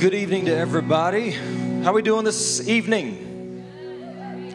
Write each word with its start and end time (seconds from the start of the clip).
good 0.00 0.14
evening 0.14 0.46
to 0.46 0.56
everybody. 0.56 1.32
How 1.82 1.92
we 1.92 2.00
doing 2.00 2.24
this 2.24 2.66
evening? 2.66 3.66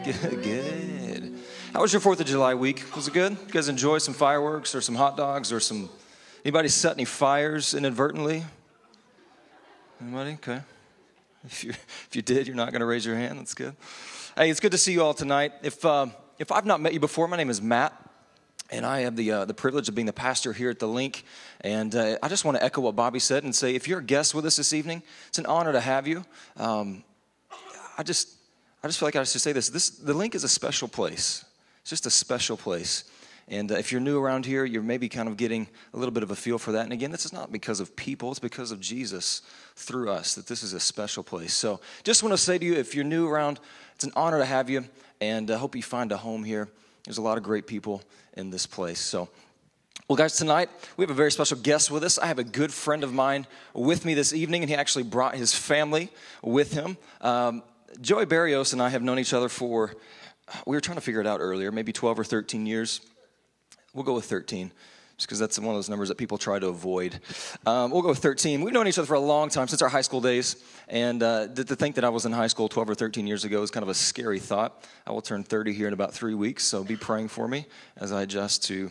Good, 0.04 0.42
good. 0.42 1.38
How 1.72 1.82
was 1.82 1.92
your 1.92 2.02
4th 2.02 2.18
of 2.18 2.26
July 2.26 2.54
week? 2.54 2.82
Was 2.96 3.06
it 3.06 3.14
good? 3.14 3.30
You 3.30 3.52
guys 3.52 3.68
enjoy 3.68 3.98
some 3.98 4.12
fireworks 4.12 4.74
or 4.74 4.80
some 4.80 4.96
hot 4.96 5.16
dogs 5.16 5.52
or 5.52 5.60
some 5.60 5.88
anybody 6.44 6.68
set 6.68 6.94
any 6.94 7.04
fires 7.04 7.74
inadvertently? 7.74 8.42
Anybody? 10.02 10.32
Okay. 10.32 10.62
If 11.44 11.62
you, 11.62 11.70
if 11.70 12.16
you 12.16 12.22
did, 12.22 12.48
you're 12.48 12.56
not 12.56 12.72
going 12.72 12.80
to 12.80 12.86
raise 12.86 13.06
your 13.06 13.14
hand. 13.14 13.38
That's 13.38 13.54
good. 13.54 13.76
Hey, 14.36 14.50
it's 14.50 14.58
good 14.58 14.72
to 14.72 14.78
see 14.78 14.94
you 14.94 15.04
all 15.04 15.14
tonight. 15.14 15.52
If, 15.62 15.84
uh, 15.84 16.06
if 16.40 16.50
I've 16.50 16.66
not 16.66 16.80
met 16.80 16.92
you 16.92 16.98
before, 16.98 17.28
my 17.28 17.36
name 17.36 17.50
is 17.50 17.62
Matt. 17.62 17.92
And 18.70 18.84
I 18.84 19.00
have 19.00 19.14
the, 19.14 19.30
uh, 19.30 19.44
the 19.44 19.54
privilege 19.54 19.88
of 19.88 19.94
being 19.94 20.06
the 20.06 20.12
pastor 20.12 20.52
here 20.52 20.70
at 20.70 20.78
the 20.78 20.88
Link. 20.88 21.24
And 21.60 21.94
uh, 21.94 22.18
I 22.22 22.28
just 22.28 22.44
want 22.44 22.56
to 22.56 22.64
echo 22.64 22.80
what 22.80 22.96
Bobby 22.96 23.20
said 23.20 23.44
and 23.44 23.54
say 23.54 23.74
if 23.74 23.86
you're 23.86 24.00
a 24.00 24.04
guest 24.04 24.34
with 24.34 24.44
us 24.44 24.56
this 24.56 24.72
evening, 24.72 25.02
it's 25.28 25.38
an 25.38 25.46
honor 25.46 25.72
to 25.72 25.80
have 25.80 26.06
you. 26.06 26.24
Um, 26.56 27.04
I, 27.96 28.02
just, 28.02 28.34
I 28.82 28.88
just 28.88 28.98
feel 28.98 29.06
like 29.06 29.16
I 29.16 29.22
should 29.24 29.40
say 29.40 29.52
this. 29.52 29.68
this 29.68 29.90
the 29.90 30.14
Link 30.14 30.34
is 30.34 30.44
a 30.44 30.48
special 30.48 30.88
place, 30.88 31.44
it's 31.80 31.90
just 31.90 32.06
a 32.06 32.10
special 32.10 32.56
place. 32.56 33.04
And 33.48 33.70
uh, 33.70 33.76
if 33.76 33.92
you're 33.92 34.00
new 34.00 34.18
around 34.18 34.44
here, 34.44 34.64
you're 34.64 34.82
maybe 34.82 35.08
kind 35.08 35.28
of 35.28 35.36
getting 35.36 35.68
a 35.94 35.96
little 35.96 36.12
bit 36.12 36.24
of 36.24 36.32
a 36.32 36.36
feel 36.36 36.58
for 36.58 36.72
that. 36.72 36.82
And 36.82 36.92
again, 36.92 37.12
this 37.12 37.24
is 37.24 37.32
not 37.32 37.52
because 37.52 37.78
of 37.78 37.94
people, 37.94 38.30
it's 38.30 38.40
because 38.40 38.72
of 38.72 38.80
Jesus 38.80 39.42
through 39.76 40.10
us 40.10 40.34
that 40.34 40.48
this 40.48 40.64
is 40.64 40.72
a 40.72 40.80
special 40.80 41.22
place. 41.22 41.54
So 41.54 41.80
just 42.02 42.24
want 42.24 42.32
to 42.32 42.38
say 42.38 42.58
to 42.58 42.64
you 42.64 42.74
if 42.74 42.94
you're 42.94 43.04
new 43.04 43.28
around, 43.28 43.60
it's 43.94 44.02
an 44.02 44.12
honor 44.16 44.38
to 44.38 44.44
have 44.44 44.68
you. 44.68 44.84
And 45.20 45.50
I 45.50 45.58
hope 45.58 45.76
you 45.76 45.82
find 45.82 46.10
a 46.10 46.16
home 46.16 46.42
here. 46.42 46.68
There's 47.06 47.18
a 47.18 47.22
lot 47.22 47.38
of 47.38 47.44
great 47.44 47.68
people 47.68 48.02
in 48.34 48.50
this 48.50 48.66
place. 48.66 48.98
So, 48.98 49.28
well, 50.08 50.16
guys, 50.16 50.36
tonight 50.36 50.68
we 50.96 51.04
have 51.04 51.10
a 51.10 51.14
very 51.14 51.30
special 51.30 51.56
guest 51.56 51.88
with 51.88 52.02
us. 52.02 52.18
I 52.18 52.26
have 52.26 52.40
a 52.40 52.44
good 52.44 52.72
friend 52.72 53.04
of 53.04 53.14
mine 53.14 53.46
with 53.74 54.04
me 54.04 54.14
this 54.14 54.32
evening, 54.32 54.62
and 54.62 54.68
he 54.68 54.74
actually 54.74 55.04
brought 55.04 55.36
his 55.36 55.54
family 55.54 56.10
with 56.42 56.72
him. 56.72 56.96
Um, 57.20 57.62
Joey 58.00 58.26
Barrios 58.26 58.72
and 58.72 58.82
I 58.82 58.88
have 58.88 59.02
known 59.02 59.20
each 59.20 59.32
other 59.32 59.48
for, 59.48 59.94
we 60.66 60.76
were 60.76 60.80
trying 60.80 60.96
to 60.96 61.00
figure 61.00 61.20
it 61.20 61.28
out 61.28 61.38
earlier, 61.40 61.70
maybe 61.70 61.92
12 61.92 62.18
or 62.18 62.24
13 62.24 62.66
years. 62.66 63.00
We'll 63.94 64.04
go 64.04 64.14
with 64.14 64.24
13 64.24 64.72
just 65.16 65.28
because 65.28 65.38
that's 65.38 65.58
one 65.58 65.68
of 65.70 65.74
those 65.76 65.88
numbers 65.88 66.08
that 66.08 66.18
people 66.18 66.36
try 66.36 66.58
to 66.58 66.68
avoid. 66.68 67.18
Um, 67.64 67.90
we'll 67.90 68.02
go 68.02 68.08
with 68.08 68.18
13. 68.18 68.60
We've 68.60 68.74
known 68.74 68.86
each 68.86 68.98
other 68.98 69.06
for 69.06 69.14
a 69.14 69.20
long 69.20 69.48
time, 69.48 69.66
since 69.66 69.80
our 69.80 69.88
high 69.88 70.02
school 70.02 70.20
days. 70.20 70.56
And 70.88 71.22
uh, 71.22 71.48
to, 71.48 71.64
think 71.64 71.94
that 71.94 72.04
I 72.04 72.10
was 72.10 72.26
in 72.26 72.32
high 72.32 72.46
school 72.48 72.68
12 72.68 72.90
or 72.90 72.94
13 72.94 73.26
years 73.26 73.44
ago 73.44 73.62
is 73.62 73.70
kind 73.70 73.82
of 73.82 73.88
a 73.88 73.94
scary 73.94 74.38
thought. 74.38 74.84
I 75.06 75.12
will 75.12 75.22
turn 75.22 75.42
30 75.42 75.72
here 75.72 75.86
in 75.86 75.94
about 75.94 76.12
three 76.12 76.34
weeks, 76.34 76.64
so 76.64 76.84
be 76.84 76.96
praying 76.96 77.28
for 77.28 77.48
me 77.48 77.66
as 77.96 78.12
I 78.12 78.22
adjust 78.22 78.64
to 78.64 78.90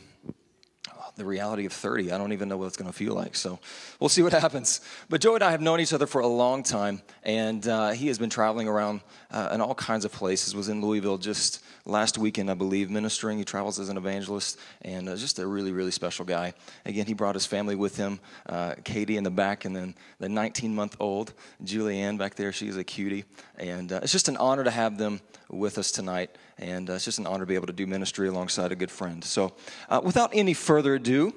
the 1.16 1.26
reality 1.26 1.66
of 1.66 1.74
30. 1.74 2.12
I 2.12 2.18
don't 2.18 2.34
even 2.34 2.50
know 2.50 2.58
what 2.58 2.68
it's 2.68 2.78
going 2.78 2.92
to 2.92 2.98
feel 2.98 3.14
like. 3.14 3.36
So 3.36 3.60
we'll 4.00 4.10
see 4.10 4.22
what 4.22 4.34
happens. 4.46 4.82
But 5.10 5.22
Joe 5.22 5.36
and 5.36 5.44
I 5.44 5.52
have 5.52 5.62
known 5.62 5.80
each 5.80 5.94
other 5.94 6.08
for 6.08 6.22
a 6.22 6.28
long 6.28 6.64
time, 6.64 7.02
and 7.24 7.68
uh, 7.68 7.92
he 7.92 8.08
has 8.08 8.18
been 8.18 8.30
traveling 8.30 8.68
around 8.68 9.02
uh, 9.32 9.50
in 9.54 9.62
all 9.62 9.76
kinds 9.76 10.06
of 10.06 10.12
places. 10.12 10.56
Was 10.56 10.70
in 10.70 10.82
Louisville 10.82 11.18
just 11.18 11.64
last 11.86 12.18
weekend, 12.18 12.50
I 12.50 12.54
believe, 12.54 12.90
ministering. 12.90 13.38
He 13.38 13.44
travels 13.44 13.80
as 13.80 13.90
an 13.90 13.98
evangelist, 13.98 14.60
and 14.82 15.08
uh, 15.08 15.16
just 15.16 15.40
a 15.40 15.48
really, 15.48 15.72
really 15.72 15.92
special 15.92 16.26
guy. 16.26 16.54
Again, 16.86 17.06
he 17.06 17.14
brought 17.14 17.36
his 17.36 17.46
family 17.46 17.76
with 17.76 17.96
him. 17.98 18.20
Uh, 18.48 18.76
Katie 18.84 19.18
in 19.18 19.24
the 19.24 19.32
back, 19.32 19.66
and 19.66 19.76
then 19.76 19.96
the 20.20 20.28
19-month-old 20.28 21.34
Julianne 21.64 22.18
back 22.18 22.36
there. 22.36 22.52
She's 22.52 22.78
a 22.78 22.84
cutie, 22.84 23.26
and 23.58 23.92
uh, 23.92 24.00
it's 24.04 24.12
just 24.12 24.28
an 24.28 24.38
honor 24.38 24.64
to 24.64 24.72
have 24.72 24.98
them 24.98 25.22
with 25.50 25.78
us 25.78 25.92
tonight. 25.92 26.36
And 26.58 26.90
uh, 26.90 26.94
it's 26.94 27.06
just 27.06 27.20
an 27.20 27.28
honor 27.28 27.42
to 27.42 27.46
be 27.46 27.56
able 27.56 27.68
to 27.68 27.74
do 27.74 27.88
ministry 27.88 28.28
alongside 28.28 28.72
a 28.72 28.76
good 28.76 28.92
friend. 28.92 29.24
So, 29.24 29.54
uh, 29.90 30.02
without 30.04 30.32
any 30.34 30.54
further 30.54 30.96
ado, 30.96 31.34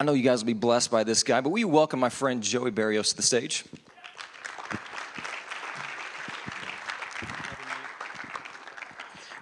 I 0.00 0.04
know 0.04 0.12
you 0.12 0.22
guys 0.22 0.42
will 0.42 0.46
be 0.46 0.52
blessed 0.52 0.90
by 0.90 1.04
this 1.04 1.22
guy, 1.22 1.40
but 1.40 1.50
we 1.50 1.64
welcome 1.64 1.98
my 1.98 2.08
friend 2.08 2.42
Joey 2.42 2.70
Barrios 2.70 3.10
to 3.10 3.16
the 3.16 3.22
stage. 3.22 3.64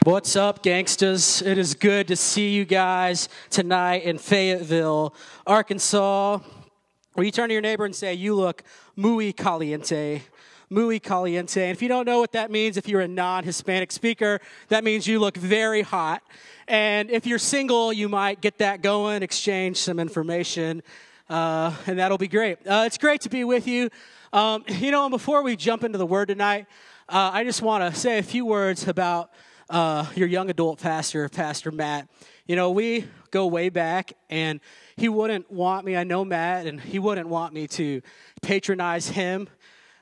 What's 0.06 0.36
up, 0.36 0.62
gangsters? 0.62 1.42
It 1.42 1.58
is 1.58 1.74
good 1.74 2.06
to 2.08 2.16
see 2.16 2.54
you 2.54 2.64
guys 2.64 3.28
tonight 3.50 4.04
in 4.04 4.18
Fayetteville, 4.18 5.14
Arkansas. 5.44 6.38
Where 7.14 7.24
you 7.24 7.32
turn 7.32 7.48
to 7.48 7.52
your 7.52 7.60
neighbor 7.60 7.84
and 7.84 7.94
say, 7.94 8.14
You 8.14 8.36
look 8.36 8.62
muy 8.94 9.32
caliente 9.32 10.22
muy 10.70 10.98
caliente. 10.98 11.62
And 11.62 11.70
if 11.70 11.82
you 11.82 11.88
don't 11.88 12.06
know 12.06 12.18
what 12.18 12.32
that 12.32 12.50
means, 12.50 12.76
if 12.76 12.88
you're 12.88 13.00
a 13.00 13.08
non 13.08 13.44
Hispanic 13.44 13.92
speaker, 13.92 14.40
that 14.68 14.84
means 14.84 15.06
you 15.06 15.18
look 15.18 15.36
very 15.36 15.82
hot. 15.82 16.22
And 16.68 17.10
if 17.10 17.26
you're 17.26 17.38
single, 17.38 17.92
you 17.92 18.08
might 18.08 18.40
get 18.40 18.58
that 18.58 18.82
going, 18.82 19.22
exchange 19.22 19.76
some 19.76 20.00
information, 20.00 20.82
uh, 21.30 21.72
and 21.86 21.98
that'll 21.98 22.18
be 22.18 22.28
great. 22.28 22.58
Uh, 22.66 22.84
it's 22.86 22.98
great 22.98 23.20
to 23.22 23.28
be 23.28 23.44
with 23.44 23.68
you. 23.68 23.88
Um, 24.32 24.64
you 24.68 24.90
know, 24.90 25.04
and 25.04 25.12
before 25.12 25.42
we 25.42 25.54
jump 25.54 25.84
into 25.84 25.98
the 25.98 26.06
word 26.06 26.28
tonight, 26.28 26.66
uh, 27.08 27.30
I 27.32 27.44
just 27.44 27.62
want 27.62 27.84
to 27.84 27.98
say 27.98 28.18
a 28.18 28.22
few 28.22 28.44
words 28.44 28.88
about 28.88 29.30
uh, 29.70 30.06
your 30.16 30.26
young 30.26 30.50
adult 30.50 30.80
pastor, 30.80 31.28
Pastor 31.28 31.70
Matt. 31.70 32.08
You 32.46 32.56
know, 32.56 32.72
we 32.72 33.06
go 33.30 33.46
way 33.46 33.68
back, 33.68 34.12
and 34.28 34.60
he 34.96 35.08
wouldn't 35.08 35.50
want 35.50 35.84
me, 35.84 35.96
I 35.96 36.04
know 36.04 36.24
Matt, 36.24 36.66
and 36.66 36.80
he 36.80 36.98
wouldn't 36.98 37.28
want 37.28 37.54
me 37.54 37.68
to 37.68 38.02
patronize 38.42 39.08
him 39.08 39.48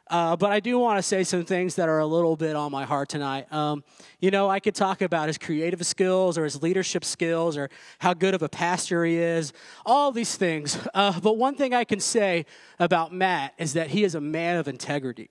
uh, 0.09 0.37
but 0.37 0.53
I 0.53 0.61
do 0.61 0.79
want 0.79 0.99
to 0.99 1.03
say 1.03 1.25
some 1.25 1.45
things 1.45 1.77
that 1.77 1.89
are 1.89 1.99
a 1.99 2.07
little 2.07 2.37
bit 2.37 2.55
on 2.57 2.71
my 2.71 2.85
heart 2.85 3.09
tonight. 3.09 3.51
Um, 3.53 3.83
you 4.21 4.31
know, 4.31 4.51
I 4.51 4.61
could 4.61 4.75
talk 4.75 5.01
about 5.01 5.29
his 5.29 5.39
creative 5.39 5.85
skills 5.87 6.37
or 6.37 6.45
his 6.45 6.63
leadership 6.63 7.05
skills 7.05 7.57
or 7.57 7.71
how 7.99 8.13
good 8.13 8.35
of 8.35 8.43
a 8.43 8.49
pastor 8.49 9.05
he 9.05 9.17
is, 9.17 9.53
all 9.87 10.13
these 10.13 10.37
things. 10.37 10.79
Uh, 10.95 11.19
but 11.19 11.37
one 11.37 11.57
thing 11.57 11.75
I 11.75 11.83
can 11.83 11.99
say 11.99 12.47
about 12.79 13.13
Matt 13.13 13.53
is 13.59 13.73
that 13.73 13.89
he 13.89 14.05
is 14.05 14.15
a 14.15 14.21
man 14.21 14.59
of 14.59 14.69
integrity. 14.69 15.29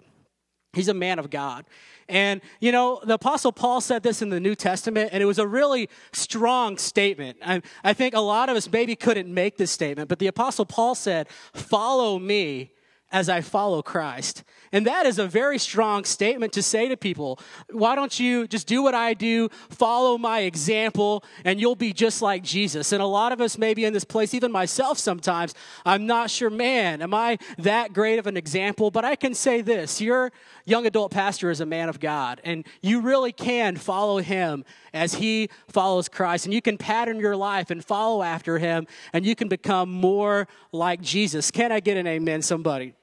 He's 0.73 0.89
a 0.89 0.93
man 0.93 1.19
of 1.19 1.29
God. 1.29 1.65
And, 2.09 2.41
you 2.59 2.71
know, 2.71 2.99
the 3.03 3.13
Apostle 3.13 3.53
Paul 3.53 3.79
said 3.79 4.03
this 4.03 4.21
in 4.21 4.29
the 4.29 4.41
New 4.41 4.55
Testament, 4.55 5.11
and 5.13 5.23
it 5.23 5.25
was 5.25 5.39
a 5.39 5.47
really 5.47 5.89
strong 6.11 6.77
statement. 6.77 7.37
I, 7.45 7.61
I 7.83 7.93
think 7.93 8.13
a 8.13 8.19
lot 8.19 8.49
of 8.49 8.57
us 8.57 8.69
maybe 8.69 8.95
couldn't 8.95 9.33
make 9.33 9.57
this 9.57 9.71
statement, 9.71 10.09
but 10.09 10.19
the 10.19 10.27
Apostle 10.27 10.65
Paul 10.65 10.95
said, 10.95 11.29
Follow 11.53 12.19
me 12.19 12.71
as 13.13 13.29
I 13.29 13.41
follow 13.41 13.83
Christ. 13.83 14.43
And 14.71 14.87
that 14.87 15.05
is 15.05 15.19
a 15.19 15.27
very 15.27 15.59
strong 15.59 16.03
statement 16.03 16.51
to 16.53 16.63
say 16.63 16.87
to 16.89 16.97
people. 16.97 17.39
Why 17.69 17.93
don't 17.93 18.19
you 18.19 18.47
just 18.47 18.65
do 18.65 18.81
what 18.81 18.95
I 18.95 19.13
do, 19.13 19.49
follow 19.69 20.17
my 20.17 20.39
example, 20.39 21.23
and 21.45 21.61
you'll 21.61 21.75
be 21.75 21.93
just 21.93 22.23
like 22.23 22.41
Jesus? 22.41 22.91
And 22.91 22.99
a 23.01 23.05
lot 23.05 23.31
of 23.31 23.39
us, 23.39 23.59
maybe 23.59 23.85
in 23.85 23.93
this 23.93 24.03
place, 24.03 24.33
even 24.33 24.51
myself 24.51 24.97
sometimes, 24.97 25.53
I'm 25.85 26.07
not 26.07 26.31
sure, 26.31 26.49
man, 26.49 27.03
am 27.03 27.13
I 27.13 27.37
that 27.59 27.93
great 27.93 28.17
of 28.17 28.25
an 28.25 28.35
example? 28.35 28.89
But 28.89 29.05
I 29.05 29.15
can 29.15 29.35
say 29.35 29.61
this 29.61 30.01
your 30.01 30.31
young 30.65 30.87
adult 30.87 31.11
pastor 31.11 31.51
is 31.51 31.61
a 31.61 31.67
man 31.67 31.87
of 31.87 31.99
God, 31.99 32.41
and 32.43 32.65
you 32.81 32.99
really 32.99 33.31
can 33.31 33.75
follow 33.75 34.17
him 34.17 34.65
as 34.91 35.13
he 35.13 35.49
follows 35.67 36.09
Christ. 36.09 36.45
And 36.45 36.53
you 36.53 36.63
can 36.63 36.79
pattern 36.79 37.19
your 37.19 37.35
life 37.35 37.69
and 37.69 37.85
follow 37.85 38.23
after 38.23 38.57
him, 38.57 38.87
and 39.13 39.23
you 39.23 39.35
can 39.35 39.49
become 39.49 39.91
more 39.91 40.47
like 40.71 40.99
Jesus. 40.99 41.51
Can 41.51 41.71
I 41.71 41.79
get 41.79 41.95
an 41.95 42.07
amen, 42.07 42.41
somebody? 42.41 42.95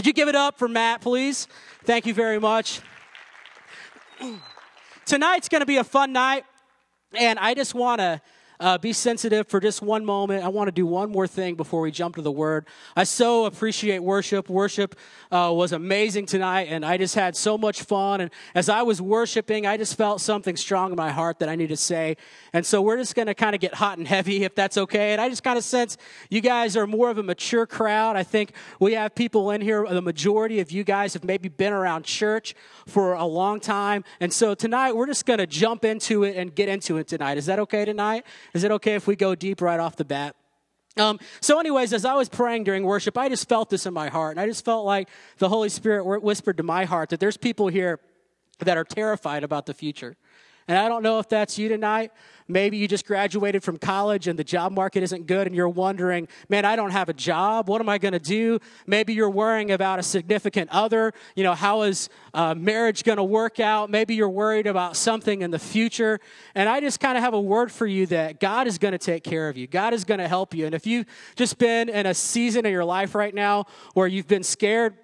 Could 0.00 0.06
you 0.06 0.12
give 0.14 0.28
it 0.28 0.34
up 0.34 0.58
for 0.58 0.66
Matt, 0.66 1.02
please? 1.02 1.46
Thank 1.84 2.06
you 2.06 2.14
very 2.14 2.40
much. 2.40 2.80
Tonight's 5.04 5.50
going 5.50 5.60
to 5.60 5.66
be 5.66 5.76
a 5.76 5.84
fun 5.84 6.14
night, 6.14 6.46
and 7.12 7.38
I 7.38 7.52
just 7.52 7.74
want 7.74 7.98
to 7.98 8.22
uh, 8.60 8.76
be 8.76 8.92
sensitive 8.92 9.48
for 9.48 9.58
just 9.58 9.80
one 9.80 10.04
moment. 10.04 10.44
I 10.44 10.48
want 10.48 10.68
to 10.68 10.72
do 10.72 10.84
one 10.86 11.10
more 11.10 11.26
thing 11.26 11.54
before 11.54 11.80
we 11.80 11.90
jump 11.90 12.16
to 12.16 12.22
the 12.22 12.30
word. 12.30 12.66
I 12.94 13.04
so 13.04 13.46
appreciate 13.46 14.00
worship. 14.00 14.50
Worship 14.50 14.94
uh, 15.32 15.50
was 15.54 15.72
amazing 15.72 16.26
tonight, 16.26 16.68
and 16.68 16.84
I 16.84 16.98
just 16.98 17.14
had 17.14 17.34
so 17.34 17.56
much 17.56 17.82
fun. 17.82 18.20
And 18.20 18.30
as 18.54 18.68
I 18.68 18.82
was 18.82 19.00
worshiping, 19.00 19.66
I 19.66 19.78
just 19.78 19.96
felt 19.96 20.20
something 20.20 20.56
strong 20.56 20.90
in 20.90 20.96
my 20.96 21.10
heart 21.10 21.38
that 21.38 21.48
I 21.48 21.56
need 21.56 21.68
to 21.68 21.76
say. 21.76 22.18
And 22.52 22.66
so 22.66 22.82
we're 22.82 22.98
just 22.98 23.14
going 23.14 23.26
to 23.26 23.34
kind 23.34 23.54
of 23.54 23.60
get 23.62 23.74
hot 23.74 23.96
and 23.96 24.06
heavy, 24.06 24.44
if 24.44 24.54
that's 24.54 24.76
okay. 24.76 25.12
And 25.12 25.20
I 25.20 25.30
just 25.30 25.42
kind 25.42 25.56
of 25.56 25.64
sense 25.64 25.96
you 26.28 26.42
guys 26.42 26.76
are 26.76 26.86
more 26.86 27.08
of 27.08 27.16
a 27.16 27.22
mature 27.22 27.66
crowd. 27.66 28.16
I 28.16 28.22
think 28.22 28.52
we 28.78 28.92
have 28.92 29.14
people 29.14 29.50
in 29.52 29.62
here, 29.62 29.86
the 29.88 30.02
majority 30.02 30.60
of 30.60 30.70
you 30.70 30.84
guys 30.84 31.14
have 31.14 31.24
maybe 31.24 31.48
been 31.48 31.72
around 31.72 32.04
church 32.04 32.54
for 32.86 33.14
a 33.14 33.24
long 33.24 33.58
time. 33.58 34.04
And 34.20 34.30
so 34.30 34.54
tonight, 34.54 34.92
we're 34.92 35.06
just 35.06 35.24
going 35.24 35.38
to 35.38 35.46
jump 35.46 35.84
into 35.84 36.24
it 36.24 36.36
and 36.36 36.54
get 36.54 36.68
into 36.68 36.98
it 36.98 37.08
tonight. 37.08 37.38
Is 37.38 37.46
that 37.46 37.58
okay 37.60 37.86
tonight? 37.86 38.26
Is 38.54 38.64
it 38.64 38.70
okay 38.72 38.94
if 38.94 39.06
we 39.06 39.16
go 39.16 39.34
deep 39.34 39.60
right 39.60 39.80
off 39.80 39.96
the 39.96 40.04
bat? 40.04 40.36
Um, 40.96 41.20
so, 41.40 41.60
anyways, 41.60 41.92
as 41.92 42.04
I 42.04 42.14
was 42.14 42.28
praying 42.28 42.64
during 42.64 42.84
worship, 42.84 43.16
I 43.16 43.28
just 43.28 43.48
felt 43.48 43.70
this 43.70 43.86
in 43.86 43.94
my 43.94 44.08
heart. 44.08 44.32
And 44.32 44.40
I 44.40 44.46
just 44.46 44.64
felt 44.64 44.84
like 44.84 45.08
the 45.38 45.48
Holy 45.48 45.68
Spirit 45.68 46.04
whispered 46.22 46.56
to 46.56 46.62
my 46.62 46.84
heart 46.84 47.10
that 47.10 47.20
there's 47.20 47.36
people 47.36 47.68
here 47.68 48.00
that 48.58 48.76
are 48.76 48.84
terrified 48.84 49.44
about 49.44 49.66
the 49.66 49.74
future. 49.74 50.16
And 50.70 50.78
I 50.78 50.88
don't 50.88 51.02
know 51.02 51.18
if 51.18 51.28
that's 51.28 51.58
you 51.58 51.68
tonight, 51.68 52.12
Maybe 52.50 52.76
you 52.76 52.88
just 52.88 53.06
graduated 53.06 53.62
from 53.62 53.78
college 53.78 54.26
and 54.26 54.38
the 54.38 54.44
job 54.44 54.72
market 54.72 55.02
isn't 55.02 55.26
good 55.26 55.46
and 55.46 55.54
you're 55.54 55.68
wondering, 55.68 56.28
man, 56.48 56.64
I 56.64 56.76
don't 56.76 56.90
have 56.90 57.08
a 57.08 57.12
job. 57.12 57.68
What 57.68 57.80
am 57.80 57.88
I 57.88 57.98
going 57.98 58.12
to 58.12 58.18
do? 58.18 58.58
Maybe 58.86 59.14
you're 59.14 59.30
worrying 59.30 59.70
about 59.70 59.98
a 59.98 60.02
significant 60.02 60.68
other. 60.70 61.12
You 61.36 61.44
know, 61.44 61.54
how 61.54 61.82
is 61.82 62.08
uh, 62.34 62.54
marriage 62.54 63.04
going 63.04 63.18
to 63.18 63.24
work 63.24 63.60
out? 63.60 63.88
Maybe 63.88 64.16
you're 64.16 64.28
worried 64.28 64.66
about 64.66 64.96
something 64.96 65.42
in 65.42 65.50
the 65.50 65.58
future. 65.58 66.18
And 66.54 66.68
I 66.68 66.80
just 66.80 66.98
kind 66.98 67.16
of 67.16 67.22
have 67.22 67.34
a 67.34 67.40
word 67.40 67.70
for 67.70 67.86
you 67.86 68.06
that 68.06 68.40
God 68.40 68.66
is 68.66 68.78
going 68.78 68.92
to 68.92 68.98
take 68.98 69.22
care 69.22 69.48
of 69.48 69.56
you. 69.56 69.66
God 69.66 69.94
is 69.94 70.04
going 70.04 70.20
to 70.20 70.28
help 70.28 70.52
you. 70.52 70.66
And 70.66 70.74
if 70.74 70.86
you've 70.86 71.06
just 71.36 71.58
been 71.58 71.88
in 71.88 72.06
a 72.06 72.14
season 72.14 72.66
of 72.66 72.72
your 72.72 72.84
life 72.84 73.14
right 73.14 73.34
now 73.34 73.66
where 73.94 74.08
you've 74.08 74.28
been 74.28 74.42
scared, 74.42 74.96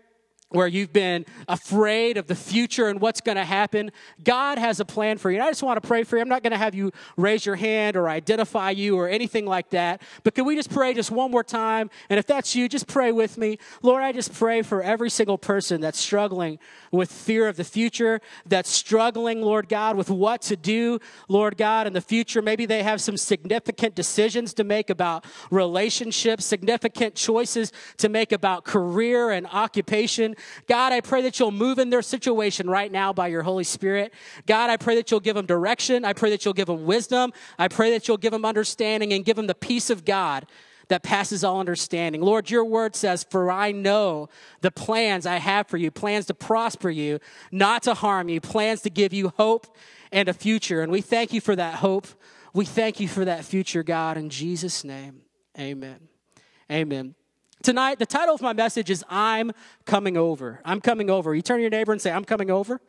where 0.50 0.68
you've 0.68 0.92
been 0.92 1.26
afraid 1.48 2.16
of 2.16 2.28
the 2.28 2.34
future 2.34 2.86
and 2.86 3.00
what's 3.00 3.20
going 3.20 3.36
to 3.36 3.44
happen, 3.44 3.90
God 4.22 4.58
has 4.58 4.78
a 4.78 4.84
plan 4.84 5.18
for 5.18 5.30
you. 5.30 5.38
And 5.38 5.44
I 5.44 5.50
just 5.50 5.62
want 5.62 5.82
to 5.82 5.86
pray 5.86 6.04
for 6.04 6.16
you. 6.16 6.22
I'm 6.22 6.28
not 6.28 6.44
going 6.44 6.52
to 6.52 6.58
have 6.58 6.74
you 6.74 6.92
raise 7.16 7.44
your 7.44 7.56
hand 7.56 7.96
or 7.96 8.08
identify 8.08 8.70
you 8.70 8.96
or 8.96 9.08
anything 9.08 9.44
like 9.44 9.70
that. 9.70 10.02
But 10.22 10.34
can 10.36 10.44
we 10.44 10.54
just 10.54 10.70
pray 10.70 10.94
just 10.94 11.10
one 11.10 11.32
more 11.32 11.42
time? 11.42 11.90
And 12.08 12.18
if 12.18 12.26
that's 12.26 12.54
you, 12.54 12.68
just 12.68 12.86
pray 12.86 13.10
with 13.10 13.36
me. 13.38 13.58
Lord, 13.82 14.04
I 14.04 14.12
just 14.12 14.32
pray 14.32 14.62
for 14.62 14.82
every 14.82 15.10
single 15.10 15.36
person 15.36 15.80
that's 15.80 15.98
struggling 15.98 16.60
with 16.92 17.10
fear 17.10 17.48
of 17.48 17.56
the 17.56 17.64
future, 17.64 18.20
that's 18.46 18.70
struggling, 18.70 19.42
Lord 19.42 19.68
God, 19.68 19.96
with 19.96 20.10
what 20.10 20.42
to 20.42 20.56
do, 20.56 21.00
Lord 21.28 21.56
God, 21.56 21.88
in 21.88 21.92
the 21.92 22.00
future. 22.00 22.40
Maybe 22.40 22.66
they 22.66 22.84
have 22.84 23.00
some 23.00 23.16
significant 23.16 23.96
decisions 23.96 24.54
to 24.54 24.64
make 24.64 24.90
about 24.90 25.24
relationships, 25.50 26.44
significant 26.46 27.16
choices 27.16 27.72
to 27.96 28.08
make 28.08 28.30
about 28.30 28.64
career 28.64 29.30
and 29.30 29.48
occupation. 29.48 30.35
God, 30.66 30.92
I 30.92 31.00
pray 31.00 31.22
that 31.22 31.38
you'll 31.38 31.50
move 31.50 31.78
in 31.78 31.90
their 31.90 32.02
situation 32.02 32.68
right 32.68 32.90
now 32.90 33.12
by 33.12 33.28
your 33.28 33.42
Holy 33.42 33.64
Spirit. 33.64 34.12
God, 34.46 34.70
I 34.70 34.76
pray 34.76 34.96
that 34.96 35.10
you'll 35.10 35.20
give 35.20 35.36
them 35.36 35.46
direction. 35.46 36.04
I 36.04 36.12
pray 36.12 36.30
that 36.30 36.44
you'll 36.44 36.54
give 36.54 36.66
them 36.66 36.84
wisdom. 36.84 37.32
I 37.58 37.68
pray 37.68 37.90
that 37.90 38.08
you'll 38.08 38.16
give 38.16 38.32
them 38.32 38.44
understanding 38.44 39.12
and 39.12 39.24
give 39.24 39.36
them 39.36 39.46
the 39.46 39.54
peace 39.54 39.90
of 39.90 40.04
God 40.04 40.46
that 40.88 41.02
passes 41.02 41.42
all 41.42 41.60
understanding. 41.60 42.20
Lord, 42.20 42.50
your 42.50 42.64
word 42.64 42.94
says, 42.94 43.24
For 43.28 43.50
I 43.50 43.72
know 43.72 44.28
the 44.60 44.70
plans 44.70 45.26
I 45.26 45.36
have 45.36 45.66
for 45.66 45.76
you, 45.76 45.90
plans 45.90 46.26
to 46.26 46.34
prosper 46.34 46.90
you, 46.90 47.18
not 47.50 47.82
to 47.84 47.94
harm 47.94 48.28
you, 48.28 48.40
plans 48.40 48.82
to 48.82 48.90
give 48.90 49.12
you 49.12 49.32
hope 49.36 49.66
and 50.12 50.28
a 50.28 50.32
future. 50.32 50.82
And 50.82 50.92
we 50.92 51.00
thank 51.00 51.32
you 51.32 51.40
for 51.40 51.56
that 51.56 51.74
hope. 51.74 52.06
We 52.52 52.64
thank 52.64 53.00
you 53.00 53.08
for 53.08 53.24
that 53.24 53.44
future, 53.44 53.82
God, 53.82 54.16
in 54.16 54.30
Jesus' 54.30 54.84
name. 54.84 55.22
Amen. 55.58 56.08
Amen. 56.70 57.14
Tonight, 57.66 57.98
the 57.98 58.06
title 58.06 58.32
of 58.32 58.40
my 58.40 58.52
message 58.52 58.90
is 58.90 59.04
I'm 59.08 59.50
Coming 59.86 60.16
Over. 60.16 60.60
I'm 60.64 60.80
Coming 60.80 61.10
Over. 61.10 61.34
You 61.34 61.42
turn 61.42 61.56
to 61.56 61.62
your 61.62 61.70
neighbor 61.70 61.90
and 61.90 62.00
say, 62.00 62.12
I'm 62.12 62.24
coming 62.24 62.48
over. 62.48 62.80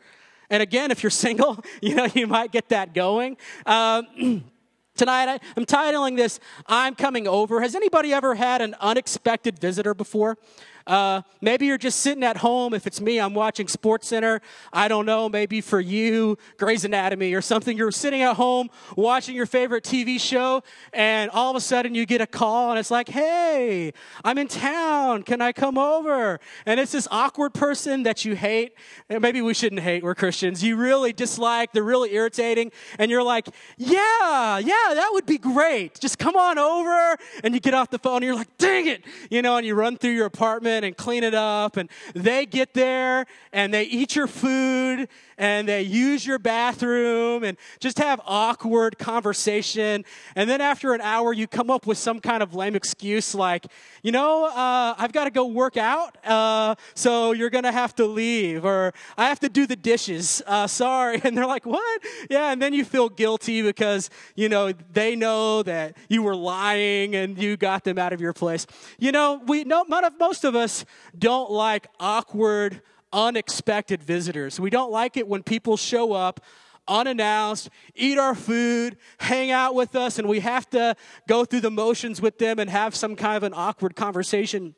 And 0.52 0.62
again, 0.62 0.92
if 0.92 1.02
you're 1.02 1.10
single, 1.26 1.66
you 1.82 1.96
know, 1.96 2.08
you 2.14 2.28
might 2.28 2.52
get 2.52 2.70
that 2.70 2.94
going. 2.94 3.38
Um, 3.66 4.44
Tonight, 4.96 5.30
I, 5.30 5.40
am 5.58 5.66
titling 5.66 6.16
this, 6.16 6.40
I'm 6.68 6.94
Coming 6.94 7.28
Over. 7.28 7.60
Has 7.62 7.74
anybody 7.74 8.14
ever 8.14 8.36
had 8.36 8.62
an 8.62 8.76
unexpected 8.80 9.58
visitor 9.58 9.96
before? 9.96 10.38
Uh, 10.88 11.22
maybe 11.42 11.66
you're 11.66 11.78
just 11.78 12.00
sitting 12.00 12.24
at 12.24 12.38
home. 12.38 12.74
If 12.74 12.88
it's 12.88 13.02
me, 13.02 13.20
I'm 13.20 13.34
watching 13.34 13.68
Sports 13.68 14.08
Center. 14.08 14.42
I 14.72 14.88
don't 14.88 15.06
know. 15.06 15.28
Maybe 15.28 15.60
for 15.60 15.82
you, 15.82 16.38
Grey's 16.58 16.86
Anatomy 16.86 17.34
or 17.34 17.42
something. 17.42 17.78
You're 17.78 17.92
sitting 17.92 18.22
at 18.22 18.38
home 18.38 18.70
watching 18.96 19.36
your 19.36 19.46
favorite 19.46 19.84
TV 19.84 20.20
show, 20.20 20.64
and 20.94 21.30
all 21.32 21.50
of 21.50 21.58
a 21.58 21.62
sudden 21.62 21.94
you 21.94 22.06
get 22.06 22.22
a 22.22 22.26
call, 22.26 22.72
and 22.72 22.80
it's 22.80 22.90
like, 22.90 23.10
"Hey, 23.10 23.92
I'm 24.24 24.38
in 24.38 24.48
town. 24.48 25.24
Can 25.24 25.42
I 25.42 25.52
come 25.52 25.78
over?" 25.78 26.40
And 26.66 26.80
it's 26.80 26.94
this 26.94 27.08
awkward 27.12 27.54
person 27.54 28.04
that 28.04 28.24
you 28.24 28.36
hate. 28.36 28.74
And 29.10 29.22
maybe 29.22 29.42
we 29.42 29.54
shouldn't 29.54 29.82
hate. 29.82 30.04
We're 30.04 30.16
Christians. 30.16 30.64
You 30.64 30.78
really 30.78 31.12
dislike. 31.12 31.74
They're 31.74 31.84
really 31.84 32.14
irritating, 32.14 32.72
and 32.98 33.12
you're 33.12 33.24
like, 33.24 33.50
"Yeah, 33.78 34.58
yeah, 34.60 34.94
that 34.94 35.10
would 35.12 35.26
be 35.26 35.38
great. 35.38 36.00
Just 36.00 36.18
come 36.18 36.38
on 36.38 36.58
over." 36.58 37.18
And 37.44 37.54
you 37.54 37.60
get 37.60 37.74
off 37.74 37.90
the 37.90 38.00
phone, 38.00 38.18
and 38.18 38.24
you're 38.24 38.36
like, 38.36 38.58
"Dang 38.58 38.88
it," 38.88 39.04
you 39.30 39.42
know, 39.42 39.58
and 39.58 39.68
you 39.68 39.76
run 39.76 39.98
through 39.98 40.12
your 40.12 40.28
apartment 40.28 40.77
and 40.84 40.96
clean 40.96 41.24
it 41.24 41.34
up. 41.34 41.78
And 41.78 41.90
they 42.14 42.46
get 42.46 42.74
there 42.74 43.26
and 43.52 43.74
they 43.74 43.84
eat 43.84 44.16
your 44.16 44.28
food 44.28 45.08
and 45.38 45.68
they 45.68 45.82
use 45.84 46.26
your 46.26 46.40
bathroom 46.40 47.44
and 47.44 47.58
just 47.80 48.00
have 48.00 48.20
awkward 48.26 48.98
conversation. 48.98 50.04
And 50.36 50.50
then 50.50 50.62
after 50.62 50.94
an 50.94 51.02
hour, 51.02 51.34
you 51.34 51.48
come 51.48 51.70
up 51.70 51.86
with 51.86 51.98
some 51.98 52.20
kind 52.20 52.42
of 52.42 52.56
lame 52.56 52.76
excuse 52.76 53.36
like, 53.36 53.68
you 54.02 54.12
know, 54.12 54.46
uh, 54.46 54.96
I've 54.98 55.12
got 55.12 55.26
to 55.26 55.32
go 55.32 55.46
work 55.46 55.78
out, 55.78 56.18
uh, 56.26 56.76
so 56.94 57.32
you're 57.32 57.50
going 57.50 57.64
to 57.64 57.72
have 57.72 57.96
to 57.96 58.06
leave, 58.06 58.66
or 58.66 58.94
I 59.18 59.28
have 59.30 59.40
to 59.42 59.50
do 59.50 59.68
the 59.68 59.76
dishes. 59.76 60.42
Uh, 60.46 60.68
sorry. 60.68 61.22
And 61.28 61.38
they're 61.38 61.46
like, 61.46 61.66
what? 61.66 62.02
Yeah. 62.30 62.54
And 62.54 62.62
then 62.62 62.74
you 62.74 62.86
feel 62.86 63.10
guilty 63.10 63.62
because, 63.62 64.10
you 64.36 64.48
know, 64.48 64.72
they 64.94 65.14
know 65.14 65.62
that 65.64 65.98
you 66.08 66.24
were 66.24 66.38
lying 66.38 67.16
and 67.16 67.38
you 67.38 67.58
got 67.58 67.84
them 67.84 67.98
out 67.98 68.14
of 68.14 68.22
your 68.22 68.32
place. 68.32 68.66
You 68.98 69.12
know, 69.12 69.42
we 69.46 69.66
know, 69.66 69.84
most 70.18 70.46
of 70.46 70.56
us 70.56 70.86
don't 71.20 71.52
like 71.52 71.88
awkward, 72.00 72.82
unexpected 73.14 74.04
visitors. 74.04 74.60
We 74.60 74.70
don't 74.70 74.92
like 74.92 75.18
it 75.18 75.28
when 75.28 75.44
people 75.44 75.78
show 75.78 76.14
up 76.14 76.42
unannounced, 76.88 77.70
eat 77.96 78.18
our 78.18 78.36
food, 78.36 78.98
hang 79.20 79.52
out 79.52 79.76
with 79.76 79.96
us, 79.96 80.20
and 80.20 80.28
we 80.28 80.40
have 80.40 80.70
to 80.70 80.96
go 81.28 81.46
through 81.46 81.62
the 81.62 81.72
motions 81.72 82.22
with 82.22 82.38
them 82.38 82.60
and 82.60 82.70
have 82.70 82.96
some 82.96 83.16
kind 83.16 83.38
of 83.38 83.44
an 83.44 83.54
awkward 83.54 83.96
conversation. 83.96 84.74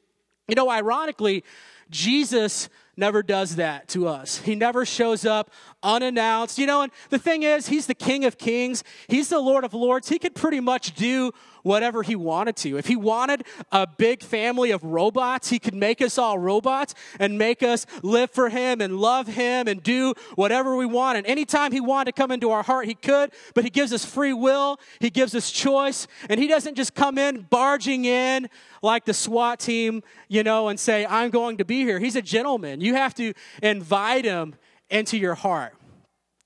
You 0.47 0.55
know, 0.55 0.69
ironically, 0.69 1.43
Jesus 1.89 2.69
never 2.99 3.23
does 3.23 3.55
that 3.55 3.87
to 3.89 4.07
us. 4.07 4.39
He 4.39 4.55
never 4.55 4.85
shows 4.85 5.25
up 5.25 5.51
unannounced. 5.81 6.57
You 6.57 6.67
know, 6.67 6.81
and 6.81 6.91
the 7.09 7.19
thing 7.19 7.43
is, 7.43 7.67
He's 7.67 7.87
the 7.87 7.95
King 7.95 8.25
of 8.25 8.37
Kings, 8.37 8.83
He's 9.07 9.29
the 9.29 9.39
Lord 9.39 9.63
of 9.63 9.73
Lords. 9.73 10.09
He 10.09 10.19
could 10.19 10.35
pretty 10.35 10.59
much 10.59 10.93
do 10.93 11.31
whatever 11.63 12.03
he 12.03 12.15
wanted 12.15 12.55
to. 12.57 12.77
If 12.77 12.87
he 12.87 12.95
wanted 12.95 13.43
a 13.71 13.87
big 13.87 14.23
family 14.23 14.71
of 14.71 14.83
robots, 14.83 15.49
he 15.49 15.59
could 15.59 15.73
make 15.73 16.01
us 16.01 16.17
all 16.17 16.37
robots 16.37 16.95
and 17.19 17.37
make 17.37 17.63
us 17.63 17.85
live 18.01 18.31
for 18.31 18.49
him 18.49 18.81
and 18.81 18.97
love 18.97 19.27
him 19.27 19.67
and 19.67 19.81
do 19.81 20.13
whatever 20.35 20.75
we 20.75 20.85
want. 20.85 21.17
And 21.17 21.27
anytime 21.27 21.71
he 21.71 21.81
wanted 21.81 22.15
to 22.15 22.21
come 22.21 22.31
into 22.31 22.51
our 22.51 22.63
heart, 22.63 22.85
he 22.85 22.95
could, 22.95 23.31
but 23.53 23.63
he 23.63 23.69
gives 23.69 23.93
us 23.93 24.05
free 24.05 24.33
will, 24.33 24.79
he 24.99 25.09
gives 25.09 25.35
us 25.35 25.51
choice, 25.51 26.07
and 26.29 26.39
he 26.39 26.47
doesn't 26.47 26.75
just 26.75 26.95
come 26.95 27.17
in 27.17 27.41
barging 27.49 28.05
in 28.05 28.49
like 28.81 29.05
the 29.05 29.13
SWAT 29.13 29.59
team, 29.59 30.03
you 30.29 30.43
know, 30.43 30.69
and 30.69 30.79
say, 30.79 31.05
I'm 31.05 31.31
going 31.31 31.57
to 31.57 31.65
be 31.65 31.81
here. 31.81 31.99
He's 31.99 32.15
a 32.15 32.21
gentleman. 32.21 32.79
You 32.81 32.88
have 32.95 33.13
to 33.15 33.33
invite 33.61 34.25
him 34.25 34.55
into 34.89 35.17
your 35.17 35.35
heart. 35.35 35.73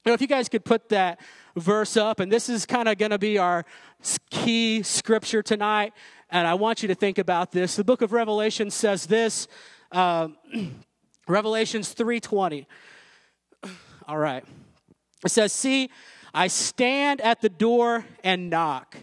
You 0.06 0.10
know, 0.10 0.14
if 0.14 0.22
you 0.22 0.28
guys 0.28 0.50
could 0.50 0.66
put 0.66 0.90
that 0.90 1.20
verse 1.56 1.96
up, 1.96 2.20
and 2.20 2.32
this 2.32 2.50
is 2.50 2.66
kind 2.66 2.90
of 2.90 2.98
going 2.98 3.12
to 3.12 3.20
be 3.20 3.38
our 3.38 3.66
key 4.30 4.84
scripture 4.84 5.42
tonight, 5.42 5.94
and 6.30 6.48
I 6.48 6.56
want 6.56 6.82
you 6.82 6.88
to 6.90 6.96
think 6.96 7.18
about 7.18 7.52
this. 7.52 7.76
The 7.76 7.84
book 7.84 8.02
of 8.02 8.12
Revelation 8.12 8.70
says 8.70 9.06
this, 9.06 9.48
um, 9.92 10.38
Revelations 11.28 11.96
3:20. 11.96 12.66
All 14.08 14.18
right. 14.18 14.44
It 15.24 15.30
says, 15.30 15.54
"See, 15.54 15.90
I 16.34 16.48
stand 16.48 17.22
at 17.22 17.42
the 17.42 17.50
door 17.50 18.06
and 18.24 18.50
knock. 18.50 18.98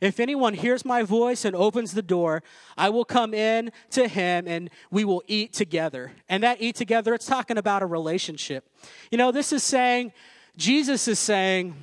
If 0.00 0.20
anyone 0.20 0.54
hears 0.54 0.84
my 0.84 1.02
voice 1.02 1.44
and 1.44 1.56
opens 1.56 1.92
the 1.92 2.02
door, 2.02 2.42
I 2.76 2.88
will 2.90 3.04
come 3.04 3.34
in 3.34 3.72
to 3.90 4.08
him 4.08 4.46
and 4.46 4.70
we 4.90 5.04
will 5.04 5.22
eat 5.26 5.52
together." 5.52 6.12
And 6.28 6.42
that 6.42 6.58
eat 6.60 6.76
together, 6.76 7.14
it's 7.14 7.26
talking 7.26 7.58
about 7.58 7.82
a 7.82 7.86
relationship. 7.86 8.68
You 9.10 9.18
know, 9.18 9.32
this 9.32 9.52
is 9.52 9.62
saying 9.62 10.12
Jesus 10.56 11.06
is 11.06 11.18
saying, 11.18 11.74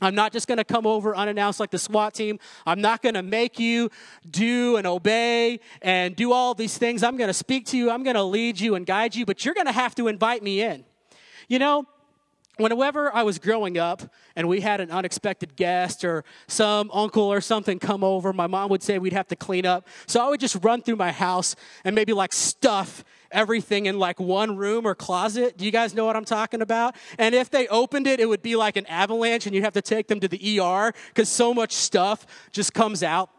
I'm 0.00 0.14
not 0.14 0.32
just 0.32 0.46
going 0.46 0.58
to 0.58 0.64
come 0.64 0.86
over 0.86 1.16
unannounced 1.16 1.58
like 1.58 1.70
the 1.70 1.78
SWAT 1.78 2.14
team. 2.14 2.38
I'm 2.64 2.80
not 2.80 3.02
going 3.02 3.14
to 3.14 3.22
make 3.22 3.58
you 3.58 3.90
do 4.30 4.76
and 4.76 4.86
obey 4.86 5.58
and 5.82 6.14
do 6.14 6.32
all 6.32 6.54
these 6.54 6.78
things. 6.78 7.02
I'm 7.02 7.16
going 7.16 7.28
to 7.28 7.34
speak 7.34 7.66
to 7.66 7.76
you. 7.76 7.90
I'm 7.90 8.04
going 8.04 8.14
to 8.14 8.22
lead 8.22 8.60
you 8.60 8.76
and 8.76 8.86
guide 8.86 9.16
you, 9.16 9.26
but 9.26 9.44
you're 9.44 9.54
going 9.54 9.66
to 9.66 9.72
have 9.72 9.96
to 9.96 10.06
invite 10.06 10.42
me 10.42 10.62
in. 10.62 10.84
You 11.48 11.58
know, 11.58 11.86
whenever 12.58 13.14
I 13.14 13.22
was 13.22 13.38
growing 13.38 13.78
up 13.78 14.02
and 14.36 14.48
we 14.48 14.60
had 14.60 14.80
an 14.80 14.90
unexpected 14.90 15.56
guest 15.56 16.04
or 16.04 16.24
some 16.46 16.90
uncle 16.92 17.24
or 17.24 17.40
something 17.40 17.78
come 17.78 18.04
over, 18.04 18.32
my 18.32 18.46
mom 18.46 18.70
would 18.70 18.82
say 18.82 18.98
we'd 18.98 19.12
have 19.12 19.28
to 19.28 19.36
clean 19.36 19.64
up. 19.64 19.86
So 20.06 20.24
I 20.24 20.28
would 20.28 20.40
just 20.40 20.56
run 20.62 20.82
through 20.82 20.96
my 20.96 21.12
house 21.12 21.56
and 21.84 21.94
maybe 21.94 22.12
like 22.12 22.32
stuff 22.32 23.04
everything 23.30 23.86
in 23.86 23.98
like 23.98 24.18
one 24.18 24.56
room 24.56 24.86
or 24.86 24.94
closet. 24.94 25.56
Do 25.56 25.64
you 25.64 25.70
guys 25.70 25.94
know 25.94 26.04
what 26.04 26.16
I'm 26.16 26.24
talking 26.24 26.62
about? 26.62 26.96
And 27.18 27.34
if 27.34 27.50
they 27.50 27.68
opened 27.68 28.06
it, 28.06 28.20
it 28.20 28.26
would 28.26 28.42
be 28.42 28.56
like 28.56 28.76
an 28.76 28.86
avalanche 28.86 29.46
and 29.46 29.54
you'd 29.54 29.64
have 29.64 29.74
to 29.74 29.82
take 29.82 30.08
them 30.08 30.20
to 30.20 30.28
the 30.28 30.60
ER 30.60 30.92
because 31.08 31.28
so 31.28 31.54
much 31.54 31.72
stuff 31.72 32.26
just 32.52 32.74
comes 32.74 33.02
out. 33.02 33.30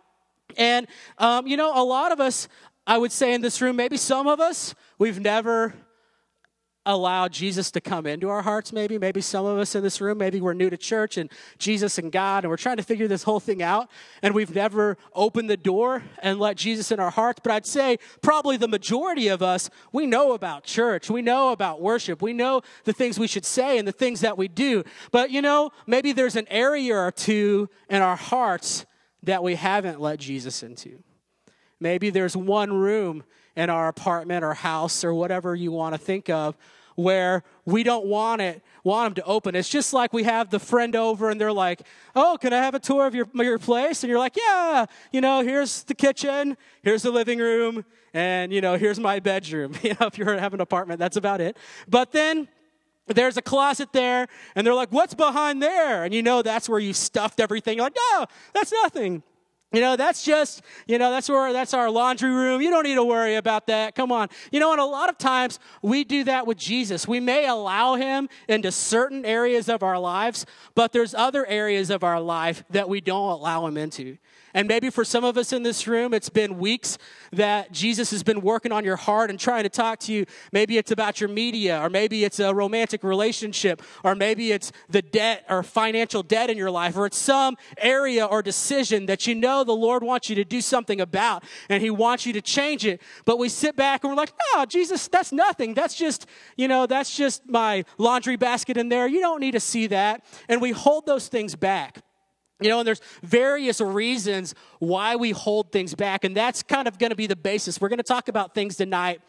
And, 0.57 0.87
um, 1.17 1.47
you 1.47 1.57
know, 1.57 1.71
a 1.75 1.83
lot 1.83 2.11
of 2.11 2.19
us, 2.19 2.47
I 2.87 2.97
would 2.97 3.11
say 3.11 3.33
in 3.33 3.41
this 3.41 3.61
room, 3.61 3.75
maybe 3.75 3.97
some 3.97 4.27
of 4.27 4.39
us, 4.39 4.73
we've 4.97 5.19
never 5.19 5.73
allow 6.85 7.27
Jesus 7.27 7.71
to 7.71 7.81
come 7.81 8.05
into 8.05 8.29
our 8.29 8.41
hearts, 8.41 8.71
maybe. 8.71 8.97
Maybe 8.97 9.21
some 9.21 9.45
of 9.45 9.57
us 9.57 9.75
in 9.75 9.83
this 9.83 9.99
room, 10.01 10.17
maybe 10.17 10.41
we're 10.41 10.53
new 10.53 10.69
to 10.69 10.77
church 10.77 11.17
and 11.17 11.29
Jesus 11.57 11.97
and 11.97 12.11
God, 12.11 12.43
and 12.43 12.49
we're 12.49 12.57
trying 12.57 12.77
to 12.77 12.83
figure 12.83 13.07
this 13.07 13.23
whole 13.23 13.39
thing 13.39 13.61
out, 13.61 13.89
and 14.21 14.33
we've 14.33 14.53
never 14.53 14.97
opened 15.13 15.49
the 15.49 15.57
door 15.57 16.03
and 16.21 16.39
let 16.39 16.57
Jesus 16.57 16.91
in 16.91 16.99
our 16.99 17.11
hearts. 17.11 17.41
But 17.43 17.51
I'd 17.51 17.65
say 17.65 17.99
probably 18.21 18.57
the 18.57 18.67
majority 18.67 19.27
of 19.27 19.41
us, 19.41 19.69
we 19.91 20.07
know 20.07 20.33
about 20.33 20.63
church, 20.63 21.09
we 21.09 21.21
know 21.21 21.51
about 21.51 21.81
worship, 21.81 22.21
we 22.21 22.33
know 22.33 22.61
the 22.85 22.93
things 22.93 23.19
we 23.19 23.27
should 23.27 23.45
say 23.45 23.77
and 23.77 23.87
the 23.87 23.91
things 23.91 24.21
that 24.21 24.37
we 24.37 24.47
do. 24.47 24.83
But 25.11 25.31
you 25.31 25.41
know, 25.41 25.71
maybe 25.85 26.11
there's 26.13 26.35
an 26.35 26.47
area 26.49 26.95
or 26.95 27.11
two 27.11 27.69
in 27.89 28.01
our 28.01 28.15
hearts 28.15 28.85
that 29.23 29.43
we 29.43 29.55
haven't 29.55 29.99
let 29.99 30.19
Jesus 30.19 30.63
into. 30.63 31.03
Maybe 31.79 32.09
there's 32.09 32.35
one 32.35 32.73
room 32.73 33.23
in 33.59 33.69
our 33.69 33.89
apartment 33.89 34.43
or 34.43 34.53
house 34.53 35.03
or 35.03 35.13
whatever 35.13 35.53
you 35.53 35.69
want 35.69 35.93
to 35.93 35.99
think 35.99 36.29
of 36.29 36.57
where 36.95 37.43
we 37.65 37.83
don't 37.83 38.05
want 38.05 38.41
it 38.41 38.63
want 38.85 39.15
them 39.15 39.23
to 39.23 39.29
open. 39.29 39.55
It's 39.55 39.67
just 39.67 39.93
like 39.93 40.13
we 40.13 40.23
have 40.23 40.49
the 40.49 40.59
friend 40.59 40.95
over 40.95 41.29
and 41.29 41.39
they're 41.39 41.51
like, 41.51 41.81
"Oh, 42.15 42.37
can 42.39 42.53
I 42.53 42.63
have 42.63 42.73
a 42.73 42.79
tour 42.79 43.05
of 43.05 43.13
your 43.13 43.27
your 43.35 43.59
place?" 43.59 44.01
And 44.03 44.09
you're 44.09 44.19
like, 44.19 44.37
"Yeah, 44.37 44.85
you 45.11 45.19
know, 45.19 45.41
here's 45.41 45.83
the 45.83 45.93
kitchen, 45.93 46.55
here's 46.81 47.03
the 47.03 47.11
living 47.11 47.39
room, 47.39 47.83
and 48.13 48.53
you 48.53 48.61
know, 48.61 48.77
here's 48.77 48.99
my 48.99 49.19
bedroom." 49.19 49.75
You 49.83 49.95
know, 49.99 50.07
if 50.07 50.17
you're 50.17 50.37
have 50.37 50.53
an 50.53 50.61
apartment, 50.61 50.99
that's 50.99 51.17
about 51.17 51.41
it. 51.41 51.57
But 51.87 52.13
then 52.13 52.47
there's 53.07 53.37
a 53.37 53.41
closet 53.41 53.89
there, 53.91 54.27
and 54.55 54.65
they're 54.65 54.73
like, 54.73 54.91
What's 54.91 55.13
behind 55.13 55.61
there? 55.61 56.05
And 56.05 56.13
you 56.13 56.23
know 56.23 56.41
that's 56.41 56.69
where 56.69 56.79
you 56.79 56.93
stuffed 56.93 57.39
everything. 57.39 57.77
You're 57.77 57.87
like, 57.87 57.97
No, 58.13 58.25
that's 58.53 58.71
nothing. 58.83 59.23
You 59.71 59.81
know, 59.81 59.95
that's 59.95 60.23
just, 60.23 60.63
you 60.87 60.97
know, 60.97 61.11
that's 61.11 61.29
where, 61.29 61.53
that's 61.53 61.75
our 61.75 61.91
laundry 61.91 62.31
room. 62.31 62.59
You 62.59 62.71
don't 62.71 62.83
need 62.83 62.95
to 62.95 63.03
worry 63.03 63.35
about 63.35 63.67
that. 63.67 63.93
Come 63.93 64.11
on. 64.11 64.29
You 64.51 64.59
know, 64.59 64.71
and 64.71 64.81
a 64.81 64.85
lot 64.85 65.09
of 65.09 65.19
times 65.19 65.59
we 65.83 66.03
do 66.03 66.23
that 66.23 66.47
with 66.47 66.57
Jesus. 66.57 67.07
We 67.07 67.19
may 67.19 67.47
allow 67.47 67.93
him 67.93 68.29
into 68.47 68.71
certain 68.71 69.25
areas 69.25 69.69
of 69.69 69.83
our 69.83 69.99
lives, 69.99 70.47
but 70.73 70.91
there's 70.91 71.13
other 71.13 71.45
areas 71.45 71.91
of 71.91 72.03
our 72.03 72.19
life 72.19 72.63
that 72.71 72.89
we 72.89 72.99
don't 72.99 73.29
allow 73.29 73.67
him 73.67 73.77
into. 73.77 74.17
And 74.53 74.67
maybe 74.67 74.89
for 74.89 75.03
some 75.03 75.23
of 75.23 75.37
us 75.37 75.53
in 75.53 75.63
this 75.63 75.87
room, 75.87 76.13
it's 76.13 76.29
been 76.29 76.57
weeks 76.57 76.97
that 77.31 77.71
Jesus 77.71 78.11
has 78.11 78.23
been 78.23 78.41
working 78.41 78.71
on 78.71 78.83
your 78.83 78.95
heart 78.95 79.29
and 79.29 79.39
trying 79.39 79.63
to 79.63 79.69
talk 79.69 79.99
to 79.99 80.13
you. 80.13 80.25
Maybe 80.51 80.77
it's 80.77 80.91
about 80.91 81.19
your 81.21 81.29
media, 81.29 81.79
or 81.81 81.89
maybe 81.89 82.23
it's 82.23 82.39
a 82.39 82.53
romantic 82.53 83.03
relationship, 83.03 83.81
or 84.03 84.15
maybe 84.15 84.51
it's 84.51 84.71
the 84.89 85.01
debt 85.01 85.45
or 85.49 85.63
financial 85.63 86.23
debt 86.23 86.49
in 86.49 86.57
your 86.57 86.71
life, 86.71 86.97
or 86.97 87.05
it's 87.05 87.17
some 87.17 87.57
area 87.77 88.25
or 88.25 88.41
decision 88.41 89.05
that 89.05 89.27
you 89.27 89.35
know 89.35 89.63
the 89.63 89.71
Lord 89.71 90.03
wants 90.03 90.29
you 90.29 90.35
to 90.35 90.45
do 90.45 90.61
something 90.61 90.99
about 90.99 91.43
and 91.69 91.83
He 91.83 91.89
wants 91.89 92.25
you 92.25 92.33
to 92.33 92.41
change 92.41 92.85
it. 92.85 93.01
But 93.25 93.37
we 93.37 93.49
sit 93.49 93.75
back 93.75 94.03
and 94.03 94.11
we're 94.11 94.17
like, 94.17 94.33
no, 94.55 94.65
Jesus, 94.65 95.07
that's 95.07 95.31
nothing. 95.31 95.73
That's 95.73 95.95
just, 95.95 96.25
you 96.57 96.67
know, 96.67 96.85
that's 96.85 97.15
just 97.15 97.47
my 97.47 97.85
laundry 97.97 98.35
basket 98.35 98.77
in 98.77 98.89
there. 98.89 99.07
You 99.07 99.19
don't 99.19 99.39
need 99.39 99.51
to 99.51 99.59
see 99.59 99.87
that. 99.87 100.25
And 100.47 100.61
we 100.61 100.71
hold 100.71 101.05
those 101.05 101.27
things 101.27 101.55
back. 101.55 102.01
You 102.61 102.69
know, 102.69 102.79
and 102.79 102.87
there's 102.87 103.01
various 103.23 103.79
reasons 103.79 104.53
why 104.79 105.15
we 105.15 105.31
hold 105.31 105.71
things 105.71 105.95
back, 105.95 106.23
and 106.23 106.35
that's 106.35 106.61
kind 106.61 106.87
of 106.87 106.99
going 106.99 107.11
to 107.11 107.15
be 107.15 107.27
the 107.27 107.35
basis. 107.35 107.79
We're 107.79 107.89
going 107.89 107.97
to 107.97 108.03
talk 108.03 108.27
about 108.27 108.53
things 108.53 108.75
tonight 108.75 109.21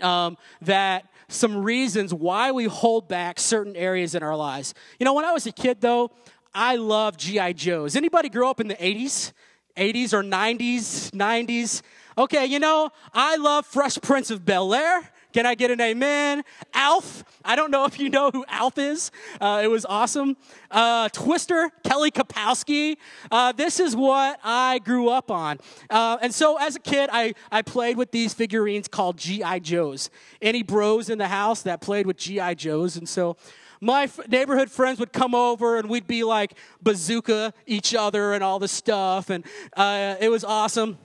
um, 0.00 0.36
that 0.62 1.08
some 1.28 1.62
reasons 1.62 2.14
why 2.14 2.52
we 2.52 2.64
hold 2.66 3.08
back 3.08 3.40
certain 3.40 3.74
areas 3.74 4.14
in 4.14 4.22
our 4.22 4.36
lives. 4.36 4.74
You 5.00 5.04
know, 5.04 5.14
when 5.14 5.24
I 5.24 5.32
was 5.32 5.46
a 5.46 5.52
kid, 5.52 5.80
though, 5.80 6.12
I 6.54 6.76
loved 6.76 7.20
GI 7.20 7.54
Joes. 7.54 7.96
Anybody 7.96 8.28
grow 8.28 8.48
up 8.48 8.60
in 8.60 8.68
the 8.68 8.76
'80s, 8.76 9.32
'80s 9.76 10.12
or 10.12 10.22
'90s, 10.22 11.10
'90s? 11.10 11.82
Okay, 12.16 12.46
you 12.46 12.58
know, 12.58 12.90
I 13.12 13.36
love 13.36 13.66
Fresh 13.66 13.98
Prince 14.02 14.30
of 14.30 14.44
Bel 14.44 14.72
Air. 14.72 15.10
Can 15.36 15.44
I 15.44 15.54
get 15.54 15.70
an 15.70 15.82
amen? 15.82 16.44
Alf. 16.72 17.22
I 17.44 17.56
don't 17.56 17.70
know 17.70 17.84
if 17.84 18.00
you 18.00 18.08
know 18.08 18.30
who 18.30 18.46
Alf 18.48 18.78
is. 18.78 19.10
Uh, 19.38 19.60
it 19.62 19.66
was 19.66 19.84
awesome. 19.84 20.34
Uh, 20.70 21.10
Twister, 21.10 21.70
Kelly 21.84 22.10
Kapowski. 22.10 22.96
Uh, 23.30 23.52
this 23.52 23.78
is 23.78 23.94
what 23.94 24.40
I 24.42 24.78
grew 24.78 25.10
up 25.10 25.30
on. 25.30 25.58
Uh, 25.90 26.16
and 26.22 26.34
so 26.34 26.56
as 26.56 26.74
a 26.76 26.78
kid, 26.78 27.10
I, 27.12 27.34
I 27.52 27.60
played 27.60 27.98
with 27.98 28.12
these 28.12 28.32
figurines 28.32 28.88
called 28.88 29.18
G.I. 29.18 29.58
Joes. 29.58 30.08
Any 30.40 30.62
bros 30.62 31.10
in 31.10 31.18
the 31.18 31.28
house 31.28 31.60
that 31.64 31.82
played 31.82 32.06
with 32.06 32.16
G.I. 32.16 32.54
Joes? 32.54 32.96
And 32.96 33.06
so 33.06 33.36
my 33.82 34.04
f- 34.04 34.26
neighborhood 34.30 34.70
friends 34.70 34.98
would 35.00 35.12
come 35.12 35.34
over 35.34 35.76
and 35.76 35.90
we'd 35.90 36.06
be 36.06 36.24
like 36.24 36.54
bazooka 36.80 37.52
each 37.66 37.94
other 37.94 38.32
and 38.32 38.42
all 38.42 38.58
this 38.58 38.72
stuff. 38.72 39.28
And 39.28 39.44
uh, 39.76 40.16
it 40.18 40.30
was 40.30 40.44
awesome. 40.44 40.96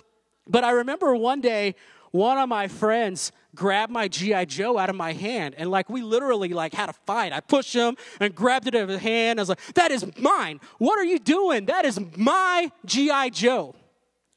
But 0.48 0.64
I 0.64 0.72
remember 0.72 1.14
one 1.18 1.42
day, 1.42 1.76
one 2.12 2.38
of 2.38 2.50
my 2.50 2.68
friends 2.68 3.32
grabbed 3.56 3.92
my 3.92 4.08
GI 4.08 4.46
Joe 4.46 4.78
out 4.78 4.90
of 4.90 4.96
my 4.96 5.14
hand, 5.14 5.56
and 5.58 5.70
like 5.70 5.90
we 5.90 6.02
literally 6.02 6.50
like 6.50 6.74
had 6.74 6.90
a 6.90 6.94
fight. 7.06 7.34
I 7.34 7.40
pushed 7.40 7.74
him 7.74 7.96
and 8.20 8.34
grabbed 8.34 8.68
it 8.68 8.76
out 8.76 8.84
of 8.84 8.90
his 8.90 9.02
hand. 9.02 9.40
I 9.40 9.42
was 9.42 9.50
like, 9.50 9.74
"That 9.76 9.92
is 9.92 10.06
mine. 10.18 10.60
What 10.78 11.00
are 11.00 11.06
you 11.06 11.20
doing? 11.20 11.66
That 11.66 11.86
is 11.86 12.00
my 12.16 12.72
GI 12.86 13.32
Joe." 13.32 13.76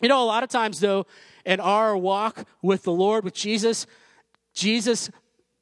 You 0.00 0.08
know, 0.08 0.22
a 0.22 0.26
lot 0.26 0.42
of 0.42 0.48
times 0.48 0.80
though, 0.80 1.06
in 1.44 1.60
our 1.60 1.96
walk 1.96 2.46
with 2.62 2.82
the 2.82 2.92
Lord, 2.92 3.24
with 3.24 3.34
Jesus, 3.34 3.86
Jesus 4.52 5.10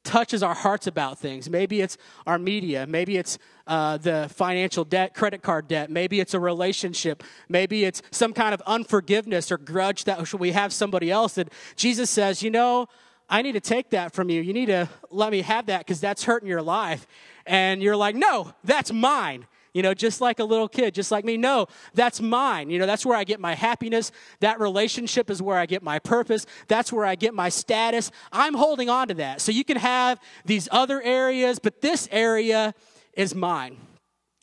touches 0.03 0.43
our 0.43 0.53
hearts 0.53 0.87
about 0.87 1.17
things. 1.19 1.49
Maybe 1.49 1.81
it's 1.81 1.97
our 2.27 2.37
media. 2.37 2.85
Maybe 2.87 3.17
it's 3.17 3.37
uh, 3.67 3.97
the 3.97 4.29
financial 4.33 4.83
debt, 4.83 5.13
credit 5.13 5.41
card 5.41 5.67
debt. 5.67 5.89
Maybe 5.89 6.19
it's 6.19 6.33
a 6.33 6.39
relationship. 6.39 7.23
Maybe 7.47 7.85
it's 7.85 8.01
some 8.11 8.33
kind 8.33 8.53
of 8.53 8.61
unforgiveness 8.65 9.51
or 9.51 9.57
grudge 9.57 10.03
that 10.05 10.33
we 10.33 10.51
have 10.51 10.73
somebody 10.73 11.09
else. 11.11 11.35
That 11.35 11.49
Jesus 11.75 12.09
says, 12.09 12.43
you 12.43 12.51
know, 12.51 12.87
I 13.29 13.41
need 13.41 13.53
to 13.53 13.61
take 13.61 13.91
that 13.91 14.13
from 14.13 14.29
you. 14.29 14.41
You 14.41 14.53
need 14.53 14.67
to 14.67 14.89
let 15.09 15.31
me 15.31 15.41
have 15.41 15.67
that 15.67 15.79
because 15.79 16.01
that's 16.01 16.23
hurting 16.23 16.49
your 16.49 16.61
life. 16.61 17.07
And 17.45 17.81
you're 17.81 17.95
like, 17.95 18.15
no, 18.15 18.53
that's 18.63 18.91
mine. 18.91 19.47
You 19.73 19.81
know, 19.81 19.95
just 19.95 20.21
like 20.21 20.37
a 20.37 20.43
little 20.43 20.67
kid, 20.67 20.93
just 20.93 21.11
like 21.11 21.25
me. 21.25 21.35
No, 21.35 21.65
that's 21.95 22.21
mine. 22.21 22.69
You 22.69 22.77
know, 22.77 22.85
that's 22.85 23.05
where 23.05 23.17
I 23.17 23.23
get 23.23 23.39
my 23.39 23.55
happiness. 23.55 24.11
That 24.39 24.59
relationship 24.59 25.31
is 25.31 25.41
where 25.41 25.57
I 25.57 25.65
get 25.65 25.81
my 25.81 25.97
purpose. 25.97 26.45
That's 26.67 26.93
where 26.93 27.05
I 27.05 27.15
get 27.15 27.33
my 27.33 27.49
status. 27.49 28.11
I'm 28.31 28.53
holding 28.53 28.89
on 28.89 29.07
to 29.07 29.15
that. 29.15 29.41
So 29.41 29.51
you 29.51 29.63
can 29.63 29.77
have 29.77 30.19
these 30.45 30.69
other 30.71 31.01
areas, 31.01 31.57
but 31.57 31.81
this 31.81 32.07
area 32.11 32.75
is 33.15 33.33
mine. 33.33 33.77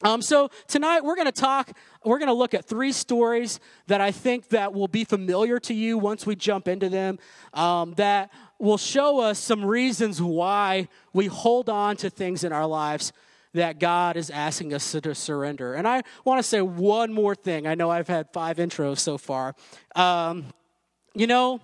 Um, 0.02 0.22
so 0.22 0.50
tonight 0.66 1.04
we're 1.04 1.16
going 1.16 1.26
to 1.26 1.32
talk 1.32 1.72
we're 2.04 2.18
going 2.18 2.28
to 2.28 2.32
look 2.32 2.54
at 2.54 2.64
three 2.64 2.90
stories 2.90 3.60
that 3.86 4.00
i 4.00 4.10
think 4.10 4.48
that 4.48 4.72
will 4.72 4.88
be 4.88 5.04
familiar 5.04 5.58
to 5.60 5.74
you 5.74 5.98
once 5.98 6.24
we 6.24 6.34
jump 6.34 6.68
into 6.68 6.88
them 6.88 7.18
um, 7.52 7.92
that 7.98 8.30
will 8.58 8.78
show 8.78 9.20
us 9.20 9.38
some 9.38 9.62
reasons 9.62 10.22
why 10.22 10.88
we 11.12 11.26
hold 11.26 11.68
on 11.68 11.98
to 11.98 12.08
things 12.08 12.44
in 12.44 12.52
our 12.52 12.66
lives 12.66 13.12
that 13.54 13.80
God 13.80 14.16
is 14.16 14.30
asking 14.30 14.74
us 14.74 14.92
to, 14.92 15.14
surrender. 15.14 15.74
And 15.74 15.88
I 15.88 16.02
want 16.24 16.38
to 16.38 16.42
say 16.42 16.60
one 16.60 17.12
more 17.12 17.34
thing. 17.34 17.66
I 17.66 17.74
know 17.74 17.90
I've 17.90 18.06
had 18.06 18.32
five 18.32 18.58
intros 18.58 18.98
so 18.98 19.18
far. 19.18 19.54
Um, 19.96 20.46
you 21.14 21.26
know, 21.26 21.60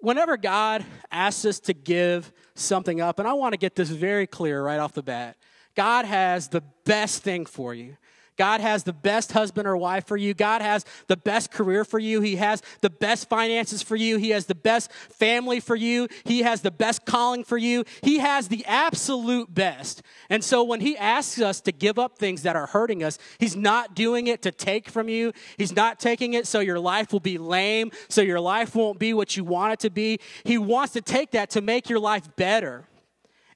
whenever 0.00 0.36
God 0.36 0.84
asks 1.10 1.44
us 1.46 1.60
to 1.60 1.72
give 1.72 2.30
something 2.54 3.00
up, 3.00 3.18
and 3.18 3.26
I 3.26 3.32
want 3.32 3.54
to 3.54 3.58
get 3.58 3.74
this 3.74 3.88
very 3.88 4.26
clear 4.26 4.62
right 4.62 4.78
off 4.78 4.92
the 4.92 5.02
bat 5.02 5.36
God 5.74 6.04
has 6.04 6.48
the 6.48 6.62
best 6.84 7.22
thing 7.22 7.46
for 7.46 7.74
you. 7.74 7.96
God 8.38 8.60
has 8.60 8.82
the 8.84 8.92
best 8.92 9.32
husband 9.32 9.68
or 9.68 9.76
wife 9.76 10.06
for 10.06 10.16
you. 10.16 10.32
God 10.32 10.62
has 10.62 10.84
the 11.06 11.16
best 11.16 11.50
career 11.50 11.84
for 11.84 11.98
you. 11.98 12.20
He 12.22 12.36
has 12.36 12.62
the 12.80 12.90
best 12.90 13.28
finances 13.28 13.82
for 13.82 13.94
you. 13.94 14.16
He 14.16 14.30
has 14.30 14.46
the 14.46 14.54
best 14.54 14.90
family 14.92 15.60
for 15.60 15.76
you. 15.76 16.08
He 16.24 16.40
has 16.42 16.62
the 16.62 16.70
best 16.70 17.04
calling 17.04 17.44
for 17.44 17.58
you. 17.58 17.84
He 18.02 18.18
has 18.18 18.48
the 18.48 18.64
absolute 18.66 19.54
best. 19.54 20.02
And 20.30 20.42
so 20.42 20.64
when 20.64 20.80
He 20.80 20.96
asks 20.96 21.40
us 21.40 21.60
to 21.62 21.72
give 21.72 21.98
up 21.98 22.18
things 22.18 22.42
that 22.42 22.56
are 22.56 22.66
hurting 22.66 23.04
us, 23.04 23.18
He's 23.38 23.54
not 23.54 23.94
doing 23.94 24.28
it 24.28 24.42
to 24.42 24.50
take 24.50 24.88
from 24.88 25.08
you. 25.08 25.32
He's 25.58 25.76
not 25.76 26.00
taking 26.00 26.32
it 26.32 26.46
so 26.46 26.60
your 26.60 26.80
life 26.80 27.12
will 27.12 27.20
be 27.20 27.36
lame, 27.36 27.90
so 28.08 28.22
your 28.22 28.40
life 28.40 28.74
won't 28.74 28.98
be 28.98 29.12
what 29.12 29.36
you 29.36 29.44
want 29.44 29.74
it 29.74 29.80
to 29.80 29.90
be. 29.90 30.18
He 30.44 30.56
wants 30.56 30.94
to 30.94 31.02
take 31.02 31.32
that 31.32 31.50
to 31.50 31.60
make 31.60 31.90
your 31.90 32.00
life 32.00 32.34
better. 32.36 32.88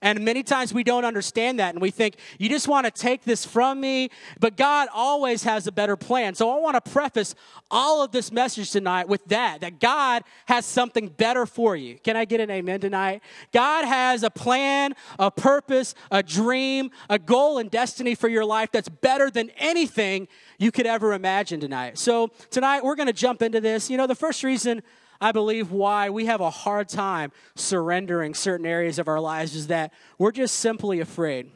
And 0.07 0.25
many 0.25 0.45
times 0.45 0.73
we 0.73 0.85
don't 0.85 1.05
understand 1.05 1.59
that 1.59 1.75
and 1.75 1.83
we 1.83 1.91
think, 1.91 2.15
you 2.39 2.49
just 2.49 2.69
want 2.69 2.85
to 2.85 2.93
take 2.93 3.25
this 3.25 3.45
from 3.45 3.81
me, 3.81 4.11
but 4.39 4.57
God 4.57 4.87
always 4.95 5.43
has 5.43 5.67
a 5.67 5.73
better 5.73 5.97
plan. 5.97 6.37
So 6.37 6.49
I 6.49 6.61
want 6.61 6.83
to 6.83 6.91
preface 6.93 7.35
all 7.73 8.05
of 8.05 8.13
this 8.13 8.31
message 8.31 8.71
tonight 8.71 9.09
with 9.09 9.25
that, 9.25 9.63
that 9.63 9.81
God 9.81 10.23
has 10.47 10.65
something 10.65 11.09
better 11.09 11.45
for 11.45 11.75
you. 11.75 11.99
Can 11.99 12.17
I 12.17 12.25
get 12.25 12.39
an 12.39 12.53
amen 12.53 12.79
tonight? 12.79 13.21
God 13.53 13.85
has 13.85 14.23
a 14.23 14.31
plan, 14.31 14.95
a 15.19 15.29
purpose, 15.29 15.97
a 16.13 16.23
dream, 16.23 16.93
a 17.11 17.19
goal 17.19 17.59
and 17.59 17.69
destiny 17.69 18.15
for 18.15 18.29
your 18.29 18.45
life 18.45 18.71
that's 18.71 18.89
better 18.89 19.29
than 19.29 19.51
anything 19.57 20.29
you 20.57 20.71
could 20.71 20.87
ever 20.87 21.15
imagine 21.15 21.59
tonight. 21.59 21.99
So 21.99 22.29
tonight 22.51 22.85
we're 22.85 22.95
going 22.95 23.09
to 23.09 23.13
jump 23.13 23.43
into 23.43 23.61
this. 23.61 23.91
You 23.91 23.97
know, 23.97 24.07
the 24.07 24.15
first 24.15 24.45
reason 24.45 24.85
I 25.21 25.33
believe 25.33 25.71
why 25.71 26.11
we 26.11 26.27
have 26.27 26.41
a 26.41 26.51
hard 26.51 26.89
time 26.89 27.33
surrendering 27.55 28.35
certain 28.35 28.67
areas 28.67 28.99
of 28.99 29.09
our 29.09 29.21
lives 29.21 29.55
is 29.55 29.69
that 29.69 29.93
we're 30.19 30.33
just 30.33 30.57
simply 30.57 31.01
afraid. 31.01 31.51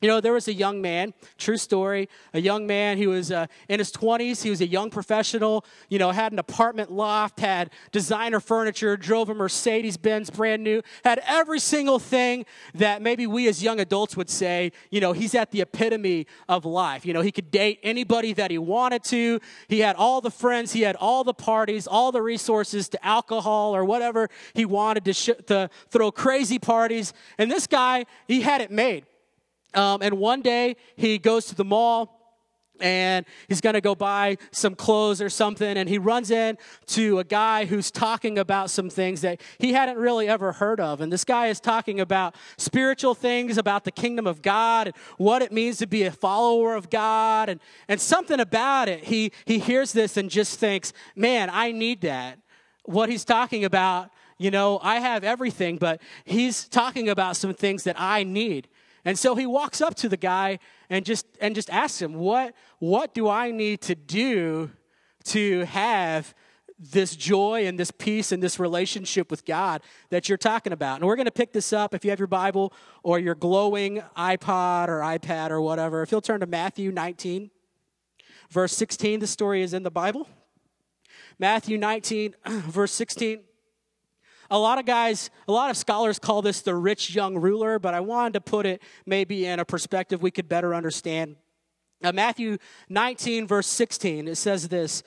You 0.00 0.08
know, 0.08 0.20
there 0.20 0.32
was 0.32 0.48
a 0.48 0.54
young 0.54 0.80
man, 0.80 1.12
true 1.36 1.58
story, 1.58 2.08
a 2.32 2.40
young 2.40 2.66
man, 2.66 2.96
he 2.96 3.06
was 3.06 3.30
uh, 3.30 3.46
in 3.68 3.78
his 3.78 3.92
20s. 3.92 4.42
He 4.42 4.48
was 4.48 4.62
a 4.62 4.66
young 4.66 4.88
professional, 4.88 5.64
you 5.90 5.98
know, 5.98 6.10
had 6.10 6.32
an 6.32 6.38
apartment 6.38 6.90
loft, 6.90 7.38
had 7.38 7.68
designer 7.92 8.40
furniture, 8.40 8.96
drove 8.96 9.28
a 9.28 9.34
Mercedes 9.34 9.98
Benz 9.98 10.30
brand 10.30 10.64
new, 10.64 10.80
had 11.04 11.20
every 11.26 11.60
single 11.60 11.98
thing 11.98 12.46
that 12.74 13.02
maybe 13.02 13.26
we 13.26 13.46
as 13.46 13.62
young 13.62 13.78
adults 13.78 14.16
would 14.16 14.30
say, 14.30 14.72
you 14.90 15.02
know, 15.02 15.12
he's 15.12 15.34
at 15.34 15.50
the 15.50 15.60
epitome 15.60 16.26
of 16.48 16.64
life. 16.64 17.04
You 17.04 17.12
know, 17.12 17.20
he 17.20 17.30
could 17.30 17.50
date 17.50 17.78
anybody 17.82 18.32
that 18.32 18.50
he 18.50 18.56
wanted 18.56 19.04
to. 19.04 19.38
He 19.68 19.80
had 19.80 19.96
all 19.96 20.22
the 20.22 20.30
friends, 20.30 20.72
he 20.72 20.80
had 20.80 20.96
all 20.96 21.24
the 21.24 21.34
parties, 21.34 21.86
all 21.86 22.10
the 22.10 22.22
resources 22.22 22.88
to 22.88 23.06
alcohol 23.06 23.76
or 23.76 23.84
whatever 23.84 24.30
he 24.54 24.64
wanted 24.64 25.04
to, 25.04 25.12
sh- 25.12 25.44
to 25.48 25.68
throw 25.90 26.10
crazy 26.10 26.58
parties. 26.58 27.12
And 27.36 27.50
this 27.50 27.66
guy, 27.66 28.06
he 28.26 28.40
had 28.40 28.62
it 28.62 28.70
made. 28.70 29.04
Um, 29.74 30.02
and 30.02 30.18
one 30.18 30.42
day 30.42 30.76
he 30.96 31.18
goes 31.18 31.46
to 31.46 31.54
the 31.54 31.64
mall 31.64 32.20
and 32.80 33.26
he's 33.48 33.60
going 33.60 33.74
to 33.74 33.80
go 33.80 33.94
buy 33.94 34.38
some 34.50 34.74
clothes 34.74 35.20
or 35.20 35.28
something 35.28 35.76
and 35.76 35.88
he 35.88 35.98
runs 35.98 36.30
in 36.30 36.58
to 36.86 37.18
a 37.18 37.24
guy 37.24 37.64
who's 37.64 37.90
talking 37.90 38.38
about 38.38 38.70
some 38.70 38.88
things 38.88 39.20
that 39.20 39.40
he 39.58 39.72
hadn't 39.72 39.98
really 39.98 40.28
ever 40.28 40.52
heard 40.52 40.80
of. 40.80 41.00
And 41.00 41.12
this 41.12 41.24
guy 41.24 41.48
is 41.48 41.60
talking 41.60 42.00
about 42.00 42.34
spiritual 42.56 43.14
things 43.14 43.58
about 43.58 43.84
the 43.84 43.90
kingdom 43.90 44.26
of 44.26 44.42
god 44.42 44.88
and 44.88 44.96
what 45.18 45.42
it 45.42 45.52
means 45.52 45.78
to 45.78 45.86
be 45.86 46.04
a 46.04 46.10
follower 46.10 46.74
of 46.74 46.90
god 46.90 47.48
and, 47.48 47.60
and 47.88 48.00
something 48.00 48.40
about 48.40 48.88
it. 48.88 49.04
He, 49.04 49.32
he 49.44 49.58
hears 49.58 49.92
this 49.92 50.16
and 50.16 50.30
just 50.30 50.58
thinks 50.58 50.92
man 51.14 51.50
i 51.52 51.72
need 51.72 52.00
that. 52.02 52.38
What 52.84 53.08
he's 53.08 53.24
talking 53.24 53.64
about 53.64 54.10
you 54.38 54.50
know 54.50 54.80
i 54.82 54.98
have 54.98 55.22
everything 55.22 55.76
but 55.76 56.00
he's 56.24 56.66
talking 56.66 57.08
about 57.10 57.36
some 57.36 57.52
things 57.52 57.84
that 57.84 57.94
i 57.98 58.24
need 58.24 58.68
and 59.04 59.18
so 59.18 59.34
he 59.34 59.46
walks 59.46 59.80
up 59.80 59.94
to 59.96 60.08
the 60.08 60.16
guy 60.16 60.58
and 60.88 61.04
just 61.04 61.26
and 61.40 61.54
just 61.54 61.70
asks 61.70 62.00
him, 62.00 62.14
"What 62.14 62.54
what 62.78 63.14
do 63.14 63.28
I 63.28 63.50
need 63.50 63.80
to 63.82 63.94
do 63.94 64.70
to 65.24 65.64
have 65.66 66.34
this 66.78 67.14
joy 67.14 67.66
and 67.66 67.78
this 67.78 67.90
peace 67.90 68.32
and 68.32 68.42
this 68.42 68.58
relationship 68.58 69.30
with 69.30 69.44
God 69.44 69.82
that 70.10 70.28
you're 70.28 70.38
talking 70.38 70.72
about?" 70.72 70.96
And 70.96 71.06
we're 71.06 71.16
going 71.16 71.26
to 71.26 71.32
pick 71.32 71.52
this 71.52 71.72
up 71.72 71.94
if 71.94 72.04
you 72.04 72.10
have 72.10 72.18
your 72.18 72.26
Bible 72.26 72.72
or 73.02 73.18
your 73.18 73.34
glowing 73.34 74.02
iPod 74.16 74.88
or 74.88 75.00
iPad 75.00 75.50
or 75.50 75.60
whatever. 75.60 76.02
If 76.02 76.10
you'll 76.10 76.20
turn 76.20 76.40
to 76.40 76.46
Matthew 76.46 76.92
19 76.92 77.50
verse 78.50 78.76
16, 78.76 79.20
the 79.20 79.26
story 79.26 79.62
is 79.62 79.72
in 79.72 79.82
the 79.82 79.90
Bible. 79.90 80.28
Matthew 81.38 81.78
19 81.78 82.34
verse 82.46 82.92
16 82.92 83.40
a 84.50 84.58
lot 84.58 84.78
of 84.78 84.86
guys, 84.86 85.30
a 85.46 85.52
lot 85.52 85.70
of 85.70 85.76
scholars 85.76 86.18
call 86.18 86.42
this 86.42 86.60
the 86.62 86.74
rich 86.74 87.14
young 87.14 87.36
ruler, 87.36 87.78
but 87.78 87.94
I 87.94 88.00
wanted 88.00 88.34
to 88.34 88.40
put 88.40 88.66
it 88.66 88.82
maybe 89.06 89.46
in 89.46 89.60
a 89.60 89.64
perspective 89.64 90.22
we 90.22 90.30
could 90.30 90.48
better 90.48 90.74
understand. 90.74 91.36
Now, 92.02 92.12
Matthew 92.12 92.58
19, 92.88 93.46
verse 93.46 93.66
16, 93.66 94.28
it 94.28 94.36
says 94.36 94.68
this 94.68 95.02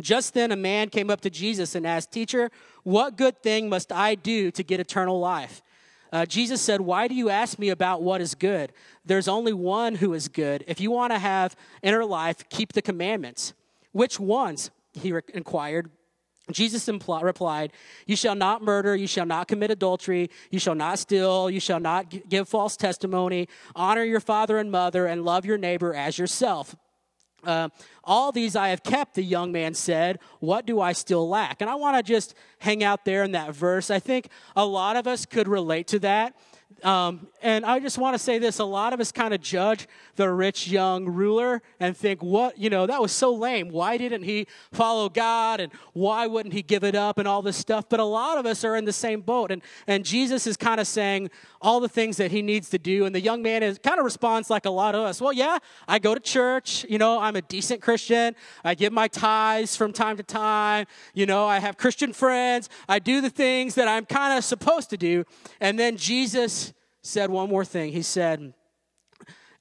Just 0.00 0.34
then 0.34 0.50
a 0.50 0.56
man 0.56 0.88
came 0.88 1.10
up 1.10 1.20
to 1.20 1.30
Jesus 1.30 1.74
and 1.74 1.86
asked, 1.86 2.10
Teacher, 2.10 2.50
what 2.82 3.16
good 3.16 3.42
thing 3.42 3.68
must 3.68 3.92
I 3.92 4.16
do 4.16 4.50
to 4.50 4.62
get 4.64 4.80
eternal 4.80 5.20
life? 5.20 5.62
Uh, 6.12 6.26
Jesus 6.26 6.60
said, 6.60 6.80
Why 6.80 7.06
do 7.08 7.14
you 7.14 7.30
ask 7.30 7.58
me 7.58 7.68
about 7.68 8.02
what 8.02 8.20
is 8.20 8.34
good? 8.34 8.72
There's 9.04 9.28
only 9.28 9.52
one 9.52 9.96
who 9.96 10.14
is 10.14 10.28
good. 10.28 10.64
If 10.66 10.80
you 10.80 10.90
want 10.90 11.12
to 11.12 11.18
have 11.18 11.56
inner 11.82 12.04
life, 12.04 12.48
keep 12.48 12.72
the 12.72 12.82
commandments. 12.82 13.54
Which 13.92 14.18
ones? 14.18 14.70
He 14.94 15.12
re- 15.12 15.22
inquired. 15.32 15.90
Jesus 16.52 16.86
impl- 16.86 17.22
replied, 17.22 17.72
You 18.06 18.16
shall 18.16 18.34
not 18.34 18.62
murder, 18.62 18.94
you 18.94 19.06
shall 19.06 19.26
not 19.26 19.48
commit 19.48 19.70
adultery, 19.70 20.30
you 20.50 20.58
shall 20.58 20.74
not 20.74 20.98
steal, 20.98 21.50
you 21.50 21.60
shall 21.60 21.80
not 21.80 22.10
g- 22.10 22.22
give 22.28 22.48
false 22.48 22.76
testimony, 22.76 23.48
honor 23.74 24.04
your 24.04 24.20
father 24.20 24.58
and 24.58 24.70
mother, 24.70 25.06
and 25.06 25.24
love 25.24 25.44
your 25.44 25.58
neighbor 25.58 25.94
as 25.94 26.18
yourself. 26.18 26.76
Uh, 27.44 27.68
all 28.04 28.32
these 28.32 28.54
I 28.54 28.68
have 28.68 28.82
kept, 28.82 29.14
the 29.14 29.22
young 29.22 29.52
man 29.52 29.74
said. 29.74 30.20
What 30.40 30.66
do 30.66 30.80
I 30.80 30.92
still 30.92 31.28
lack? 31.28 31.60
And 31.60 31.68
I 31.68 31.74
want 31.74 31.96
to 31.96 32.02
just 32.02 32.34
hang 32.58 32.84
out 32.84 33.04
there 33.04 33.24
in 33.24 33.32
that 33.32 33.54
verse. 33.54 33.90
I 33.90 33.98
think 33.98 34.28
a 34.54 34.64
lot 34.64 34.96
of 34.96 35.06
us 35.06 35.26
could 35.26 35.48
relate 35.48 35.88
to 35.88 35.98
that. 36.00 36.36
Um, 36.82 37.28
and 37.42 37.64
I 37.64 37.78
just 37.78 37.98
want 37.98 38.14
to 38.14 38.18
say 38.18 38.38
this 38.38 38.58
a 38.58 38.64
lot 38.64 38.92
of 38.92 39.00
us 39.00 39.12
kind 39.12 39.32
of 39.32 39.40
judge 39.40 39.86
the 40.16 40.30
rich 40.30 40.68
young 40.68 41.06
ruler 41.06 41.62
and 41.80 41.96
think, 41.96 42.22
what, 42.22 42.58
you 42.58 42.70
know, 42.70 42.86
that 42.86 43.00
was 43.00 43.12
so 43.12 43.32
lame. 43.32 43.68
Why 43.68 43.96
didn't 43.96 44.22
he 44.24 44.46
follow 44.72 45.08
God 45.08 45.60
and 45.60 45.72
why 45.92 46.26
wouldn't 46.26 46.54
he 46.54 46.62
give 46.62 46.84
it 46.84 46.94
up 46.94 47.18
and 47.18 47.26
all 47.26 47.40
this 47.42 47.56
stuff? 47.56 47.88
But 47.88 48.00
a 48.00 48.04
lot 48.04 48.38
of 48.38 48.46
us 48.46 48.64
are 48.64 48.76
in 48.76 48.84
the 48.84 48.92
same 48.92 49.20
boat. 49.20 49.50
And, 49.50 49.62
and 49.86 50.04
Jesus 50.04 50.46
is 50.46 50.56
kind 50.56 50.80
of 50.80 50.86
saying 50.86 51.30
all 51.60 51.80
the 51.80 51.88
things 51.88 52.16
that 52.16 52.30
he 52.30 52.42
needs 52.42 52.68
to 52.70 52.78
do. 52.78 53.04
And 53.04 53.14
the 53.14 53.20
young 53.20 53.42
man 53.42 53.62
is 53.62 53.78
kind 53.78 53.98
of 53.98 54.04
responds 54.04 54.50
like 54.50 54.66
a 54.66 54.70
lot 54.70 54.94
of 54.94 55.02
us. 55.02 55.20
Well, 55.20 55.32
yeah, 55.32 55.58
I 55.88 55.98
go 55.98 56.14
to 56.14 56.20
church. 56.20 56.84
You 56.88 56.98
know, 56.98 57.20
I'm 57.20 57.36
a 57.36 57.42
decent 57.42 57.80
Christian. 57.80 58.34
I 58.64 58.74
give 58.74 58.92
my 58.92 59.08
tithes 59.08 59.76
from 59.76 59.92
time 59.92 60.16
to 60.16 60.22
time. 60.22 60.86
You 61.14 61.26
know, 61.26 61.46
I 61.46 61.58
have 61.58 61.76
Christian 61.76 62.12
friends. 62.12 62.68
I 62.88 62.98
do 62.98 63.20
the 63.20 63.30
things 63.30 63.76
that 63.76 63.88
I'm 63.88 64.04
kind 64.04 64.36
of 64.36 64.44
supposed 64.44 64.90
to 64.90 64.96
do. 64.96 65.24
And 65.60 65.78
then 65.78 65.96
Jesus 65.96 66.71
said 67.02 67.30
one 67.30 67.48
more 67.48 67.64
thing. 67.64 67.92
He 67.92 68.02
said, 68.02 68.54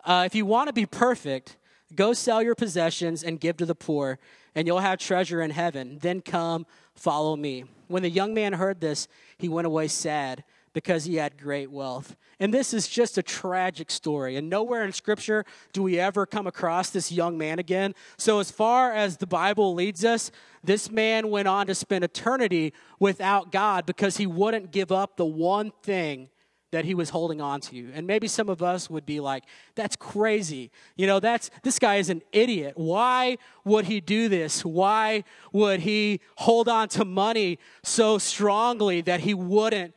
uh, 0.05 0.23
If 0.25 0.35
you 0.35 0.45
want 0.45 0.67
to 0.67 0.73
be 0.73 0.85
perfect, 0.85 1.57
go 1.95 2.13
sell 2.13 2.41
your 2.41 2.55
possessions 2.55 3.23
and 3.23 3.39
give 3.39 3.57
to 3.57 3.65
the 3.65 3.75
poor, 3.75 4.19
and 4.55 4.67
you'll 4.67 4.79
have 4.79 4.99
treasure 4.99 5.41
in 5.41 5.51
heaven. 5.51 5.97
Then 6.01 6.21
come, 6.21 6.65
follow 6.95 7.35
me. 7.35 7.65
When 7.87 8.03
the 8.03 8.09
young 8.09 8.33
man 8.33 8.53
heard 8.53 8.79
this, 8.79 9.07
he 9.37 9.49
went 9.49 9.67
away 9.67 9.87
sad 9.87 10.43
because 10.73 11.03
he 11.03 11.15
had 11.15 11.37
great 11.37 11.69
wealth. 11.69 12.15
And 12.39 12.53
this 12.53 12.73
is 12.73 12.87
just 12.87 13.17
a 13.17 13.23
tragic 13.23 13.91
story. 13.91 14.37
And 14.37 14.49
nowhere 14.49 14.83
in 14.83 14.93
Scripture 14.93 15.45
do 15.73 15.83
we 15.83 15.99
ever 15.99 16.25
come 16.25 16.47
across 16.47 16.89
this 16.89 17.11
young 17.11 17.37
man 17.37 17.59
again. 17.59 17.93
So, 18.17 18.39
as 18.39 18.49
far 18.49 18.93
as 18.93 19.17
the 19.17 19.27
Bible 19.27 19.73
leads 19.73 20.05
us, 20.05 20.31
this 20.63 20.89
man 20.89 21.29
went 21.29 21.47
on 21.47 21.67
to 21.67 21.75
spend 21.75 22.03
eternity 22.03 22.73
without 22.99 23.51
God 23.51 23.85
because 23.85 24.17
he 24.17 24.25
wouldn't 24.25 24.71
give 24.71 24.91
up 24.91 25.17
the 25.17 25.25
one 25.25 25.71
thing 25.83 26.29
that 26.71 26.85
he 26.85 26.93
was 26.93 27.09
holding 27.09 27.41
on 27.41 27.61
to. 27.61 27.91
And 27.93 28.07
maybe 28.07 28.27
some 28.27 28.49
of 28.49 28.63
us 28.63 28.89
would 28.89 29.05
be 29.05 29.19
like, 29.19 29.43
that's 29.75 29.95
crazy. 29.95 30.71
You 30.95 31.07
know, 31.07 31.19
that's 31.19 31.49
this 31.63 31.79
guy 31.79 31.95
is 31.97 32.09
an 32.09 32.21
idiot. 32.31 32.73
Why 32.75 33.37
would 33.63 33.85
he 33.85 34.01
do 34.01 34.29
this? 34.29 34.65
Why 34.65 35.23
would 35.51 35.81
he 35.81 36.21
hold 36.37 36.67
on 36.67 36.87
to 36.89 37.05
money 37.05 37.59
so 37.83 38.17
strongly 38.17 39.01
that 39.01 39.21
he 39.21 39.33
wouldn't 39.33 39.93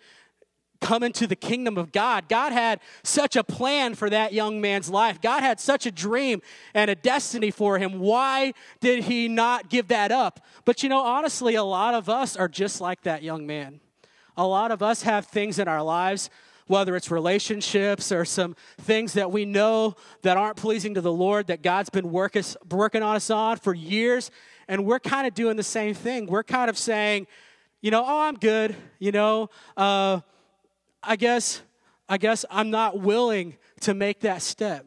come 0.85 1.03
into 1.03 1.27
the 1.27 1.37
kingdom 1.37 1.79
of 1.79 1.93
God. 1.93 2.29
God 2.29 2.53
had 2.53 2.79
such 3.03 3.37
a 3.37 3.43
plan 3.43 3.95
for 3.95 4.11
that 4.11 4.35
young 4.35 4.61
man's 4.61 4.91
life. 4.91 5.19
God 5.19 5.43
had 5.43 5.59
such 5.59 5.87
a 5.87 5.91
dream 5.91 6.43
and 6.75 6.91
a 6.91 6.95
destiny 6.95 7.51
for 7.51 7.79
him. 7.79 7.99
Why 8.01 8.53
did 8.81 9.05
he 9.05 9.27
not 9.27 9.71
give 9.71 9.89
that 9.89 10.13
up? 10.13 10.45
But 10.67 10.83
you 10.83 10.91
know, 10.91 11.01
honestly, 11.01 11.55
a 11.55 11.63
lot 11.63 11.95
of 11.95 12.11
us 12.11 12.37
are 12.37 12.49
just 12.49 12.83
like 12.83 13.03
that 13.03 13.23
young 13.23 13.47
man. 13.47 13.81
A 14.37 14.47
lot 14.47 14.71
of 14.71 14.83
us 14.83 15.03
have 15.03 15.27
things 15.27 15.59
in 15.59 15.69
our 15.69 15.83
lives 15.83 16.29
whether 16.67 16.97
it's 16.97 17.11
relationships 17.11 18.11
or 18.11 18.25
some 18.25 18.57
things 18.81 19.13
that 19.15 19.31
we 19.31 19.45
know 19.45 19.95
that 20.23 20.37
aren't 20.37 20.57
pleasing 20.57 20.95
to 20.95 21.01
the 21.01 21.13
Lord 21.13 21.49
that 21.49 21.63
God's 21.63 21.91
been 21.91 22.11
work 22.11 22.37
us, 22.37 22.57
working 22.71 23.03
on 23.03 23.17
us 23.17 23.31
on 23.31 23.57
for 23.59 23.75
years. 23.75 24.31
And 24.67 24.87
we're 24.87 25.01
kind 25.01 25.27
of 25.27 25.35
doing 25.35 25.57
the 25.57 25.63
same 25.63 25.95
thing. 25.95 26.27
We're 26.27 26.43
kind 26.43 26.71
of 26.71 26.79
saying, 26.79 27.27
you 27.83 27.91
know, 27.91 28.03
oh, 28.07 28.21
I'm 28.23 28.37
good. 28.37 28.75
You 28.99 29.13
know, 29.13 29.51
uh, 29.77 30.21
I 31.03 31.17
guess, 31.17 31.61
I 32.09 32.17
guess 32.17 32.45
I'm 32.51 32.71
not 32.71 32.99
willing 32.99 33.57
to 33.81 33.93
make 33.93 34.21
that 34.21 34.41
step. 34.41 34.87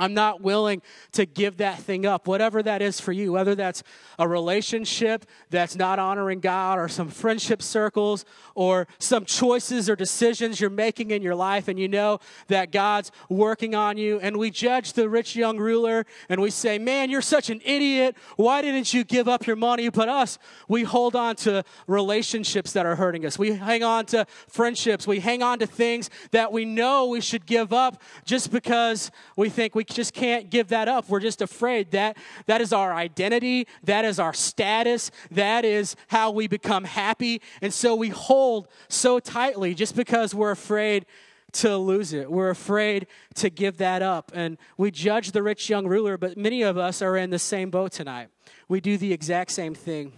I'm 0.00 0.14
not 0.14 0.40
willing 0.40 0.80
to 1.12 1.26
give 1.26 1.58
that 1.58 1.78
thing 1.80 2.06
up, 2.06 2.26
whatever 2.26 2.62
that 2.62 2.80
is 2.80 2.98
for 2.98 3.12
you, 3.12 3.32
whether 3.32 3.54
that's 3.54 3.82
a 4.18 4.26
relationship 4.26 5.26
that's 5.50 5.76
not 5.76 5.98
honoring 5.98 6.40
God, 6.40 6.78
or 6.78 6.88
some 6.88 7.10
friendship 7.10 7.62
circles, 7.62 8.24
or 8.54 8.88
some 8.98 9.26
choices 9.26 9.90
or 9.90 9.96
decisions 9.96 10.60
you're 10.60 10.70
making 10.70 11.10
in 11.10 11.22
your 11.22 11.34
life, 11.34 11.68
and 11.68 11.78
you 11.78 11.86
know 11.86 12.18
that 12.48 12.72
God's 12.72 13.12
working 13.28 13.74
on 13.74 13.98
you. 13.98 14.18
And 14.20 14.38
we 14.38 14.50
judge 14.50 14.94
the 14.94 15.08
rich 15.08 15.36
young 15.36 15.58
ruler 15.58 16.06
and 16.30 16.40
we 16.40 16.50
say, 16.50 16.78
Man, 16.78 17.10
you're 17.10 17.20
such 17.20 17.50
an 17.50 17.60
idiot. 17.64 18.16
Why 18.36 18.62
didn't 18.62 18.94
you 18.94 19.04
give 19.04 19.28
up 19.28 19.46
your 19.46 19.56
money? 19.56 19.88
But 19.90 20.08
us, 20.08 20.38
we 20.66 20.82
hold 20.82 21.14
on 21.14 21.36
to 21.36 21.62
relationships 21.86 22.72
that 22.72 22.86
are 22.86 22.96
hurting 22.96 23.26
us. 23.26 23.38
We 23.38 23.52
hang 23.52 23.82
on 23.82 24.06
to 24.06 24.26
friendships. 24.48 25.06
We 25.06 25.20
hang 25.20 25.42
on 25.42 25.58
to 25.58 25.66
things 25.66 26.08
that 26.30 26.52
we 26.52 26.64
know 26.64 27.08
we 27.08 27.20
should 27.20 27.44
give 27.44 27.72
up 27.72 28.02
just 28.24 28.50
because 28.50 29.10
we 29.36 29.50
think 29.50 29.74
we 29.74 29.84
just 29.90 30.14
can't 30.14 30.50
give 30.50 30.68
that 30.68 30.88
up. 30.88 31.08
We're 31.08 31.20
just 31.20 31.42
afraid 31.42 31.90
that 31.92 32.16
that 32.46 32.60
is 32.60 32.72
our 32.72 32.92
identity, 32.92 33.66
that 33.84 34.04
is 34.04 34.18
our 34.18 34.32
status, 34.32 35.10
that 35.30 35.64
is 35.64 35.96
how 36.08 36.30
we 36.30 36.46
become 36.46 36.84
happy. 36.84 37.40
And 37.60 37.72
so 37.72 37.94
we 37.94 38.08
hold 38.08 38.68
so 38.88 39.18
tightly 39.18 39.74
just 39.74 39.94
because 39.94 40.34
we're 40.34 40.50
afraid 40.50 41.06
to 41.52 41.76
lose 41.76 42.12
it. 42.12 42.30
We're 42.30 42.50
afraid 42.50 43.06
to 43.36 43.50
give 43.50 43.78
that 43.78 44.02
up. 44.02 44.30
And 44.34 44.56
we 44.76 44.90
judge 44.90 45.32
the 45.32 45.42
rich 45.42 45.68
young 45.68 45.86
ruler, 45.86 46.16
but 46.16 46.36
many 46.36 46.62
of 46.62 46.78
us 46.78 47.02
are 47.02 47.16
in 47.16 47.30
the 47.30 47.38
same 47.38 47.70
boat 47.70 47.92
tonight. 47.92 48.28
We 48.68 48.80
do 48.80 48.96
the 48.96 49.12
exact 49.12 49.50
same 49.50 49.74
thing. 49.74 50.12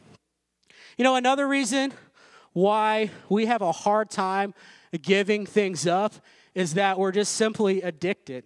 You 0.99 1.05
know, 1.05 1.17
another 1.17 1.49
reason 1.49 1.93
why 2.53 3.11
we 3.29 3.47
have 3.47 3.63
a 3.63 3.73
hard 3.73 4.11
time 4.11 4.53
giving 5.01 5.47
things 5.47 5.87
up 5.87 6.15
is 6.55 6.75
that 6.75 6.99
we're 6.99 7.13
just 7.13 7.35
simply 7.35 7.81
addicted. 7.81 8.45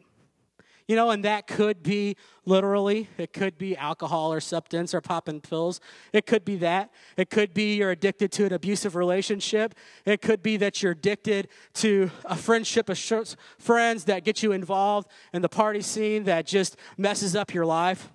You 0.89 0.95
know, 0.95 1.11
and 1.11 1.25
that 1.25 1.49
could 1.49 1.83
be 1.83 2.17
literally, 2.45 3.09
it 3.19 3.33
could 3.33 3.59
be 3.59 3.77
alcohol 3.77 4.33
or 4.33 4.39
substance 4.39 4.95
or 4.95 5.01
popping 5.01 5.41
pills. 5.41 5.81
It 6.13 6.27
could 6.27 6.45
be 6.45 6.57
that. 6.59 6.93
It 7.17 7.29
could 7.29 7.53
be 7.53 7.75
you're 7.75 7.91
addicted 7.91 8.31
to 8.33 8.47
an 8.47 8.53
abusive 8.53 8.95
relationship. 8.95 9.75
It 10.05 10.23
could 10.23 10.43
be 10.45 10.57
that 10.59 10.83
you're 10.83 10.93
addicted 10.93 11.49
to 11.75 12.11
a 12.25 12.37
friendship 12.37 12.89
of 12.89 13.37
friends 13.59 14.05
that 14.05 14.25
get 14.25 14.45
you 14.45 14.53
involved 14.53 15.09
in 15.33 15.43
the 15.43 15.49
party 15.49 15.81
scene 15.83 16.25
that 16.25 16.47
just 16.47 16.77
messes 16.97 17.35
up 17.35 17.53
your 17.53 17.67
life. 17.67 18.13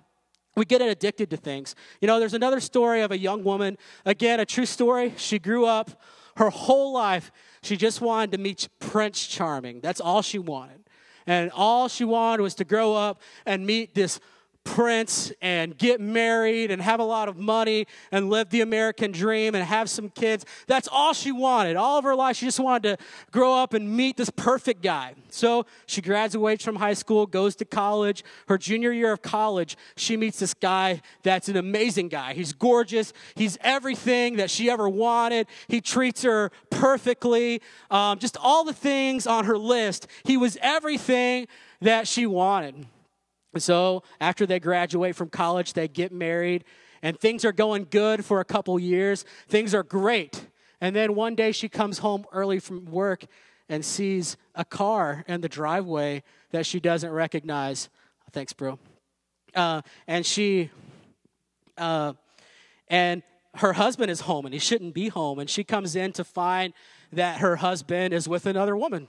We 0.56 0.64
get 0.64 0.80
addicted 0.80 1.30
to 1.30 1.36
things. 1.36 1.74
You 2.00 2.08
know, 2.08 2.18
there's 2.20 2.34
another 2.34 2.60
story 2.60 3.02
of 3.02 3.10
a 3.10 3.18
young 3.18 3.44
woman, 3.44 3.76
again, 4.04 4.40
a 4.40 4.46
true 4.46 4.66
story. 4.66 5.14
She 5.16 5.38
grew 5.38 5.66
up 5.66 5.90
her 6.36 6.50
whole 6.50 6.92
life, 6.92 7.30
she 7.62 7.76
just 7.76 8.00
wanted 8.00 8.32
to 8.32 8.38
meet 8.38 8.68
Prince 8.80 9.26
Charming. 9.26 9.80
That's 9.80 10.00
all 10.00 10.22
she 10.22 10.38
wanted. 10.38 10.80
And 11.26 11.50
all 11.52 11.88
she 11.88 12.04
wanted 12.04 12.42
was 12.42 12.54
to 12.56 12.64
grow 12.64 12.94
up 12.94 13.20
and 13.46 13.66
meet 13.66 13.94
this 13.94 14.20
prince 14.64 15.32
and 15.40 15.76
get 15.76 16.00
married 16.00 16.70
and 16.70 16.80
have 16.80 17.00
a 17.00 17.04
lot 17.04 17.28
of 17.28 17.36
money 17.36 17.86
and 18.10 18.30
live 18.30 18.50
the 18.50 18.60
American 18.60 19.12
dream 19.12 19.54
and 19.54 19.64
have 19.64 19.90
some 19.90 20.08
kids. 20.08 20.44
That's 20.66 20.88
all 20.90 21.12
she 21.12 21.32
wanted. 21.32 21.76
All 21.76 21.98
of 21.98 22.04
her 22.04 22.14
life, 22.14 22.36
she 22.36 22.46
just 22.46 22.60
wanted 22.60 22.96
to 22.96 23.04
grow 23.30 23.54
up 23.54 23.74
and 23.74 23.96
meet 23.96 24.16
this 24.16 24.30
perfect 24.30 24.82
guy. 24.82 25.14
So 25.30 25.66
she 25.86 26.00
graduates 26.00 26.64
from 26.64 26.76
high 26.76 26.94
school, 26.94 27.26
goes 27.26 27.56
to 27.56 27.64
college. 27.64 28.24
Her 28.48 28.58
junior 28.58 28.92
year 28.92 29.12
of 29.12 29.22
college, 29.22 29.76
she 29.96 30.16
meets 30.16 30.38
this 30.38 30.54
guy 30.54 31.02
that's 31.22 31.48
an 31.48 31.56
amazing 31.56 32.08
guy. 32.08 32.34
He's 32.34 32.52
gorgeous, 32.52 33.12
he's 33.34 33.58
everything 33.60 34.36
that 34.36 34.50
she 34.50 34.70
ever 34.70 34.88
wanted. 34.88 35.46
He 35.68 35.80
treats 35.80 36.22
her 36.22 36.50
perfectly, 36.70 37.62
um, 37.90 38.18
just 38.18 38.36
all 38.40 38.64
the 38.64 38.72
things 38.72 39.26
on 39.26 39.44
her 39.44 39.58
list. 39.58 40.06
He 40.24 40.36
was 40.36 40.56
everything 40.60 41.48
that 41.80 42.06
she 42.06 42.26
wanted. 42.26 42.86
So 43.58 44.02
after 44.20 44.46
they 44.46 44.60
graduate 44.60 45.14
from 45.14 45.28
college, 45.28 45.74
they 45.74 45.88
get 45.88 46.12
married, 46.12 46.64
and 47.02 47.18
things 47.18 47.44
are 47.44 47.52
going 47.52 47.86
good 47.90 48.24
for 48.24 48.40
a 48.40 48.44
couple 48.44 48.78
years. 48.78 49.24
Things 49.48 49.74
are 49.74 49.82
great. 49.82 50.46
And 50.80 50.96
then 50.96 51.14
one 51.14 51.34
day 51.34 51.52
she 51.52 51.68
comes 51.68 51.98
home 51.98 52.24
early 52.32 52.58
from 52.58 52.86
work 52.86 53.24
and 53.68 53.84
sees 53.84 54.36
a 54.54 54.64
car 54.64 55.24
in 55.28 55.40
the 55.40 55.48
driveway 55.48 56.22
that 56.50 56.66
she 56.66 56.80
doesn't 56.80 57.10
recognize. 57.10 57.88
Thanks, 58.32 58.52
bro. 58.52 58.78
Uh, 59.54 59.82
and 60.06 60.24
she, 60.24 60.70
uh, 61.76 62.14
and 62.88 63.22
her 63.56 63.74
husband 63.74 64.10
is 64.10 64.22
home, 64.22 64.46
and 64.46 64.54
he 64.54 64.58
shouldn't 64.58 64.94
be 64.94 65.08
home. 65.08 65.38
And 65.38 65.48
she 65.48 65.62
comes 65.62 65.94
in 65.94 66.12
to 66.12 66.24
find 66.24 66.72
that 67.12 67.40
her 67.40 67.56
husband 67.56 68.14
is 68.14 68.28
with 68.28 68.46
another 68.46 68.76
woman. 68.76 69.06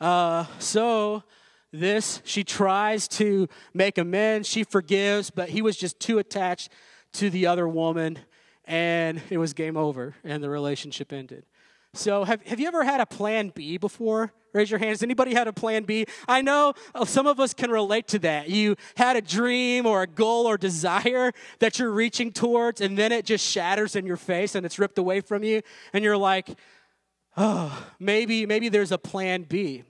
Uh, 0.00 0.46
so 0.58 1.24
this. 1.80 2.22
She 2.24 2.44
tries 2.44 3.08
to 3.08 3.48
make 3.72 3.98
amends. 3.98 4.48
She 4.48 4.64
forgives, 4.64 5.30
but 5.30 5.48
he 5.48 5.62
was 5.62 5.76
just 5.76 6.00
too 6.00 6.18
attached 6.18 6.70
to 7.14 7.30
the 7.30 7.46
other 7.46 7.68
woman, 7.68 8.18
and 8.64 9.20
it 9.30 9.38
was 9.38 9.52
game 9.52 9.76
over, 9.76 10.14
and 10.24 10.42
the 10.42 10.50
relationship 10.50 11.12
ended. 11.12 11.44
So, 11.92 12.24
have, 12.24 12.42
have 12.42 12.58
you 12.58 12.66
ever 12.66 12.82
had 12.82 13.00
a 13.00 13.06
plan 13.06 13.52
B 13.54 13.76
before? 13.76 14.32
Raise 14.52 14.70
your 14.70 14.78
hands. 14.78 15.02
Anybody 15.02 15.34
had 15.34 15.48
a 15.48 15.52
plan 15.52 15.84
B? 15.84 16.06
I 16.28 16.42
know 16.42 16.74
uh, 16.94 17.04
some 17.04 17.26
of 17.26 17.40
us 17.40 17.54
can 17.54 17.70
relate 17.70 18.08
to 18.08 18.18
that. 18.20 18.48
You 18.48 18.76
had 18.96 19.16
a 19.16 19.20
dream 19.20 19.86
or 19.86 20.02
a 20.02 20.06
goal 20.06 20.46
or 20.46 20.56
desire 20.56 21.32
that 21.58 21.78
you're 21.78 21.90
reaching 21.90 22.32
towards, 22.32 22.80
and 22.80 22.96
then 22.96 23.12
it 23.12 23.24
just 23.26 23.44
shatters 23.44 23.96
in 23.96 24.06
your 24.06 24.16
face 24.16 24.54
and 24.54 24.64
it's 24.64 24.78
ripped 24.78 24.98
away 24.98 25.20
from 25.20 25.42
you, 25.42 25.62
and 25.92 26.04
you're 26.04 26.16
like, 26.16 26.48
oh, 27.36 27.86
maybe, 27.98 28.46
maybe 28.46 28.68
there's 28.68 28.92
a 28.92 28.98
plan 28.98 29.42
B. 29.42 29.84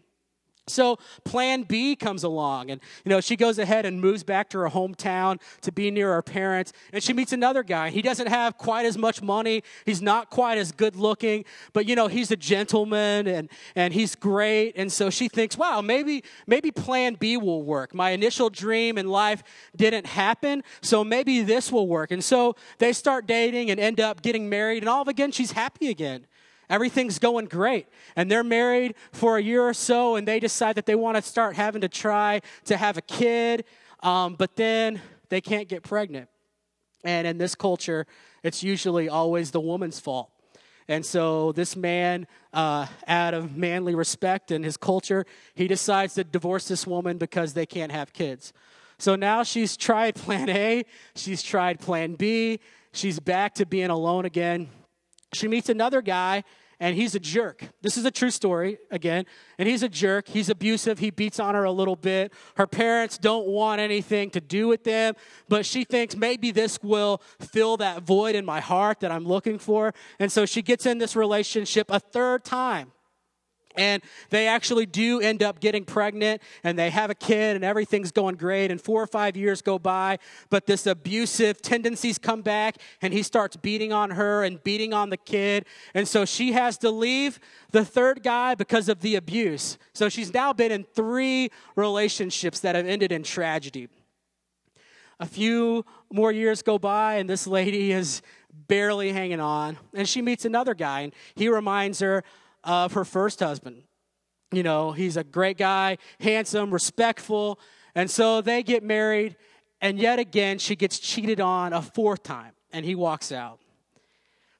So 0.66 0.98
plan 1.24 1.64
B 1.64 1.94
comes 1.94 2.24
along 2.24 2.70
and 2.70 2.80
you 3.04 3.10
know 3.10 3.20
she 3.20 3.36
goes 3.36 3.58
ahead 3.58 3.84
and 3.84 4.00
moves 4.00 4.24
back 4.24 4.48
to 4.50 4.58
her 4.58 4.70
hometown 4.70 5.38
to 5.60 5.70
be 5.70 5.90
near 5.90 6.12
her 6.14 6.22
parents 6.22 6.72
and 6.92 7.02
she 7.02 7.12
meets 7.12 7.32
another 7.32 7.62
guy. 7.62 7.90
He 7.90 8.00
doesn't 8.00 8.28
have 8.28 8.56
quite 8.56 8.86
as 8.86 8.96
much 8.96 9.20
money. 9.20 9.62
He's 9.84 10.00
not 10.00 10.30
quite 10.30 10.56
as 10.56 10.72
good 10.72 10.96
looking, 10.96 11.44
but 11.74 11.86
you 11.86 11.94
know 11.94 12.06
he's 12.06 12.30
a 12.30 12.36
gentleman 12.36 13.26
and 13.26 13.50
and 13.76 13.92
he's 13.92 14.14
great 14.14 14.72
and 14.76 14.90
so 14.90 15.10
she 15.10 15.28
thinks, 15.28 15.58
"Wow, 15.58 15.82
maybe 15.82 16.24
maybe 16.46 16.70
plan 16.70 17.14
B 17.14 17.36
will 17.36 17.62
work. 17.62 17.94
My 17.94 18.10
initial 18.10 18.48
dream 18.48 18.96
in 18.96 19.08
life 19.08 19.42
didn't 19.76 20.06
happen, 20.06 20.64
so 20.80 21.04
maybe 21.04 21.42
this 21.42 21.70
will 21.70 21.86
work." 21.86 22.10
And 22.10 22.24
so 22.24 22.56
they 22.78 22.94
start 22.94 23.26
dating 23.26 23.70
and 23.70 23.78
end 23.78 24.00
up 24.00 24.22
getting 24.22 24.48
married 24.48 24.82
and 24.82 24.88
all 24.88 25.02
of 25.02 25.08
again 25.08 25.30
she's 25.30 25.52
happy 25.52 25.90
again. 25.90 26.26
Everything's 26.74 27.20
going 27.20 27.44
great. 27.44 27.86
And 28.16 28.28
they're 28.28 28.42
married 28.42 28.96
for 29.12 29.38
a 29.38 29.40
year 29.40 29.62
or 29.62 29.74
so, 29.74 30.16
and 30.16 30.26
they 30.26 30.40
decide 30.40 30.74
that 30.74 30.86
they 30.86 30.96
want 30.96 31.16
to 31.16 31.22
start 31.22 31.54
having 31.54 31.82
to 31.82 31.88
try 31.88 32.40
to 32.64 32.76
have 32.76 32.96
a 32.96 33.00
kid, 33.00 33.64
um, 34.02 34.34
but 34.34 34.56
then 34.56 35.00
they 35.28 35.40
can't 35.40 35.68
get 35.68 35.84
pregnant. 35.84 36.28
And 37.04 37.28
in 37.28 37.38
this 37.38 37.54
culture, 37.54 38.08
it's 38.42 38.64
usually 38.64 39.08
always 39.08 39.52
the 39.52 39.60
woman's 39.60 40.00
fault. 40.00 40.32
And 40.88 41.06
so 41.06 41.52
this 41.52 41.76
man, 41.76 42.26
uh, 42.52 42.86
out 43.06 43.34
of 43.34 43.56
manly 43.56 43.94
respect 43.94 44.50
and 44.50 44.64
his 44.64 44.76
culture, 44.76 45.24
he 45.54 45.68
decides 45.68 46.14
to 46.14 46.24
divorce 46.24 46.66
this 46.66 46.88
woman 46.88 47.18
because 47.18 47.54
they 47.54 47.66
can't 47.66 47.92
have 47.92 48.12
kids. 48.12 48.52
So 48.98 49.14
now 49.14 49.44
she's 49.44 49.76
tried 49.76 50.16
plan 50.16 50.50
A, 50.50 50.84
she's 51.14 51.40
tried 51.40 51.78
plan 51.78 52.16
B, 52.16 52.58
she's 52.92 53.20
back 53.20 53.54
to 53.54 53.64
being 53.64 53.90
alone 53.90 54.24
again. 54.24 54.70
She 55.34 55.46
meets 55.46 55.68
another 55.68 56.02
guy, 56.02 56.42
and 56.80 56.96
he's 56.96 57.14
a 57.14 57.20
jerk. 57.20 57.68
This 57.82 57.96
is 57.96 58.04
a 58.04 58.10
true 58.10 58.30
story, 58.30 58.78
again. 58.90 59.24
And 59.58 59.68
he's 59.68 59.82
a 59.82 59.88
jerk. 59.88 60.28
He's 60.28 60.48
abusive. 60.48 60.98
He 60.98 61.10
beats 61.10 61.38
on 61.38 61.54
her 61.54 61.64
a 61.64 61.72
little 61.72 61.96
bit. 61.96 62.32
Her 62.56 62.66
parents 62.66 63.18
don't 63.18 63.46
want 63.46 63.80
anything 63.80 64.30
to 64.30 64.40
do 64.40 64.68
with 64.68 64.84
them, 64.84 65.14
but 65.48 65.64
she 65.66 65.84
thinks 65.84 66.16
maybe 66.16 66.50
this 66.50 66.78
will 66.82 67.22
fill 67.40 67.76
that 67.78 68.02
void 68.02 68.34
in 68.34 68.44
my 68.44 68.60
heart 68.60 69.00
that 69.00 69.10
I'm 69.10 69.24
looking 69.24 69.58
for. 69.58 69.94
And 70.18 70.30
so 70.30 70.46
she 70.46 70.62
gets 70.62 70.86
in 70.86 70.98
this 70.98 71.16
relationship 71.16 71.90
a 71.90 72.00
third 72.00 72.44
time. 72.44 72.92
And 73.76 74.02
they 74.30 74.46
actually 74.46 74.86
do 74.86 75.20
end 75.20 75.42
up 75.42 75.60
getting 75.60 75.84
pregnant 75.84 76.42
and 76.62 76.78
they 76.78 76.90
have 76.90 77.10
a 77.10 77.14
kid 77.14 77.56
and 77.56 77.64
everything's 77.64 78.12
going 78.12 78.36
great. 78.36 78.70
And 78.70 78.80
four 78.80 79.02
or 79.02 79.06
five 79.06 79.36
years 79.36 79.62
go 79.62 79.78
by, 79.78 80.18
but 80.50 80.66
this 80.66 80.86
abusive 80.86 81.60
tendencies 81.60 82.18
come 82.18 82.42
back 82.42 82.76
and 83.02 83.12
he 83.12 83.22
starts 83.22 83.56
beating 83.56 83.92
on 83.92 84.10
her 84.10 84.44
and 84.44 84.62
beating 84.62 84.92
on 84.92 85.10
the 85.10 85.16
kid. 85.16 85.66
And 85.92 86.06
so 86.06 86.24
she 86.24 86.52
has 86.52 86.78
to 86.78 86.90
leave 86.90 87.40
the 87.72 87.84
third 87.84 88.22
guy 88.22 88.54
because 88.54 88.88
of 88.88 89.00
the 89.00 89.16
abuse. 89.16 89.78
So 89.92 90.08
she's 90.08 90.32
now 90.32 90.52
been 90.52 90.70
in 90.70 90.84
three 90.84 91.50
relationships 91.74 92.60
that 92.60 92.76
have 92.76 92.86
ended 92.86 93.10
in 93.10 93.22
tragedy. 93.22 93.88
A 95.20 95.26
few 95.26 95.84
more 96.12 96.32
years 96.32 96.62
go 96.62 96.78
by 96.78 97.14
and 97.14 97.28
this 97.28 97.46
lady 97.46 97.92
is 97.92 98.22
barely 98.68 99.12
hanging 99.12 99.40
on. 99.40 99.78
And 99.92 100.08
she 100.08 100.22
meets 100.22 100.44
another 100.44 100.74
guy 100.74 101.00
and 101.00 101.12
he 101.34 101.48
reminds 101.48 102.00
her, 102.00 102.24
of 102.64 102.92
her 102.92 103.04
first 103.04 103.40
husband. 103.40 103.84
You 104.52 104.62
know, 104.62 104.92
he's 104.92 105.16
a 105.16 105.24
great 105.24 105.58
guy, 105.58 105.98
handsome, 106.20 106.72
respectful. 106.72 107.58
And 107.94 108.10
so 108.10 108.40
they 108.40 108.62
get 108.62 108.82
married, 108.82 109.36
and 109.80 109.98
yet 109.98 110.18
again, 110.18 110.58
she 110.58 110.76
gets 110.76 110.98
cheated 110.98 111.40
on 111.40 111.72
a 111.72 111.82
fourth 111.82 112.22
time, 112.22 112.52
and 112.72 112.84
he 112.84 112.94
walks 112.94 113.30
out. 113.30 113.60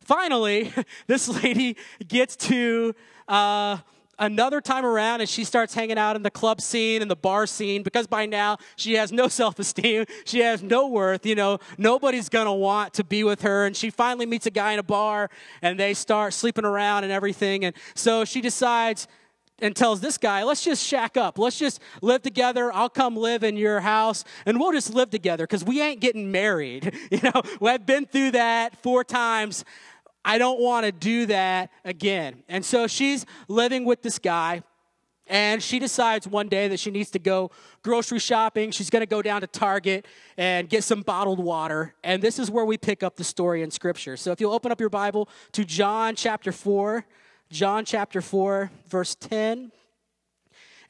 Finally, 0.01 0.73
this 1.07 1.29
lady 1.43 1.77
gets 2.07 2.37
to 2.37 2.95
uh, 3.27 3.79
another 4.19 4.61
time 4.61 4.85
around 4.85 5.21
and 5.21 5.29
she 5.29 5.45
starts 5.45 5.75
hanging 5.75 5.99
out 5.99 6.17
in 6.17 6.23
the 6.23 6.31
club 6.31 6.61
scene 6.61 7.03
and 7.03 7.11
the 7.11 7.17
bar 7.17 7.47
scene 7.47 7.83
because 7.83 8.07
by 8.07 8.27
now 8.27 8.57
she 8.77 8.95
has 8.95 9.13
no 9.13 9.29
self-esteem 9.35 10.05
she 10.25 10.41
has 10.41 10.63
no 10.63 10.89
worth 10.89 11.27
you 11.27 11.35
know 11.35 11.59
nobody's 11.79 12.29
gonna 12.29 12.55
want 12.55 12.95
to 12.95 13.05
be 13.05 13.25
with 13.25 13.43
her 13.43 13.67
and 13.67 13.77
she 13.77 13.91
finally 13.91 14.27
meets 14.27 14.47
a 14.47 14.51
guy 14.51 14.73
in 14.73 14.79
a 14.79 14.85
bar 14.85 15.29
and 15.63 15.79
they 15.79 15.95
start 15.95 16.33
sleeping 16.33 16.65
around 16.65 17.05
and 17.05 17.13
everything 17.13 17.65
and 17.65 17.75
so 17.95 18.25
she 18.25 18.41
decides 18.41 19.07
and 19.61 19.75
tells 19.75 20.01
this 20.01 20.19
guy, 20.19 20.43
let's 20.43 20.65
just 20.65 20.85
shack 20.85 21.17
up. 21.17 21.39
Let's 21.39 21.59
just 21.59 21.81
live 22.03 22.23
together. 22.23 22.73
I'll 22.73 22.89
come 22.89 23.17
live 23.17 23.45
in 23.45 23.57
your 23.57 23.81
house 23.81 24.25
and 24.47 24.59
we'll 24.59 24.73
just 24.73 24.93
live 24.93 25.11
together 25.11 25.45
because 25.45 25.65
we 25.65 25.81
ain't 25.81 26.01
getting 26.01 26.31
married. 26.31 26.93
You 27.15 27.21
know, 27.23 27.43
I've 27.63 27.87
been 27.87 28.07
through 28.07 28.33
that 28.33 28.77
four 28.83 29.05
times. 29.05 29.65
I 30.25 30.39
don't 30.39 30.61
want 30.61 30.87
to 30.87 30.93
do 30.93 31.27
that 31.27 31.71
again. 31.85 32.43
And 32.49 32.65
so 32.65 32.87
she's 32.87 33.27
living 33.49 33.85
with 33.85 34.03
this 34.03 34.19
guy. 34.19 34.63
And 35.27 35.63
she 35.63 35.79
decides 35.79 36.29
one 36.29 36.49
day 36.49 36.69
that 36.69 36.79
she 36.79 36.91
needs 36.91 37.11
to 37.13 37.19
go 37.19 37.51
grocery 37.83 38.19
shopping. 38.19 38.71
She's 38.71 38.91
going 38.91 39.01
to 39.01 39.07
go 39.07 39.23
down 39.23 39.41
to 39.41 39.47
Target 39.47 40.07
and 40.37 40.69
get 40.69 40.85
some 40.85 41.01
bottled 41.01 41.39
water. 41.39 41.95
And 42.05 42.21
this 42.21 42.39
is 42.39 42.51
where 42.51 42.65
we 42.65 42.77
pick 42.77 43.03
up 43.03 43.17
the 43.17 43.25
story 43.25 43.63
in 43.63 43.71
Scripture. 43.71 44.19
So 44.19 44.33
if 44.33 44.41
you'll 44.41 44.53
open 44.53 44.71
up 44.71 44.81
your 44.81 44.91
Bible 44.91 45.31
to 45.53 45.65
John 45.65 46.15
chapter 46.15 46.53
4, 46.53 47.07
John 47.51 47.87
chapter 47.87 48.21
4, 48.21 48.71
verse 48.87 49.15
10. 49.15 49.73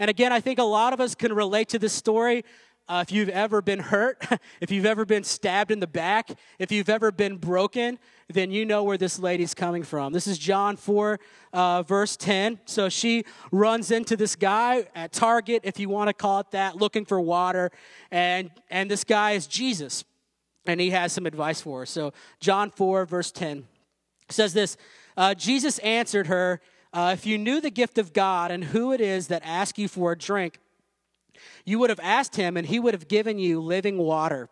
And 0.00 0.10
again, 0.10 0.32
I 0.32 0.40
think 0.40 0.58
a 0.58 0.64
lot 0.64 0.92
of 0.92 1.00
us 1.00 1.14
can 1.14 1.32
relate 1.32 1.68
to 1.68 1.78
this 1.78 1.92
story. 1.92 2.44
Uh, 2.86 3.02
if 3.06 3.10
you've 3.10 3.30
ever 3.30 3.62
been 3.62 3.78
hurt, 3.78 4.22
if 4.60 4.70
you've 4.70 4.84
ever 4.84 5.04
been 5.06 5.24
stabbed 5.24 5.70
in 5.70 5.80
the 5.80 5.86
back, 5.86 6.30
if 6.58 6.70
you've 6.70 6.90
ever 6.90 7.10
been 7.10 7.36
broken, 7.36 7.98
then 8.28 8.50
you 8.50 8.66
know 8.66 8.82
where 8.82 8.98
this 8.98 9.18
lady's 9.18 9.54
coming 9.54 9.82
from. 9.82 10.12
This 10.12 10.26
is 10.26 10.36
John 10.36 10.76
4, 10.76 11.18
uh, 11.52 11.82
verse 11.82 12.16
10. 12.16 12.60
So 12.66 12.90
she 12.90 13.24
runs 13.50 13.90
into 13.90 14.16
this 14.16 14.36
guy 14.36 14.86
at 14.94 15.12
Target, 15.12 15.62
if 15.64 15.78
you 15.78 15.88
want 15.88 16.08
to 16.08 16.14
call 16.14 16.40
it 16.40 16.50
that, 16.50 16.76
looking 16.76 17.06
for 17.06 17.18
water. 17.20 17.70
And, 18.10 18.50
and 18.70 18.90
this 18.90 19.04
guy 19.04 19.32
is 19.32 19.46
Jesus. 19.46 20.04
And 20.66 20.80
he 20.80 20.90
has 20.90 21.12
some 21.12 21.26
advice 21.26 21.60
for 21.60 21.80
her. 21.80 21.86
So 21.86 22.12
John 22.40 22.70
4, 22.70 23.06
verse 23.06 23.30
10 23.30 23.66
says 24.28 24.52
this 24.52 24.76
uh, 25.16 25.34
Jesus 25.34 25.78
answered 25.78 26.26
her, 26.26 26.60
uh, 26.92 27.10
If 27.14 27.24
you 27.24 27.38
knew 27.38 27.60
the 27.60 27.70
gift 27.70 27.96
of 27.96 28.12
God 28.12 28.50
and 28.50 28.64
who 28.64 28.92
it 28.92 29.00
is 29.00 29.28
that 29.28 29.42
asks 29.44 29.78
you 29.78 29.88
for 29.88 30.12
a 30.12 30.18
drink, 30.18 30.58
you 31.64 31.78
would 31.78 31.90
have 31.90 32.00
asked 32.02 32.36
him, 32.36 32.56
and 32.56 32.66
he 32.66 32.78
would 32.78 32.94
have 32.94 33.08
given 33.08 33.38
you 33.38 33.60
living 33.60 33.98
water. 33.98 34.48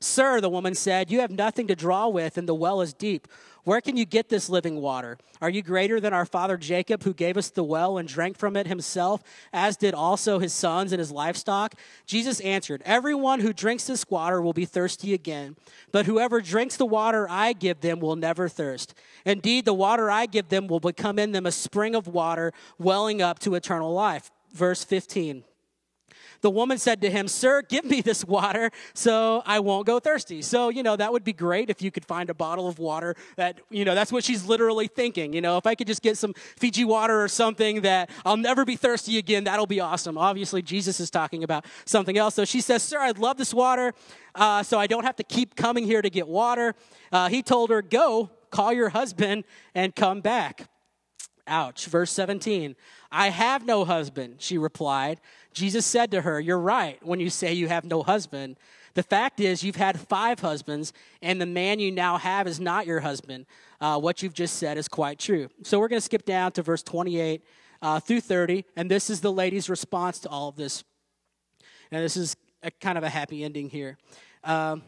Sir, 0.00 0.40
the 0.40 0.48
woman 0.48 0.74
said, 0.74 1.10
You 1.10 1.20
have 1.20 1.30
nothing 1.30 1.66
to 1.68 1.76
draw 1.76 2.08
with, 2.08 2.38
and 2.38 2.48
the 2.48 2.54
well 2.54 2.80
is 2.80 2.92
deep. 2.92 3.28
Where 3.64 3.80
can 3.80 3.96
you 3.96 4.04
get 4.04 4.28
this 4.28 4.48
living 4.48 4.76
water? 4.76 5.18
Are 5.40 5.50
you 5.50 5.60
greater 5.60 5.98
than 5.98 6.12
our 6.12 6.24
father 6.24 6.56
Jacob, 6.56 7.02
who 7.02 7.12
gave 7.12 7.36
us 7.36 7.50
the 7.50 7.64
well 7.64 7.98
and 7.98 8.08
drank 8.08 8.38
from 8.38 8.56
it 8.56 8.68
himself, 8.68 9.24
as 9.52 9.76
did 9.76 9.92
also 9.92 10.38
his 10.38 10.52
sons 10.52 10.92
and 10.92 11.00
his 11.00 11.10
livestock? 11.10 11.74
Jesus 12.06 12.38
answered, 12.40 12.80
Everyone 12.84 13.40
who 13.40 13.52
drinks 13.52 13.84
this 13.84 14.08
water 14.08 14.40
will 14.40 14.52
be 14.52 14.66
thirsty 14.66 15.14
again, 15.14 15.56
but 15.90 16.06
whoever 16.06 16.40
drinks 16.40 16.76
the 16.76 16.86
water 16.86 17.26
I 17.28 17.54
give 17.54 17.80
them 17.80 17.98
will 17.98 18.14
never 18.14 18.48
thirst. 18.48 18.94
Indeed, 19.24 19.64
the 19.64 19.74
water 19.74 20.12
I 20.12 20.26
give 20.26 20.48
them 20.48 20.68
will 20.68 20.80
become 20.80 21.18
in 21.18 21.32
them 21.32 21.46
a 21.46 21.52
spring 21.52 21.96
of 21.96 22.06
water 22.06 22.52
welling 22.78 23.20
up 23.20 23.40
to 23.40 23.56
eternal 23.56 23.92
life. 23.92 24.30
Verse 24.52 24.84
15. 24.84 25.42
The 26.46 26.50
woman 26.50 26.78
said 26.78 27.00
to 27.00 27.10
him, 27.10 27.26
Sir, 27.26 27.60
give 27.62 27.84
me 27.84 28.00
this 28.00 28.24
water 28.24 28.70
so 28.94 29.42
I 29.44 29.58
won't 29.58 29.84
go 29.84 29.98
thirsty. 29.98 30.42
So, 30.42 30.68
you 30.68 30.84
know, 30.84 30.94
that 30.94 31.12
would 31.12 31.24
be 31.24 31.32
great 31.32 31.70
if 31.70 31.82
you 31.82 31.90
could 31.90 32.04
find 32.04 32.30
a 32.30 32.34
bottle 32.34 32.68
of 32.68 32.78
water 32.78 33.16
that, 33.34 33.58
you 33.68 33.84
know, 33.84 33.96
that's 33.96 34.12
what 34.12 34.22
she's 34.22 34.44
literally 34.44 34.86
thinking. 34.86 35.32
You 35.32 35.40
know, 35.40 35.56
if 35.56 35.66
I 35.66 35.74
could 35.74 35.88
just 35.88 36.02
get 36.02 36.16
some 36.16 36.34
Fiji 36.34 36.84
water 36.84 37.20
or 37.20 37.26
something 37.26 37.80
that 37.80 38.10
I'll 38.24 38.36
never 38.36 38.64
be 38.64 38.76
thirsty 38.76 39.18
again, 39.18 39.42
that'll 39.42 39.66
be 39.66 39.80
awesome. 39.80 40.16
Obviously, 40.16 40.62
Jesus 40.62 41.00
is 41.00 41.10
talking 41.10 41.42
about 41.42 41.66
something 41.84 42.16
else. 42.16 42.36
So 42.36 42.44
she 42.44 42.60
says, 42.60 42.80
Sir, 42.84 43.00
I'd 43.00 43.18
love 43.18 43.38
this 43.38 43.52
water 43.52 43.92
uh, 44.36 44.62
so 44.62 44.78
I 44.78 44.86
don't 44.86 45.04
have 45.04 45.16
to 45.16 45.24
keep 45.24 45.56
coming 45.56 45.84
here 45.84 46.00
to 46.00 46.10
get 46.10 46.28
water. 46.28 46.76
Uh, 47.10 47.28
he 47.28 47.42
told 47.42 47.70
her, 47.70 47.82
Go, 47.82 48.30
call 48.52 48.72
your 48.72 48.90
husband, 48.90 49.42
and 49.74 49.96
come 49.96 50.20
back. 50.20 50.68
Ouch. 51.48 51.86
Verse 51.86 52.10
17. 52.10 52.74
I 53.10 53.30
have 53.30 53.64
no 53.64 53.84
husband, 53.84 54.36
she 54.38 54.58
replied. 54.58 55.20
Jesus 55.56 55.86
said 55.86 56.10
to 56.10 56.20
her, 56.20 56.38
You're 56.38 56.60
right 56.60 56.98
when 57.02 57.18
you 57.18 57.30
say 57.30 57.54
you 57.54 57.66
have 57.66 57.86
no 57.86 58.02
husband. 58.02 58.58
The 58.92 59.02
fact 59.02 59.40
is, 59.40 59.64
you've 59.64 59.76
had 59.76 59.98
five 59.98 60.40
husbands, 60.40 60.92
and 61.22 61.40
the 61.40 61.46
man 61.46 61.80
you 61.80 61.90
now 61.90 62.18
have 62.18 62.46
is 62.46 62.60
not 62.60 62.86
your 62.86 63.00
husband. 63.00 63.46
Uh, 63.80 63.98
what 63.98 64.22
you've 64.22 64.34
just 64.34 64.56
said 64.56 64.76
is 64.76 64.86
quite 64.86 65.18
true. 65.18 65.48
So 65.62 65.80
we're 65.80 65.88
going 65.88 65.98
to 65.98 66.04
skip 66.04 66.26
down 66.26 66.52
to 66.52 66.62
verse 66.62 66.82
28 66.82 67.42
uh, 67.80 68.00
through 68.00 68.20
30, 68.20 68.66
and 68.76 68.90
this 68.90 69.08
is 69.08 69.22
the 69.22 69.32
lady's 69.32 69.70
response 69.70 70.18
to 70.20 70.28
all 70.28 70.48
of 70.48 70.56
this. 70.56 70.84
And 71.90 72.04
this 72.04 72.18
is 72.18 72.36
a, 72.62 72.70
kind 72.70 72.98
of 72.98 73.04
a 73.04 73.08
happy 73.08 73.42
ending 73.42 73.70
here. 73.70 73.96
Um, 74.44 74.82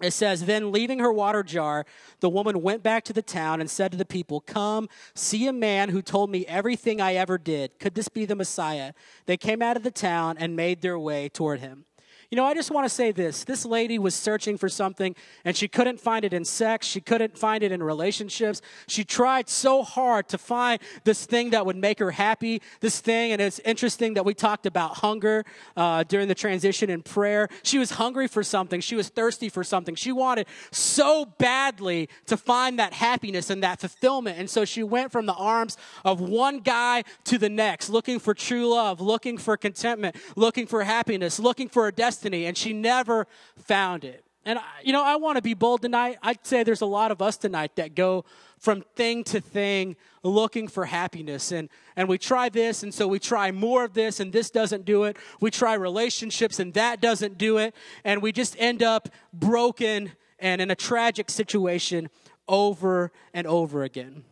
it 0.00 0.12
says, 0.12 0.44
Then 0.44 0.72
leaving 0.72 0.98
her 0.98 1.12
water 1.12 1.42
jar, 1.42 1.84
the 2.20 2.28
woman 2.28 2.62
went 2.62 2.82
back 2.82 3.04
to 3.04 3.12
the 3.12 3.22
town 3.22 3.60
and 3.60 3.70
said 3.70 3.92
to 3.92 3.98
the 3.98 4.04
people, 4.04 4.40
Come, 4.40 4.88
see 5.14 5.46
a 5.46 5.52
man 5.52 5.88
who 5.88 6.02
told 6.02 6.30
me 6.30 6.46
everything 6.46 7.00
I 7.00 7.14
ever 7.14 7.38
did. 7.38 7.78
Could 7.78 7.94
this 7.94 8.08
be 8.08 8.24
the 8.24 8.36
Messiah? 8.36 8.92
They 9.26 9.36
came 9.36 9.62
out 9.62 9.76
of 9.76 9.82
the 9.82 9.90
town 9.90 10.36
and 10.38 10.56
made 10.56 10.82
their 10.82 10.98
way 10.98 11.28
toward 11.28 11.60
him. 11.60 11.84
You 12.30 12.36
know, 12.36 12.44
I 12.44 12.52
just 12.52 12.70
want 12.70 12.84
to 12.84 12.90
say 12.90 13.10
this. 13.10 13.44
This 13.44 13.64
lady 13.64 13.98
was 13.98 14.14
searching 14.14 14.58
for 14.58 14.68
something 14.68 15.16
and 15.46 15.56
she 15.56 15.66
couldn't 15.66 15.98
find 15.98 16.26
it 16.26 16.34
in 16.34 16.44
sex. 16.44 16.86
She 16.86 17.00
couldn't 17.00 17.38
find 17.38 17.62
it 17.62 17.72
in 17.72 17.82
relationships. 17.82 18.60
She 18.86 19.02
tried 19.02 19.48
so 19.48 19.82
hard 19.82 20.28
to 20.28 20.36
find 20.36 20.78
this 21.04 21.24
thing 21.24 21.50
that 21.50 21.64
would 21.64 21.76
make 21.76 21.98
her 22.00 22.10
happy, 22.10 22.60
this 22.80 23.00
thing. 23.00 23.32
And 23.32 23.40
it's 23.40 23.60
interesting 23.60 24.12
that 24.12 24.26
we 24.26 24.34
talked 24.34 24.66
about 24.66 24.98
hunger 24.98 25.46
uh, 25.74 26.04
during 26.04 26.28
the 26.28 26.34
transition 26.34 26.90
in 26.90 27.00
prayer. 27.00 27.48
She 27.62 27.78
was 27.78 27.92
hungry 27.92 28.28
for 28.28 28.42
something. 28.42 28.82
She 28.82 28.94
was 28.94 29.08
thirsty 29.08 29.48
for 29.48 29.64
something. 29.64 29.94
She 29.94 30.12
wanted 30.12 30.48
so 30.70 31.24
badly 31.24 32.10
to 32.26 32.36
find 32.36 32.78
that 32.78 32.92
happiness 32.92 33.48
and 33.48 33.62
that 33.62 33.80
fulfillment. 33.80 34.38
And 34.38 34.50
so 34.50 34.66
she 34.66 34.82
went 34.82 35.12
from 35.12 35.24
the 35.24 35.34
arms 35.34 35.78
of 36.04 36.20
one 36.20 36.58
guy 36.58 37.04
to 37.24 37.38
the 37.38 37.48
next, 37.48 37.88
looking 37.88 38.18
for 38.18 38.34
true 38.34 38.68
love, 38.68 39.00
looking 39.00 39.38
for 39.38 39.56
contentment, 39.56 40.14
looking 40.36 40.66
for 40.66 40.84
happiness, 40.84 41.40
looking 41.40 41.70
for 41.70 41.88
a 41.88 41.92
destiny 41.92 42.17
destiny, 42.18 42.46
and 42.46 42.56
she 42.56 42.72
never 42.72 43.26
found 43.56 44.04
it. 44.04 44.24
And, 44.44 44.58
you 44.82 44.92
know, 44.92 45.04
I 45.04 45.16
want 45.16 45.36
to 45.36 45.42
be 45.42 45.54
bold 45.54 45.82
tonight. 45.82 46.18
I'd 46.22 46.44
say 46.46 46.62
there's 46.62 46.80
a 46.80 46.86
lot 46.86 47.10
of 47.10 47.20
us 47.20 47.36
tonight 47.36 47.76
that 47.76 47.94
go 47.94 48.24
from 48.58 48.82
thing 48.96 49.22
to 49.24 49.40
thing 49.40 49.94
looking 50.22 50.68
for 50.68 50.86
happiness. 50.86 51.52
And, 51.52 51.68
and 51.96 52.08
we 52.08 52.18
try 52.18 52.48
this, 52.48 52.82
and 52.82 52.92
so 52.92 53.06
we 53.06 53.18
try 53.18 53.52
more 53.52 53.84
of 53.84 53.94
this, 53.94 54.20
and 54.20 54.32
this 54.32 54.50
doesn't 54.50 54.84
do 54.84 55.04
it. 55.04 55.16
We 55.40 55.50
try 55.50 55.74
relationships, 55.74 56.58
and 56.58 56.72
that 56.74 57.00
doesn't 57.00 57.36
do 57.38 57.58
it. 57.58 57.74
And 58.04 58.22
we 58.22 58.32
just 58.32 58.56
end 58.58 58.82
up 58.82 59.08
broken 59.32 60.12
and 60.38 60.60
in 60.60 60.70
a 60.70 60.76
tragic 60.76 61.30
situation 61.30 62.08
over 62.48 63.12
and 63.34 63.46
over 63.46 63.82
again. 63.84 64.24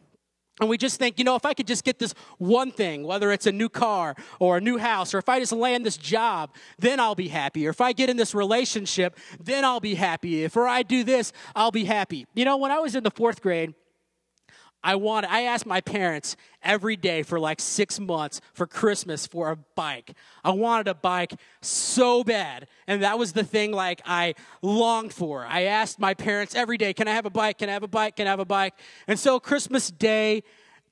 And 0.61 0.71
we 0.71 0.79
just 0.79 0.99
think, 0.99 1.19
you 1.19 1.25
know, 1.25 1.37
if 1.37 1.45
I 1.45 1.53
could 1.53 1.67
just 1.67 1.85
get 1.85 1.99
this 1.99 2.15
one 2.39 2.71
thing, 2.71 3.03
whether 3.03 3.31
it's 3.31 3.47
a 3.47 3.53
new 3.53 3.69
car 3.69 4.17
or 4.39 4.57
a 4.57 4.61
new 4.61 4.79
house, 4.79 5.13
or 5.13 5.19
if 5.19 5.29
I 5.29 5.39
just 5.39 5.53
land 5.53 5.85
this 5.85 5.99
job, 5.99 6.55
then 6.79 6.99
I'll 6.99 7.15
be 7.15 7.29
happy. 7.29 7.67
Or 7.67 7.71
if 7.71 7.81
I 7.81 7.93
get 7.93 8.09
in 8.09 8.17
this 8.17 8.35
relationship, 8.35 9.19
then 9.39 9.65
I'll 9.65 9.81
be 9.81 9.95
happy. 9.95 10.45
If 10.45 10.57
or 10.57 10.67
I 10.67 10.83
do 10.83 11.05
this, 11.05 11.33
I'll 11.55 11.71
be 11.71 11.85
happy. 11.85 12.27
You 12.35 12.47
know, 12.47 12.57
when 12.57 12.71
I 12.71 12.79
was 12.79 12.95
in 12.95 13.05
the 13.05 13.11
fourth 13.11 13.43
grade, 13.43 13.75
I 14.83 14.95
wanted, 14.95 15.31
I 15.31 15.43
asked 15.43 15.67
my 15.67 15.81
parents 15.81 16.37
every 16.63 16.97
day 16.97 17.23
for 17.23 17.41
like 17.41 17.61
six 17.61 17.99
months 17.99 18.41
for 18.53 18.67
Christmas 18.67 19.27
for 19.27 19.51
a 19.51 19.57
bike. 19.57 20.13
I 20.45 20.51
wanted 20.51 20.89
a 20.89 20.95
bike 20.95 21.35
so 21.61 22.23
bad. 22.23 22.69
And 22.87 23.03
that 23.03 23.19
was 23.19 23.33
the 23.33 23.45
thing 23.45 23.73
like 23.73 24.01
I 24.05 24.35
longed 24.63 25.13
for. 25.13 25.45
I 25.45 25.63
asked 25.63 25.99
my 25.99 26.15
parents 26.15 26.55
every 26.55 26.79
day, 26.79 26.93
can 26.93 27.09
I 27.09 27.13
have 27.13 27.27
a 27.27 27.31
bike? 27.31 27.59
Can 27.59 27.69
I 27.69 27.73
have 27.73 27.83
a 27.83 27.89
bike? 27.89 28.17
Can 28.17 28.27
I 28.27 28.31
have 28.31 28.41
a 28.41 28.45
bike? 28.45 28.75
And 29.09 29.19
so 29.19 29.41
Christmas 29.41 29.91
Day, 29.91 30.43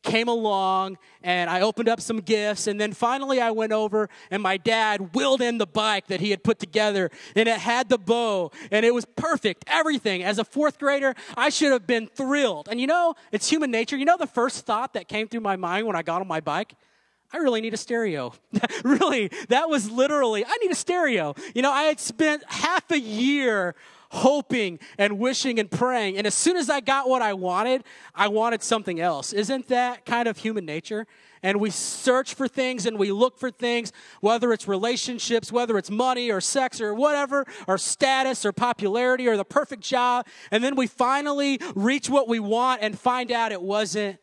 came 0.05 0.29
along 0.29 0.99
and 1.23 1.51
I 1.51 1.63
opened 1.63 1.89
up 1.89 2.01
some 2.01 2.21
gifts. 2.21 2.69
And 2.69 2.81
then 2.81 2.93
finally, 2.93 3.41
I 3.41 3.51
went 3.51 3.73
over 3.73 4.09
and 4.31 4.43
my 4.43 4.57
dad 4.57 5.15
wheeled 5.15 5.41
in 5.43 5.59
the 5.59 5.67
bike 5.67 6.07
that 6.07 6.21
he 6.21 6.31
had 6.31 6.45
put 6.45 6.61
together 6.61 7.11
and 7.35 7.49
it 7.49 7.59
had 7.59 7.89
the 7.89 7.99
bow 7.99 8.53
and 8.71 8.87
it 8.87 8.95
was 8.95 9.05
perfect, 9.05 9.65
everything. 9.67 10.23
As 10.23 10.39
a 10.39 10.45
fourth 10.45 10.79
grader, 10.79 11.15
I 11.37 11.49
should 11.49 11.73
have 11.73 11.87
been 11.87 12.07
thrilled. 12.07 12.69
And 12.71 12.81
you 12.81 12.87
know, 12.87 13.15
it's 13.33 13.51
human 13.51 13.71
nature. 13.71 13.97
You 13.97 14.05
know, 14.05 14.17
the 14.17 14.27
first 14.27 14.65
thought 14.67 14.93
that 14.95 15.09
came 15.09 15.27
through 15.27 15.41
my 15.41 15.57
mind 15.57 15.87
when 15.87 15.97
I 15.97 16.03
got 16.03 16.21
on 16.21 16.29
my 16.29 16.41
bike? 16.41 16.75
I 17.33 17.39
really 17.39 17.61
need 17.61 17.75
a 17.75 17.79
stereo. 17.79 18.33
really, 18.85 19.29
that 19.49 19.69
was 19.69 19.91
literally, 19.91 20.45
I 20.45 20.57
need 20.63 20.71
a 20.71 20.77
stereo. 20.77 21.35
You 21.53 21.63
know, 21.63 21.73
I 21.73 21.85
had 21.85 21.99
spent 21.99 22.45
half 22.47 22.89
a 22.93 22.99
year 22.99 23.75
hoping 24.15 24.79
and 24.97 25.19
wishing 25.19 25.59
and 25.59 25.71
praying. 25.71 26.17
And 26.17 26.27
as 26.27 26.35
soon 26.35 26.57
as 26.57 26.71
I 26.71 26.81
got 26.81 27.09
what 27.09 27.21
I 27.21 27.35
wanted, 27.35 27.83
I 28.15 28.29
wanted 28.29 28.63
something 28.63 29.01
else. 29.01 29.33
Isn't 29.33 29.67
that 29.69 30.07
kind 30.07 30.29
of 30.29 30.39
human 30.39 30.65
nature? 30.65 31.07
And 31.43 31.61
we 31.61 31.71
search 31.71 32.35
for 32.35 32.47
things 32.49 32.87
and 32.87 32.97
we 32.97 33.11
look 33.11 33.39
for 33.39 33.51
things, 33.51 33.93
whether 34.21 34.53
it's 34.53 34.69
relationships, 34.69 35.51
whether 35.51 35.77
it's 35.77 35.91
money 35.91 36.31
or 36.31 36.41
sex 36.41 36.81
or 36.81 36.95
whatever, 36.95 37.45
or 37.67 37.77
status 37.77 38.47
or 38.47 38.53
popularity 38.53 39.27
or 39.27 39.37
the 39.37 39.45
perfect 39.45 39.83
job. 39.83 40.27
And 40.51 40.63
then 40.63 40.77
we 40.77 40.87
finally 40.87 41.59
reach 41.75 42.09
what 42.09 42.29
we 42.29 42.39
want 42.39 42.83
and 42.83 42.99
find 42.99 43.33
out 43.33 43.53
it 43.53 43.61
wasn't 43.61 44.19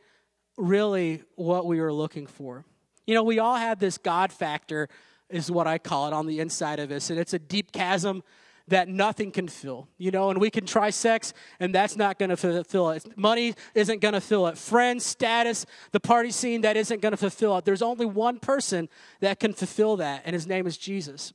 really 0.58 1.22
what 1.36 1.66
we 1.66 1.82
were 1.82 1.94
looking 1.94 2.28
for. 2.28 2.66
You 3.06 3.14
know, 3.14 3.24
we 3.24 3.40
all 3.40 3.58
have 3.58 3.80
this 3.80 3.98
God 3.98 4.32
factor, 4.32 4.88
is 5.30 5.52
what 5.52 5.68
I 5.68 5.78
call 5.80 6.08
it, 6.08 6.14
on 6.14 6.28
the 6.28 6.40
inside 6.40 6.80
of 6.80 6.92
us. 6.92 7.10
And 7.10 7.20
it's 7.20 7.34
a 7.34 7.40
deep 7.40 7.72
chasm 7.72 8.24
that 8.72 8.90
nothing 8.90 9.32
can 9.32 9.48
fill. 9.48 9.88
You 9.98 10.12
know, 10.12 10.30
and 10.30 10.42
we 10.42 10.50
can 10.50 10.66
try 10.66 10.90
sex, 10.90 11.34
and 11.60 11.74
that's 11.76 11.96
not 11.96 12.18
going 12.18 12.30
to 12.30 12.38
fulfill 12.38 12.90
it. 12.90 13.18
Money 13.18 13.54
isn't 13.76 14.02
going 14.02 14.14
to 14.14 14.22
fill 14.22 14.48
it. 14.48 14.58
Friends, 14.58 15.06
status, 15.06 15.66
the 15.92 16.00
party 16.00 16.32
scene, 16.32 16.62
that 16.62 16.76
isn't 16.76 17.02
going 17.02 17.12
to 17.12 17.18
fulfill 17.18 17.58
it. 17.58 17.66
There's 17.66 17.82
only 17.82 18.06
one 18.06 18.40
person 18.40 18.90
that 19.20 19.40
can 19.40 19.54
fulfill 19.54 19.98
that, 19.98 20.24
and 20.26 20.34
his 20.34 20.48
name 20.48 20.66
is 20.66 20.78
Jesus. 20.78 21.34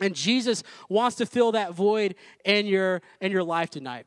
And 0.00 0.14
Jesus 0.14 0.62
wants 0.88 1.16
to 1.16 1.26
fill 1.26 1.52
that 1.52 1.72
void 1.72 2.16
in 2.44 2.66
your 2.66 3.00
in 3.20 3.30
your 3.30 3.44
life 3.44 3.70
tonight. 3.70 4.06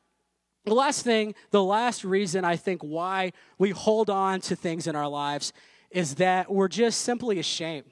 The 0.66 0.76
last 0.76 1.04
thing, 1.04 1.34
the 1.52 1.64
last 1.64 2.04
reason 2.04 2.44
I 2.44 2.58
think 2.58 2.82
why 2.82 3.32
we 3.58 3.70
hold 3.70 4.10
on 4.10 4.42
to 4.42 4.56
things 4.56 4.86
in 4.86 4.98
our 4.98 5.08
lives 5.08 5.54
is 5.90 6.16
that 6.16 6.52
we're 6.52 6.68
just 6.68 7.02
simply 7.02 7.40
ashamed. 7.40 7.86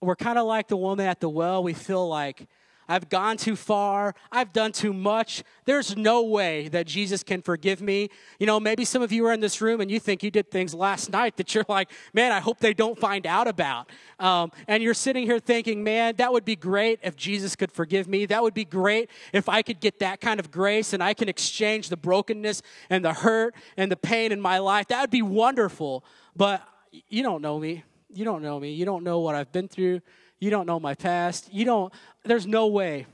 We're 0.00 0.14
kind 0.14 0.38
of 0.38 0.46
like 0.46 0.68
the 0.68 0.76
woman 0.76 1.06
at 1.06 1.18
the 1.18 1.28
well. 1.28 1.64
We 1.64 1.74
feel 1.74 2.08
like 2.08 2.46
I've 2.90 3.08
gone 3.08 3.36
too 3.36 3.54
far. 3.54 4.16
I've 4.32 4.52
done 4.52 4.72
too 4.72 4.92
much. 4.92 5.44
There's 5.64 5.96
no 5.96 6.24
way 6.24 6.66
that 6.68 6.88
Jesus 6.88 7.22
can 7.22 7.40
forgive 7.40 7.80
me. 7.80 8.10
You 8.40 8.46
know, 8.46 8.58
maybe 8.58 8.84
some 8.84 9.00
of 9.00 9.12
you 9.12 9.24
are 9.26 9.32
in 9.32 9.38
this 9.38 9.60
room 9.60 9.80
and 9.80 9.88
you 9.88 10.00
think 10.00 10.24
you 10.24 10.30
did 10.32 10.50
things 10.50 10.74
last 10.74 11.08
night 11.12 11.36
that 11.36 11.54
you're 11.54 11.64
like, 11.68 11.88
man, 12.12 12.32
I 12.32 12.40
hope 12.40 12.58
they 12.58 12.74
don't 12.74 12.98
find 12.98 13.28
out 13.28 13.46
about. 13.46 13.88
Um, 14.18 14.50
and 14.66 14.82
you're 14.82 14.92
sitting 14.92 15.24
here 15.24 15.38
thinking, 15.38 15.84
man, 15.84 16.16
that 16.16 16.32
would 16.32 16.44
be 16.44 16.56
great 16.56 16.98
if 17.04 17.14
Jesus 17.14 17.54
could 17.54 17.70
forgive 17.70 18.08
me. 18.08 18.26
That 18.26 18.42
would 18.42 18.54
be 18.54 18.64
great 18.64 19.08
if 19.32 19.48
I 19.48 19.62
could 19.62 19.78
get 19.78 20.00
that 20.00 20.20
kind 20.20 20.40
of 20.40 20.50
grace 20.50 20.92
and 20.92 21.00
I 21.00 21.14
can 21.14 21.28
exchange 21.28 21.90
the 21.90 21.96
brokenness 21.96 22.60
and 22.90 23.04
the 23.04 23.12
hurt 23.12 23.54
and 23.76 23.92
the 23.92 23.96
pain 23.96 24.32
in 24.32 24.40
my 24.40 24.58
life. 24.58 24.88
That 24.88 25.00
would 25.00 25.10
be 25.10 25.22
wonderful. 25.22 26.04
But 26.34 26.60
you 27.08 27.22
don't 27.22 27.40
know 27.40 27.60
me. 27.60 27.84
You 28.12 28.24
don't 28.24 28.42
know 28.42 28.58
me. 28.58 28.72
You 28.72 28.84
don't 28.84 29.04
know 29.04 29.20
what 29.20 29.36
I've 29.36 29.52
been 29.52 29.68
through. 29.68 30.00
You 30.40 30.50
don't 30.50 30.66
know 30.66 30.80
my 30.80 30.94
past. 30.94 31.52
You 31.52 31.64
don't, 31.64 31.92
there's 32.24 32.46
no 32.46 32.66
way 32.66 33.06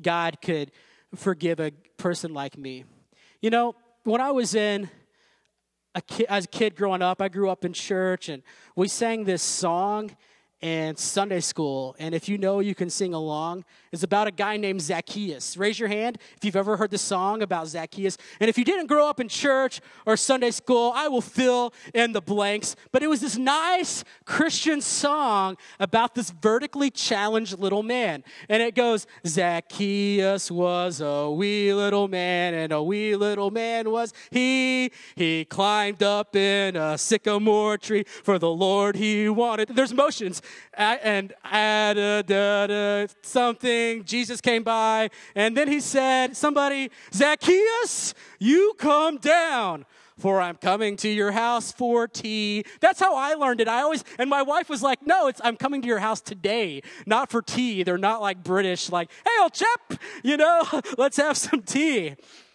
God 0.00 0.38
could 0.42 0.72
forgive 1.14 1.60
a 1.60 1.70
person 1.96 2.34
like 2.34 2.58
me. 2.58 2.84
You 3.40 3.50
know, 3.50 3.76
when 4.04 4.20
I 4.20 4.32
was 4.32 4.54
in 4.54 4.90
a 5.94 6.02
kid, 6.02 6.26
as 6.28 6.44
a 6.44 6.48
kid 6.48 6.74
growing 6.74 7.02
up, 7.02 7.22
I 7.22 7.28
grew 7.28 7.48
up 7.48 7.64
in 7.64 7.72
church 7.72 8.28
and 8.28 8.42
we 8.74 8.88
sang 8.88 9.24
this 9.24 9.42
song 9.42 10.16
in 10.60 10.96
Sunday 10.96 11.40
school. 11.40 11.94
And 11.98 12.14
if 12.14 12.28
you 12.28 12.38
know, 12.38 12.60
you 12.60 12.74
can 12.74 12.90
sing 12.90 13.14
along. 13.14 13.64
It's 13.92 14.02
about 14.02 14.26
a 14.26 14.30
guy 14.30 14.56
named 14.56 14.80
Zacchaeus. 14.80 15.58
Raise 15.58 15.78
your 15.78 15.90
hand 15.90 16.16
if 16.34 16.46
you've 16.46 16.56
ever 16.56 16.78
heard 16.78 16.90
the 16.90 16.96
song 16.96 17.42
about 17.42 17.68
Zacchaeus. 17.68 18.16
And 18.40 18.48
if 18.48 18.56
you 18.56 18.64
didn't 18.64 18.86
grow 18.86 19.06
up 19.06 19.20
in 19.20 19.28
church 19.28 19.82
or 20.06 20.16
Sunday 20.16 20.50
school, 20.50 20.92
I 20.94 21.08
will 21.08 21.20
fill 21.20 21.74
in 21.92 22.12
the 22.12 22.22
blanks. 22.22 22.74
But 22.90 23.02
it 23.02 23.08
was 23.08 23.20
this 23.20 23.36
nice 23.36 24.02
Christian 24.24 24.80
song 24.80 25.58
about 25.78 26.14
this 26.14 26.30
vertically 26.30 26.90
challenged 26.90 27.58
little 27.58 27.82
man. 27.82 28.24
And 28.48 28.62
it 28.62 28.74
goes, 28.74 29.06
Zacchaeus 29.26 30.50
was 30.50 31.02
a 31.02 31.30
wee 31.30 31.74
little 31.74 32.08
man, 32.08 32.54
and 32.54 32.72
a 32.72 32.82
wee 32.82 33.14
little 33.14 33.50
man 33.50 33.90
was 33.90 34.14
he. 34.30 34.90
He 35.16 35.44
climbed 35.44 36.02
up 36.02 36.34
in 36.34 36.76
a 36.76 36.96
sycamore 36.96 37.76
tree 37.76 38.04
for 38.04 38.38
the 38.38 38.48
Lord 38.48 38.96
he 38.96 39.28
wanted. 39.28 39.68
There's 39.68 39.92
motions 39.92 40.40
and 40.72 41.34
add 41.44 43.10
something. 43.20 43.81
Jesus 44.04 44.40
came 44.40 44.62
by, 44.62 45.10
and 45.34 45.56
then 45.56 45.68
he 45.68 45.80
said, 45.80 46.36
Somebody, 46.36 46.90
Zacchaeus, 47.12 48.14
you 48.38 48.74
come 48.78 49.18
down 49.18 49.84
for 50.22 50.40
I'm 50.40 50.56
coming 50.56 50.96
to 50.98 51.08
your 51.08 51.32
house 51.32 51.72
for 51.72 52.06
tea. 52.06 52.64
That's 52.80 53.00
how 53.00 53.16
I 53.16 53.34
learned 53.34 53.60
it. 53.60 53.68
I 53.68 53.82
always, 53.82 54.04
and 54.18 54.30
my 54.30 54.42
wife 54.42 54.68
was 54.68 54.82
like, 54.82 55.04
no, 55.04 55.26
it's, 55.26 55.40
I'm 55.42 55.56
coming 55.56 55.82
to 55.82 55.88
your 55.88 55.98
house 55.98 56.20
today, 56.20 56.82
not 57.06 57.30
for 57.30 57.42
tea. 57.42 57.82
They're 57.82 57.98
not 57.98 58.20
like 58.20 58.44
British, 58.44 58.90
like, 58.90 59.10
hey, 59.24 59.42
old 59.42 59.52
chap, 59.52 60.00
you 60.22 60.36
know, 60.36 60.62
let's 60.98 61.16
have 61.16 61.36
some 61.36 61.62
tea. 61.62 62.14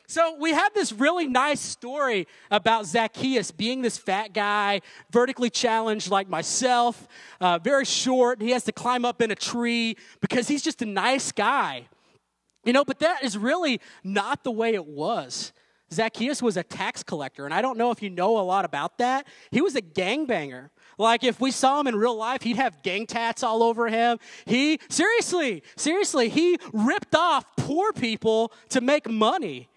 So 0.09 0.37
we 0.39 0.51
have 0.51 0.73
this 0.73 0.93
really 0.93 1.27
nice 1.27 1.59
story 1.59 2.27
about 2.49 2.85
Zacchaeus 2.85 3.51
being 3.51 3.81
this 3.81 3.97
fat 3.97 4.31
guy, 4.31 4.79
vertically 5.11 5.49
challenged 5.49 6.09
like 6.09 6.29
myself, 6.29 7.09
uh, 7.41 7.59
very 7.59 7.83
short. 7.83 8.41
He 8.41 8.51
has 8.51 8.63
to 8.63 8.71
climb 8.71 9.03
up 9.03 9.21
in 9.21 9.31
a 9.31 9.35
tree 9.35 9.97
because 10.21 10.47
he's 10.47 10.63
just 10.63 10.81
a 10.81 10.85
nice 10.85 11.33
guy. 11.33 11.89
You 12.63 12.71
know, 12.71 12.85
but 12.85 12.99
that 12.99 13.21
is 13.21 13.37
really 13.37 13.81
not 14.01 14.45
the 14.45 14.51
way 14.51 14.75
it 14.75 14.85
was. 14.85 15.51
Zacchaeus 15.91 16.41
was 16.41 16.55
a 16.55 16.63
tax 16.63 17.03
collector, 17.03 17.43
and 17.43 17.53
I 17.53 17.61
don't 17.61 17.77
know 17.77 17.91
if 17.91 18.01
you 18.01 18.09
know 18.09 18.39
a 18.39 18.41
lot 18.41 18.63
about 18.63 18.99
that. 18.99 19.27
He 19.51 19.61
was 19.61 19.75
a 19.75 19.81
gangbanger. 19.81 20.69
Like 20.97 21.25
if 21.25 21.41
we 21.41 21.51
saw 21.51 21.81
him 21.81 21.87
in 21.87 21.95
real 21.97 22.15
life, 22.15 22.43
he'd 22.43 22.55
have 22.55 22.81
gang 22.81 23.07
tats 23.07 23.43
all 23.43 23.61
over 23.61 23.89
him. 23.89 24.19
He 24.45 24.79
seriously, 24.89 25.63
seriously, 25.75 26.29
he 26.29 26.57
ripped 26.71 27.13
off 27.13 27.45
poor 27.57 27.91
people 27.91 28.53
to 28.69 28.79
make 28.79 29.09
money 29.09 29.67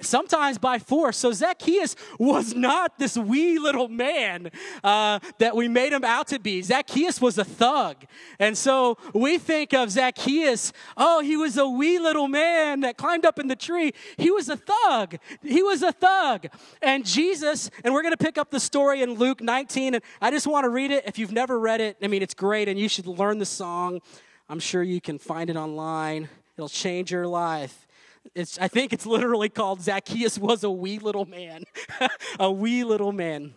sometimes 0.00 0.58
by 0.58 0.78
force. 0.78 1.16
So 1.16 1.32
Zacchaeus 1.32 1.96
was 2.18 2.54
not 2.54 2.98
this 2.98 3.16
wee 3.16 3.58
little 3.58 3.88
man 3.88 4.50
uh, 4.82 5.20
that 5.38 5.56
we 5.56 5.68
made 5.68 5.92
him 5.92 6.04
out 6.04 6.28
to 6.28 6.38
be. 6.38 6.62
Zacchaeus 6.62 7.20
was 7.20 7.38
a 7.38 7.44
thug. 7.44 8.04
And 8.38 8.56
so 8.56 8.98
we 9.14 9.38
think 9.38 9.72
of 9.72 9.90
Zacchaeus, 9.90 10.72
oh, 10.96 11.20
he 11.20 11.36
was 11.36 11.56
a 11.56 11.68
wee 11.68 11.98
little 11.98 12.28
man 12.28 12.80
that 12.80 12.96
climbed 12.96 13.24
up 13.24 13.38
in 13.38 13.48
the 13.48 13.56
tree. 13.56 13.92
He 14.16 14.30
was 14.30 14.48
a 14.48 14.56
thug. 14.56 15.16
He 15.42 15.62
was 15.62 15.82
a 15.82 15.92
thug. 15.92 16.46
And 16.82 17.04
Jesus, 17.04 17.70
and 17.84 17.94
we're 17.94 18.02
going 18.02 18.14
to 18.14 18.24
pick 18.24 18.38
up 18.38 18.50
the 18.50 18.60
story 18.60 19.02
in 19.02 19.14
Luke 19.14 19.40
19. 19.40 19.94
And 19.94 20.04
I 20.20 20.30
just 20.30 20.46
want 20.46 20.64
to 20.64 20.70
read 20.70 20.90
it. 20.90 21.04
If 21.06 21.18
you've 21.18 21.32
never 21.32 21.58
read 21.58 21.80
it, 21.80 21.96
I 22.02 22.06
mean, 22.06 22.22
it's 22.22 22.34
great 22.34 22.68
and 22.68 22.78
you 22.78 22.88
should 22.88 23.06
learn 23.06 23.38
the 23.38 23.46
song. 23.46 24.00
I'm 24.48 24.60
sure 24.60 24.82
you 24.82 25.00
can 25.00 25.18
find 25.18 25.48
it 25.48 25.56
online. 25.56 26.28
It'll 26.56 26.68
change 26.68 27.12
your 27.12 27.26
life. 27.26 27.86
It's, 28.34 28.58
I 28.58 28.68
think 28.68 28.92
it's 28.92 29.06
literally 29.06 29.48
called 29.48 29.80
Zacchaeus 29.80 30.38
was 30.38 30.62
a 30.64 30.70
wee 30.70 30.98
little 30.98 31.26
man. 31.26 31.64
a 32.38 32.50
wee 32.50 32.84
little 32.84 33.12
man. 33.12 33.54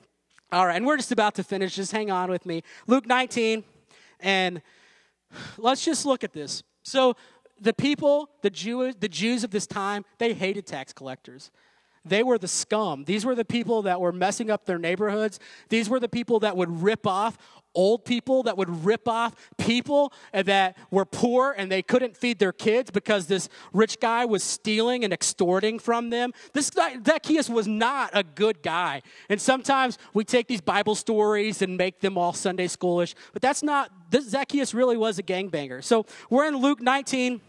All 0.51 0.67
right, 0.67 0.75
and 0.75 0.85
we're 0.85 0.97
just 0.97 1.11
about 1.11 1.35
to 1.35 1.43
finish. 1.43 1.75
Just 1.75 1.91
hang 1.91 2.11
on 2.11 2.29
with 2.29 2.45
me. 2.45 2.61
Luke 2.87 3.07
19, 3.07 3.63
and 4.19 4.61
let's 5.57 5.83
just 5.83 6.05
look 6.05 6.23
at 6.23 6.33
this. 6.33 6.63
So, 6.83 7.15
the 7.59 7.73
people, 7.73 8.29
the, 8.41 8.49
Jew, 8.49 8.93
the 8.93 9.07
Jews 9.07 9.43
of 9.43 9.51
this 9.51 9.65
time, 9.65 10.05
they 10.17 10.33
hated 10.33 10.67
tax 10.67 10.91
collectors. 10.91 11.49
They 12.05 12.21
were 12.21 12.37
the 12.37 12.47
scum. 12.47 13.05
These 13.05 13.25
were 13.25 13.35
the 13.35 13.45
people 13.45 13.83
that 13.83 14.01
were 14.01 14.11
messing 14.11 14.51
up 14.51 14.65
their 14.65 14.77
neighborhoods. 14.77 15.39
These 15.69 15.89
were 15.89 15.99
the 15.99 16.09
people 16.09 16.39
that 16.41 16.57
would 16.57 16.83
rip 16.83 17.07
off 17.07 17.37
old 17.75 18.05
people 18.05 18.43
that 18.43 18.57
would 18.57 18.85
rip 18.85 19.07
off 19.07 19.33
people 19.57 20.13
that 20.31 20.77
were 20.91 21.05
poor 21.05 21.53
and 21.57 21.71
they 21.71 21.81
couldn't 21.81 22.15
feed 22.17 22.39
their 22.39 22.51
kids 22.51 22.91
because 22.91 23.27
this 23.27 23.49
rich 23.71 23.99
guy 23.99 24.25
was 24.25 24.43
stealing 24.43 25.03
and 25.03 25.13
extorting 25.13 25.79
from 25.79 26.09
them. 26.09 26.31
This 26.53 26.71
Zacchaeus 27.05 27.49
was 27.49 27.67
not 27.67 28.11
a 28.13 28.23
good 28.23 28.61
guy. 28.61 29.01
And 29.29 29.41
sometimes 29.41 29.97
we 30.13 30.23
take 30.23 30.47
these 30.47 30.61
Bible 30.61 30.95
stories 30.95 31.61
and 31.61 31.77
make 31.77 32.01
them 32.01 32.17
all 32.17 32.33
Sunday 32.33 32.67
schoolish, 32.67 33.15
but 33.33 33.41
that's 33.41 33.63
not, 33.63 33.91
this 34.09 34.29
Zacchaeus 34.29 34.73
really 34.73 34.97
was 34.97 35.19
a 35.19 35.23
gangbanger. 35.23 35.83
So 35.83 36.05
we're 36.29 36.45
in 36.45 36.55
Luke 36.57 36.81
19. 36.81 37.41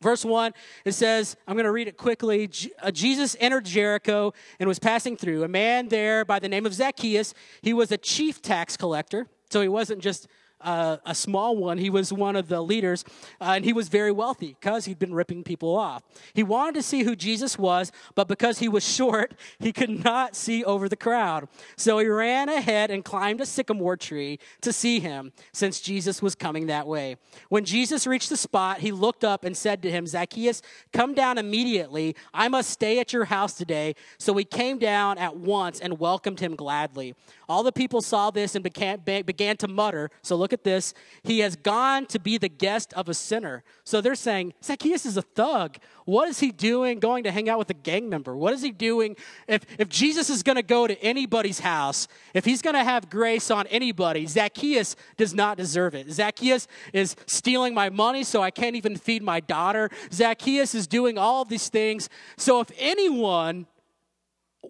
Verse 0.00 0.24
1, 0.24 0.52
it 0.84 0.92
says, 0.92 1.36
I'm 1.48 1.56
going 1.56 1.64
to 1.64 1.72
read 1.72 1.88
it 1.88 1.96
quickly. 1.96 2.48
Uh, 2.80 2.92
Jesus 2.92 3.36
entered 3.40 3.64
Jericho 3.64 4.32
and 4.60 4.68
was 4.68 4.78
passing 4.78 5.16
through. 5.16 5.42
A 5.42 5.48
man 5.48 5.88
there 5.88 6.24
by 6.24 6.38
the 6.38 6.48
name 6.48 6.66
of 6.66 6.72
Zacchaeus, 6.72 7.34
he 7.62 7.74
was 7.74 7.90
a 7.90 7.98
chief 7.98 8.40
tax 8.40 8.76
collector 8.76 9.26
so 9.50 9.60
he 9.60 9.68
wasn't 9.68 10.00
just 10.00 10.28
uh, 10.60 10.96
a 11.06 11.14
small 11.14 11.56
one. 11.56 11.78
He 11.78 11.90
was 11.90 12.12
one 12.12 12.36
of 12.36 12.48
the 12.48 12.60
leaders, 12.60 13.04
uh, 13.40 13.52
and 13.56 13.64
he 13.64 13.72
was 13.72 13.88
very 13.88 14.10
wealthy 14.10 14.56
because 14.60 14.86
he'd 14.86 14.98
been 14.98 15.14
ripping 15.14 15.44
people 15.44 15.76
off. 15.76 16.02
He 16.34 16.42
wanted 16.42 16.74
to 16.74 16.82
see 16.82 17.04
who 17.04 17.14
Jesus 17.14 17.58
was, 17.58 17.92
but 18.14 18.28
because 18.28 18.58
he 18.58 18.68
was 18.68 18.86
short, 18.96 19.34
he 19.58 19.72
could 19.72 20.04
not 20.04 20.34
see 20.34 20.64
over 20.64 20.88
the 20.88 20.96
crowd. 20.96 21.48
So 21.76 21.98
he 21.98 22.06
ran 22.06 22.48
ahead 22.48 22.90
and 22.90 23.04
climbed 23.04 23.40
a 23.40 23.46
sycamore 23.46 23.96
tree 23.96 24.38
to 24.62 24.72
see 24.72 25.00
him, 25.00 25.32
since 25.52 25.80
Jesus 25.80 26.20
was 26.20 26.34
coming 26.34 26.66
that 26.66 26.86
way. 26.86 27.16
When 27.48 27.64
Jesus 27.64 28.06
reached 28.06 28.28
the 28.28 28.36
spot, 28.36 28.78
he 28.78 28.92
looked 28.92 29.24
up 29.24 29.44
and 29.44 29.56
said 29.56 29.82
to 29.82 29.90
him, 29.90 30.06
Zacchaeus, 30.06 30.62
come 30.92 31.14
down 31.14 31.38
immediately. 31.38 32.16
I 32.34 32.48
must 32.48 32.70
stay 32.70 32.98
at 32.98 33.12
your 33.12 33.26
house 33.26 33.54
today. 33.54 33.94
So 34.18 34.34
he 34.36 34.44
came 34.44 34.78
down 34.78 35.18
at 35.18 35.36
once 35.36 35.80
and 35.80 35.98
welcomed 35.98 36.40
him 36.40 36.56
gladly. 36.56 37.14
All 37.48 37.62
the 37.62 37.72
people 37.72 38.02
saw 38.02 38.30
this 38.30 38.54
and 38.54 38.62
began, 38.62 39.00
began 39.00 39.56
to 39.58 39.68
mutter. 39.68 40.10
So 40.20 40.36
look 40.36 40.52
at 40.52 40.64
this. 40.64 40.92
He 41.22 41.38
has 41.38 41.56
gone 41.56 42.04
to 42.06 42.18
be 42.18 42.36
the 42.36 42.48
guest 42.48 42.92
of 42.92 43.08
a 43.08 43.14
sinner. 43.14 43.64
So 43.84 44.02
they're 44.02 44.14
saying, 44.14 44.52
Zacchaeus 44.62 45.06
is 45.06 45.16
a 45.16 45.22
thug. 45.22 45.78
What 46.04 46.28
is 46.28 46.40
he 46.40 46.50
doing 46.50 46.98
going 46.98 47.24
to 47.24 47.30
hang 47.30 47.48
out 47.48 47.58
with 47.58 47.70
a 47.70 47.74
gang 47.74 48.10
member? 48.10 48.36
What 48.36 48.52
is 48.52 48.60
he 48.60 48.70
doing? 48.70 49.16
If, 49.46 49.64
if 49.78 49.88
Jesus 49.88 50.28
is 50.28 50.42
going 50.42 50.56
to 50.56 50.62
go 50.62 50.86
to 50.86 51.02
anybody's 51.02 51.60
house, 51.60 52.06
if 52.34 52.44
he's 52.44 52.60
going 52.60 52.76
to 52.76 52.84
have 52.84 53.08
grace 53.08 53.50
on 53.50 53.66
anybody, 53.68 54.26
Zacchaeus 54.26 54.94
does 55.16 55.32
not 55.32 55.56
deserve 55.56 55.94
it. 55.94 56.10
Zacchaeus 56.10 56.68
is 56.92 57.16
stealing 57.26 57.72
my 57.72 57.88
money 57.88 58.24
so 58.24 58.42
I 58.42 58.50
can't 58.50 58.76
even 58.76 58.96
feed 58.96 59.22
my 59.22 59.40
daughter. 59.40 59.88
Zacchaeus 60.12 60.74
is 60.74 60.86
doing 60.86 61.16
all 61.16 61.42
of 61.42 61.48
these 61.48 61.70
things. 61.70 62.10
So 62.36 62.60
if 62.60 62.70
anyone 62.78 63.66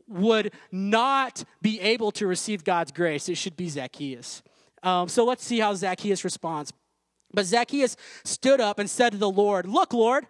would 0.07 0.53
not 0.71 1.45
be 1.63 1.81
able 1.81 2.11
to 2.13 2.27
receive 2.27 2.65
God's 2.65 2.93
grace, 2.93 3.29
it 3.29 3.37
should 3.37 3.57
be 3.57 3.69
Zacchaeus. 3.69 4.43
Um, 4.83 5.09
so 5.09 5.25
let's 5.25 5.45
see 5.45 5.59
how 5.59 5.75
Zacchaeus 5.75 6.25
responds. 6.25 6.73
But 7.33 7.47
Zacchaeus 7.47 7.97
stood 8.25 8.61
up 8.61 8.79
and 8.79 8.89
said 8.89 9.13
to 9.13 9.19
the 9.19 9.31
Lord, 9.31 9.67
Look, 9.67 9.93
Lord, 9.93 10.27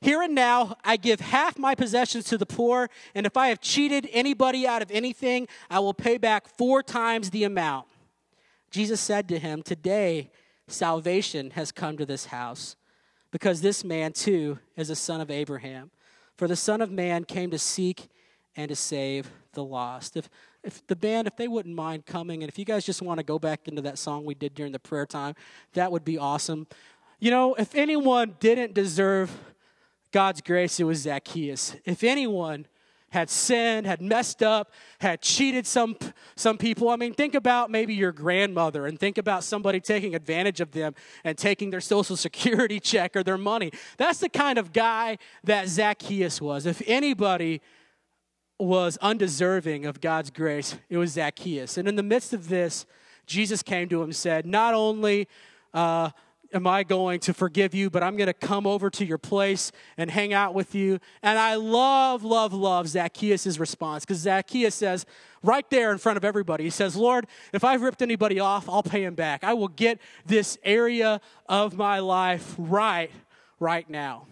here 0.00 0.22
and 0.22 0.34
now 0.34 0.76
I 0.84 0.96
give 0.96 1.20
half 1.20 1.58
my 1.58 1.74
possessions 1.74 2.24
to 2.26 2.38
the 2.38 2.46
poor, 2.46 2.88
and 3.14 3.26
if 3.26 3.36
I 3.36 3.48
have 3.48 3.60
cheated 3.60 4.08
anybody 4.12 4.66
out 4.66 4.80
of 4.80 4.90
anything, 4.90 5.48
I 5.68 5.80
will 5.80 5.94
pay 5.94 6.18
back 6.18 6.46
four 6.56 6.82
times 6.82 7.30
the 7.30 7.44
amount. 7.44 7.86
Jesus 8.70 9.00
said 9.00 9.28
to 9.28 9.38
him, 9.38 9.62
Today 9.62 10.30
salvation 10.68 11.50
has 11.50 11.72
come 11.72 11.96
to 11.96 12.06
this 12.06 12.26
house, 12.26 12.76
because 13.30 13.60
this 13.60 13.84
man 13.84 14.12
too 14.12 14.58
is 14.76 14.88
a 14.88 14.96
son 14.96 15.20
of 15.20 15.30
Abraham. 15.30 15.90
For 16.36 16.46
the 16.46 16.56
Son 16.56 16.80
of 16.80 16.92
Man 16.92 17.24
came 17.24 17.50
to 17.50 17.58
seek 17.58 18.08
and 18.56 18.68
to 18.68 18.76
save 18.76 19.30
the 19.52 19.64
lost. 19.64 20.16
If, 20.16 20.28
if 20.62 20.86
the 20.86 20.96
band, 20.96 21.26
if 21.26 21.36
they 21.36 21.48
wouldn't 21.48 21.74
mind 21.74 22.06
coming, 22.06 22.42
and 22.42 22.50
if 22.50 22.58
you 22.58 22.64
guys 22.64 22.84
just 22.84 23.02
want 23.02 23.18
to 23.18 23.24
go 23.24 23.38
back 23.38 23.68
into 23.68 23.82
that 23.82 23.98
song 23.98 24.24
we 24.24 24.34
did 24.34 24.54
during 24.54 24.72
the 24.72 24.78
prayer 24.78 25.06
time, 25.06 25.34
that 25.74 25.92
would 25.92 26.04
be 26.04 26.18
awesome. 26.18 26.66
You 27.18 27.30
know, 27.30 27.54
if 27.54 27.74
anyone 27.74 28.36
didn't 28.40 28.74
deserve 28.74 29.30
God's 30.12 30.40
grace, 30.40 30.80
it 30.80 30.84
was 30.84 30.98
Zacchaeus. 30.98 31.76
If 31.84 32.04
anyone 32.04 32.66
had 33.10 33.30
sinned, 33.30 33.86
had 33.86 34.02
messed 34.02 34.42
up, 34.42 34.72
had 35.00 35.22
cheated 35.22 35.66
some, 35.66 35.96
some 36.36 36.58
people. 36.58 36.90
I 36.90 36.96
mean, 36.96 37.14
think 37.14 37.34
about 37.34 37.70
maybe 37.70 37.94
your 37.94 38.12
grandmother 38.12 38.86
and 38.86 38.98
think 38.98 39.16
about 39.16 39.44
somebody 39.44 39.80
taking 39.80 40.14
advantage 40.14 40.60
of 40.60 40.72
them 40.72 40.94
and 41.24 41.36
taking 41.38 41.70
their 41.70 41.80
social 41.80 42.16
security 42.28 42.80
check 42.80 43.16
or 43.16 43.22
their 43.22 43.38
money. 43.38 43.72
That's 43.96 44.18
the 44.18 44.28
kind 44.28 44.58
of 44.58 44.72
guy 44.72 45.18
that 45.44 45.68
Zacchaeus 45.68 46.40
was. 46.40 46.66
If 46.66 46.82
anybody 46.86 47.62
was 48.58 48.96
undeserving 49.00 49.86
of 49.86 50.00
God's 50.00 50.30
grace, 50.30 50.76
it 50.88 50.96
was 50.96 51.12
Zacchaeus. 51.12 51.76
And 51.78 51.88
in 51.88 51.96
the 51.96 52.02
midst 52.02 52.32
of 52.32 52.48
this, 52.48 52.86
Jesus 53.26 53.62
came 53.62 53.88
to 53.88 53.98
him 53.98 54.04
and 54.04 54.16
said, 54.16 54.46
Not 54.46 54.74
only 54.74 55.28
uh, 55.72 56.10
am 56.52 56.66
I 56.66 56.82
going 56.82 57.20
to 57.20 57.34
forgive 57.34 57.74
you, 57.74 57.90
but 57.90 58.02
I'm 58.02 58.16
going 58.16 58.26
to 58.26 58.32
come 58.32 58.66
over 58.66 58.90
to 58.90 59.04
your 59.04 59.18
place 59.18 59.70
and 59.96 60.10
hang 60.10 60.32
out 60.32 60.54
with 60.54 60.74
you. 60.74 60.98
And 61.22 61.38
I 61.38 61.56
love, 61.56 62.24
love, 62.24 62.52
love 62.52 62.88
Zacchaeus' 62.88 63.58
response 63.58 64.04
because 64.04 64.18
Zacchaeus 64.18 64.74
says, 64.74 65.06
right 65.42 65.68
there 65.70 65.92
in 65.92 65.98
front 65.98 66.16
of 66.16 66.24
everybody, 66.24 66.64
he 66.64 66.70
says, 66.70 66.96
Lord, 66.96 67.26
if 67.52 67.64
I've 67.64 67.82
ripped 67.82 68.02
anybody 68.02 68.40
off, 68.40 68.68
I'll 68.68 68.82
pay 68.82 69.04
him 69.04 69.14
back. 69.14 69.44
I 69.44 69.54
will 69.54 69.68
get 69.68 70.00
this 70.26 70.58
area 70.64 71.20
of 71.48 71.76
my 71.76 71.98
life 71.98 72.54
right, 72.58 73.10
right 73.60 73.88
now. 73.88 74.26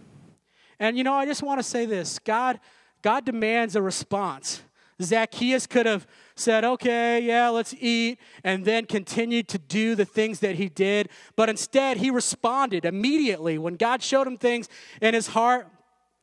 And 0.79 0.99
you 0.99 1.05
know, 1.05 1.15
I 1.15 1.25
just 1.27 1.43
want 1.43 1.59
to 1.59 1.63
say 1.63 1.87
this 1.87 2.19
God, 2.19 2.61
God 3.07 3.25
demands 3.25 3.77
a 3.77 3.83
response. 3.83 4.63
Zacchaeus 5.01 5.69
could 5.69 5.87
have 5.87 6.09
said, 6.35 6.65
okay, 6.65 7.21
yeah, 7.21 7.51
let's 7.51 7.73
eat, 7.79 8.19
and 8.43 8.65
then 8.65 8.85
continued 8.85 9.47
to 9.47 9.59
do 9.59 9.95
the 9.95 10.05
things 10.05 10.41
that 10.41 10.57
he 10.57 10.69
did. 10.69 11.09
But 11.37 11.49
instead, 11.49 11.99
he 11.99 12.11
responded 12.11 12.85
immediately 12.85 13.59
when 13.59 13.77
God 13.77 14.03
showed 14.03 14.27
him 14.27 14.37
things 14.37 14.69
in 15.01 15.15
his 15.15 15.29
heart 15.29 15.69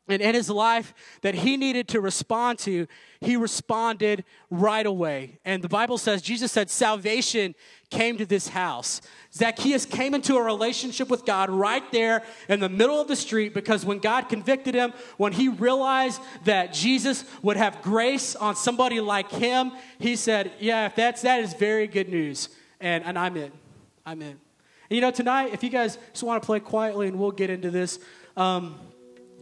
and 0.09 0.21
in 0.21 0.35
his 0.35 0.49
life 0.49 0.93
that 1.21 1.33
he 1.33 1.55
needed 1.55 1.87
to 1.89 2.01
respond 2.01 2.59
to, 2.59 2.87
he 3.21 3.37
responded 3.37 4.25
right 4.49 4.85
away. 4.85 5.39
And 5.45 5.63
the 5.63 5.69
Bible 5.69 5.97
says, 5.97 6.21
Jesus 6.21 6.51
said, 6.51 6.69
salvation 6.69 7.55
came 7.89 8.17
to 8.17 8.25
this 8.25 8.49
house. 8.49 8.99
Zacchaeus 9.33 9.85
came 9.85 10.13
into 10.13 10.35
a 10.35 10.43
relationship 10.43 11.09
with 11.09 11.25
God 11.25 11.49
right 11.49 11.89
there 11.93 12.23
in 12.49 12.59
the 12.59 12.67
middle 12.67 12.99
of 12.99 13.07
the 13.07 13.15
street 13.15 13.53
because 13.53 13.85
when 13.85 13.99
God 13.99 14.27
convicted 14.27 14.75
him, 14.75 14.91
when 15.15 15.31
he 15.31 15.47
realized 15.47 16.21
that 16.43 16.73
Jesus 16.73 17.23
would 17.41 17.55
have 17.55 17.81
grace 17.81 18.35
on 18.35 18.57
somebody 18.57 18.99
like 18.99 19.31
him, 19.31 19.71
he 19.99 20.17
said, 20.17 20.51
Yeah, 20.59 20.87
if 20.87 20.95
that's 20.95 21.21
that 21.21 21.39
is 21.39 21.53
very 21.53 21.87
good 21.87 22.09
news. 22.09 22.49
And, 22.81 23.05
and 23.05 23.17
I'm 23.17 23.37
in. 23.37 23.53
I'm 24.05 24.21
in. 24.21 24.27
And 24.31 24.39
you 24.89 24.99
know, 24.99 25.11
tonight, 25.11 25.53
if 25.53 25.63
you 25.63 25.69
guys 25.69 25.97
just 26.11 26.23
want 26.23 26.41
to 26.41 26.45
play 26.45 26.59
quietly 26.59 27.07
and 27.07 27.17
we'll 27.17 27.31
get 27.31 27.49
into 27.49 27.71
this, 27.71 27.99
um, 28.35 28.75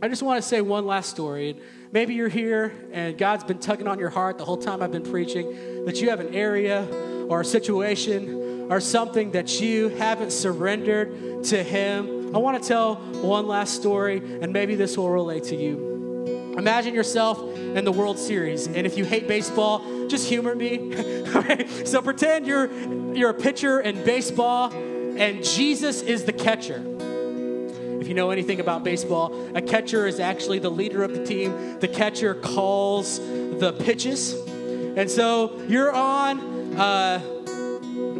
I 0.03 0.07
just 0.07 0.23
want 0.23 0.41
to 0.41 0.47
say 0.47 0.61
one 0.61 0.87
last 0.87 1.11
story. 1.11 1.57
Maybe 1.91 2.15
you're 2.15 2.27
here 2.27 2.73
and 2.91 3.15
God's 3.15 3.43
been 3.43 3.59
tugging 3.59 3.87
on 3.87 3.99
your 3.99 4.09
heart 4.09 4.39
the 4.39 4.45
whole 4.45 4.57
time 4.57 4.81
I've 4.81 4.91
been 4.91 5.03
preaching 5.03 5.85
that 5.85 6.01
you 6.01 6.09
have 6.09 6.19
an 6.19 6.33
area 6.33 6.87
or 7.29 7.41
a 7.41 7.45
situation 7.45 8.71
or 8.71 8.79
something 8.79 9.31
that 9.31 9.61
you 9.61 9.89
haven't 9.89 10.31
surrendered 10.31 11.43
to 11.43 11.61
Him. 11.61 12.35
I 12.35 12.39
want 12.39 12.59
to 12.59 12.67
tell 12.67 12.95
one 12.95 13.45
last 13.45 13.75
story, 13.75 14.17
and 14.17 14.51
maybe 14.51 14.73
this 14.73 14.97
will 14.97 15.09
relate 15.09 15.43
to 15.45 15.55
you. 15.55 16.55
Imagine 16.57 16.95
yourself 16.95 17.39
in 17.57 17.85
the 17.85 17.91
World 17.91 18.17
Series, 18.17 18.67
and 18.67 18.87
if 18.87 18.97
you 18.97 19.05
hate 19.05 19.27
baseball, 19.27 20.07
just 20.07 20.27
humor 20.27 20.55
me. 20.55 21.19
So 21.85 22.01
pretend 22.01 22.47
you're 22.47 22.71
you're 23.13 23.31
a 23.31 23.33
pitcher 23.33 23.81
in 23.81 24.03
baseball, 24.03 24.71
and 24.71 25.43
Jesus 25.43 26.01
is 26.01 26.23
the 26.23 26.33
catcher. 26.33 26.79
If 28.01 28.07
you 28.07 28.15
know 28.15 28.31
anything 28.31 28.59
about 28.59 28.83
baseball, 28.83 29.31
a 29.55 29.61
catcher 29.61 30.07
is 30.07 30.19
actually 30.19 30.57
the 30.57 30.71
leader 30.71 31.03
of 31.03 31.13
the 31.13 31.23
team. 31.23 31.79
The 31.79 31.87
catcher 31.87 32.33
calls 32.33 33.19
the 33.19 33.75
pitches. 33.79 34.33
And 34.33 35.07
so 35.09 35.61
you're 35.67 35.91
on 35.91 36.39
uh, 36.79 37.19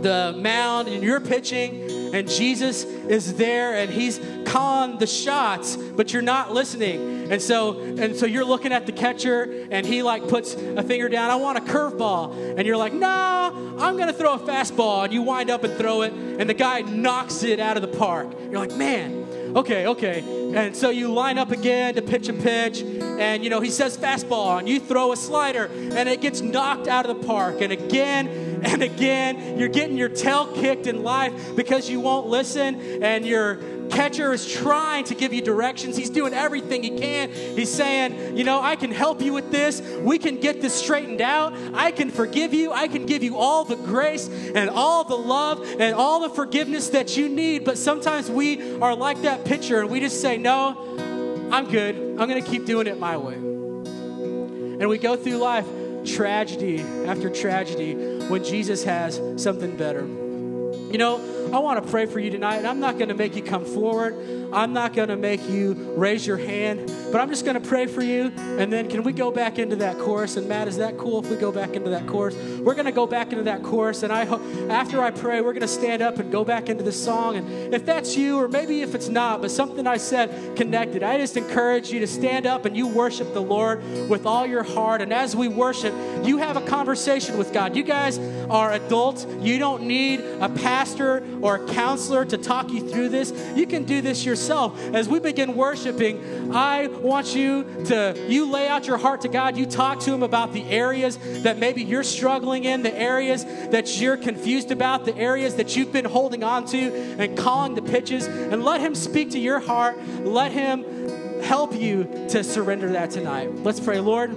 the 0.02 0.36
mound 0.38 0.88
and 0.88 1.04
you're 1.04 1.20
pitching, 1.20 2.14
and 2.14 2.30
Jesus 2.30 2.84
is 2.84 3.34
there 3.36 3.76
and 3.76 3.92
he's 3.92 4.20
calling 4.46 5.00
the 5.00 5.08
shots, 5.08 5.76
but 5.78 6.14
you're 6.14 6.22
not 6.22 6.54
listening. 6.54 7.32
And 7.32 7.42
so 7.42 7.80
and 7.80 8.16
so 8.16 8.26
you're 8.26 8.46
looking 8.46 8.74
at 8.74 8.86
the 8.86 8.92
catcher 8.92 9.68
and 9.72 9.86
he 9.86 10.04
like 10.04 10.28
puts 10.28 10.54
a 10.54 10.84
finger 10.84 11.10
down, 11.10 11.32
I 11.32 11.38
want 11.38 11.58
a 11.58 11.62
curveball. 11.62 12.58
And 12.58 12.68
you're 12.68 12.78
like, 12.78 12.94
no, 12.94 13.76
I'm 13.80 13.98
gonna 13.98 14.14
throw 14.14 14.34
a 14.34 14.40
fastball. 14.40 15.06
And 15.06 15.14
you 15.14 15.24
wind 15.24 15.50
up 15.50 15.64
and 15.64 15.76
throw 15.76 16.04
it, 16.04 16.14
and 16.14 16.48
the 16.48 16.54
guy 16.54 16.82
knocks 16.82 17.42
it 17.42 17.60
out 17.60 17.78
of 17.78 17.82
the 17.82 17.98
park. 17.98 18.28
You're 18.40 18.60
like, 18.60 18.76
man, 18.76 19.21
okay, 19.56 19.88
okay. 19.88 20.24
And 20.56 20.76
so 20.76 20.90
you 20.90 21.12
line 21.12 21.38
up 21.38 21.52
again 21.52 21.96
to 21.96 22.02
pitch 22.02 22.28
a 22.28 22.34
pitch, 22.34 22.82
and 22.82 23.44
you 23.44 23.50
know, 23.50 23.62
he 23.62 23.70
says 23.70 23.98
fastball, 23.98 24.60
and 24.60 24.68
you 24.68 24.80
throw 24.80 25.12
a 25.12 25.18
slider, 25.18 25.66
and 25.66 26.10
it 26.10 26.22
gets 26.22 26.42
knocked 26.42 26.88
out 26.88 27.10
of 27.10 27.22
the 27.22 27.28
park. 27.28 27.62
And 27.62 27.72
again 27.72 28.51
and 28.64 28.84
again, 28.84 29.58
you're 29.58 29.70
getting 29.70 29.98
your 29.98 30.10
tail 30.10 30.46
kicked 30.54 30.86
in 30.86 31.02
life 31.04 31.56
because 31.56 31.90
you 31.90 32.00
won't 32.00 32.28
listen, 32.28 33.04
and 33.04 33.26
your 33.26 33.56
catcher 33.90 34.32
is 34.32 34.50
trying 34.50 35.04
to 35.06 35.16
give 35.16 35.34
you 35.34 35.42
directions. 35.42 35.98
He's 35.98 36.12
doing 36.12 36.34
everything 36.34 36.84
he 36.84 36.92
can. 36.92 37.32
He's 37.32 37.72
saying, 37.72 38.38
You 38.38 38.44
know, 38.44 38.62
I 38.62 38.76
can 38.76 38.92
help 38.92 39.20
you 39.20 39.34
with 39.34 39.52
this. 39.52 39.82
We 39.82 40.20
can 40.20 40.40
get 40.40 40.62
this 40.62 40.76
straightened 40.76 41.22
out. 41.22 41.54
I 41.74 41.92
can 41.92 42.12
forgive 42.12 42.54
you. 42.54 42.72
I 42.72 42.88
can 42.88 43.08
give 43.08 43.24
you 43.24 43.38
all 43.38 43.66
the 43.66 43.78
grace 43.78 44.28
and 44.28 44.70
all 44.70 45.04
the 45.06 45.18
love 45.18 45.66
and 45.80 45.96
all 45.96 46.22
the 46.22 46.30
forgiveness 46.30 46.90
that 46.90 47.18
you 47.18 47.30
need. 47.30 47.66
But 47.66 47.80
sometimes 47.80 48.30
we 48.30 48.80
are 48.80 48.96
like 48.96 49.24
that 49.24 49.44
pitcher 49.44 49.82
and 49.82 49.90
we 49.90 50.00
just 50.00 50.22
say, 50.22 50.38
No, 50.38 51.50
I'm 51.52 51.68
good. 51.70 51.96
I'm 51.96 52.30
going 52.30 52.44
to 52.44 52.50
keep 52.50 52.68
doing 52.68 52.86
it 52.86 53.00
my 53.00 53.18
way. 53.18 53.34
And 53.34 54.88
we 54.88 55.00
go 55.00 55.16
through 55.16 55.38
life 55.38 55.68
tragedy 56.06 56.82
after 57.06 57.30
tragedy 57.30 57.94
when 58.28 58.44
Jesus 58.44 58.84
has 58.84 59.22
something 59.42 59.76
better. 59.78 60.02
You 60.02 60.98
know, 60.98 61.41
I 61.54 61.60
want 61.60 61.84
to 61.84 61.92
pray 61.92 62.06
for 62.06 62.20
you 62.20 62.30
tonight. 62.30 62.64
I'm 62.64 62.80
not 62.80 62.98
going 62.98 63.10
to 63.10 63.14
make 63.14 63.36
you 63.36 63.44
come 63.44 63.66
forward. 63.66 64.16
I'm 64.54 64.72
not 64.72 64.94
going 64.94 65.10
to 65.10 65.18
make 65.18 65.50
you 65.50 65.74
raise 65.98 66.26
your 66.26 66.38
hand, 66.38 66.94
but 67.12 67.20
I'm 67.20 67.30
just 67.30 67.44
going 67.44 67.62
to 67.62 67.68
pray 67.68 67.88
for 67.88 68.02
you. 68.02 68.32
And 68.38 68.72
then 68.72 68.90
can 68.90 69.04
we 69.04 69.12
go 69.12 69.32
back 69.32 69.60
into 69.60 69.76
that 69.78 69.98
chorus? 69.98 70.38
And 70.38 70.48
Matt, 70.48 70.70
is 70.70 70.78
that 70.78 70.98
cool 70.98 71.24
if 71.24 71.30
we 71.30 71.36
go 71.36 71.52
back 71.52 71.74
into 71.74 71.90
that 71.90 72.08
chorus? 72.08 72.36
We're 72.36 72.74
going 72.74 72.86
to 72.86 72.92
go 72.94 73.06
back 73.06 73.32
into 73.32 73.44
that 73.44 73.64
chorus. 73.64 74.04
And 74.04 74.14
I 74.14 74.24
hope 74.24 74.42
after 74.70 75.02
I 75.02 75.12
pray, 75.12 75.42
we're 75.42 75.54
going 75.54 75.62
to 75.62 75.68
stand 75.68 76.02
up 76.02 76.20
and 76.20 76.32
go 76.32 76.46
back 76.46 76.70
into 76.70 76.84
the 76.84 76.92
song. 76.92 77.36
And 77.36 77.74
if 77.74 77.86
that's 77.86 78.16
you, 78.16 78.38
or 78.38 78.48
maybe 78.48 78.82
if 78.82 78.96
it's 78.96 79.10
not, 79.10 79.42
but 79.42 79.52
something 79.52 79.88
I 79.88 79.98
said 79.98 80.56
connected, 80.56 81.04
I 81.04 81.18
just 81.18 81.36
encourage 81.36 81.92
you 81.92 82.00
to 82.00 82.08
stand 82.08 82.46
up 82.46 82.66
and 82.66 82.78
you 82.78 82.88
worship 82.88 83.34
the 83.34 83.42
Lord 83.42 83.84
with 84.10 84.26
all 84.26 84.46
your 84.46 84.64
heart. 84.64 85.02
And 85.02 85.12
as 85.12 85.36
we 85.36 85.50
worship, 85.50 85.94
you 86.24 86.38
have 86.38 86.56
a 86.56 86.62
conversation 86.62 87.38
with 87.38 87.52
God. 87.52 87.76
You 87.76 87.84
guys 87.84 88.20
are 88.50 88.72
adults. 88.72 89.26
You 89.42 89.60
don't 89.60 89.84
need 89.84 90.20
a 90.20 90.50
pastor 90.50 91.24
or 91.42 91.56
a 91.56 91.68
counselor 91.68 92.26
to 92.26 92.38
talk 92.38 92.72
you 92.72 92.88
through 92.88 93.10
this. 93.10 93.32
You 93.56 93.66
can 93.66 93.84
do 93.84 94.02
this 94.02 94.26
yourself. 94.26 94.80
As 94.94 95.08
we 95.08 95.20
begin 95.20 95.56
worshiping, 95.56 96.56
I 96.56 96.88
want 96.88 97.36
you 97.36 97.64
to 97.86 98.16
you 98.28 98.52
lay 98.52 98.68
out 98.68 98.88
your 98.88 98.98
heart 98.98 99.22
to 99.22 99.30
God. 99.30 99.58
You 99.58 99.66
talk 99.66 100.00
to 100.02 100.14
him 100.14 100.24
about 100.24 100.54
the 100.54 100.64
areas 100.64 101.18
that 101.44 101.58
maybe 101.58 101.84
you're 101.84 102.04
struggling 102.04 102.66
in, 102.66 102.84
the 102.84 102.94
areas 102.94 103.44
that 103.46 104.00
you're 104.00 104.18
confused 104.18 104.72
about, 104.72 105.06
the 105.06 105.16
areas 105.18 105.56
that 105.56 105.76
you've 105.76 105.92
been 105.92 106.06
holding 106.06 106.44
on 106.44 106.66
to 106.68 106.94
and 107.20 107.38
calling 107.38 107.76
the 107.76 107.82
pitches 107.82 108.28
and 108.28 108.64
let 108.64 108.82
him 108.82 108.96
speak 108.96 109.32
to 109.32 109.40
your 109.40 109.60
heart. 109.60 109.98
Let 110.24 110.52
him 110.52 111.42
help 111.42 111.74
you 111.76 112.04
to 112.30 112.44
surrender 112.44 112.92
that 112.92 113.12
tonight. 113.12 113.64
Let's 113.64 113.80
pray, 113.80 114.00
Lord. 114.00 114.32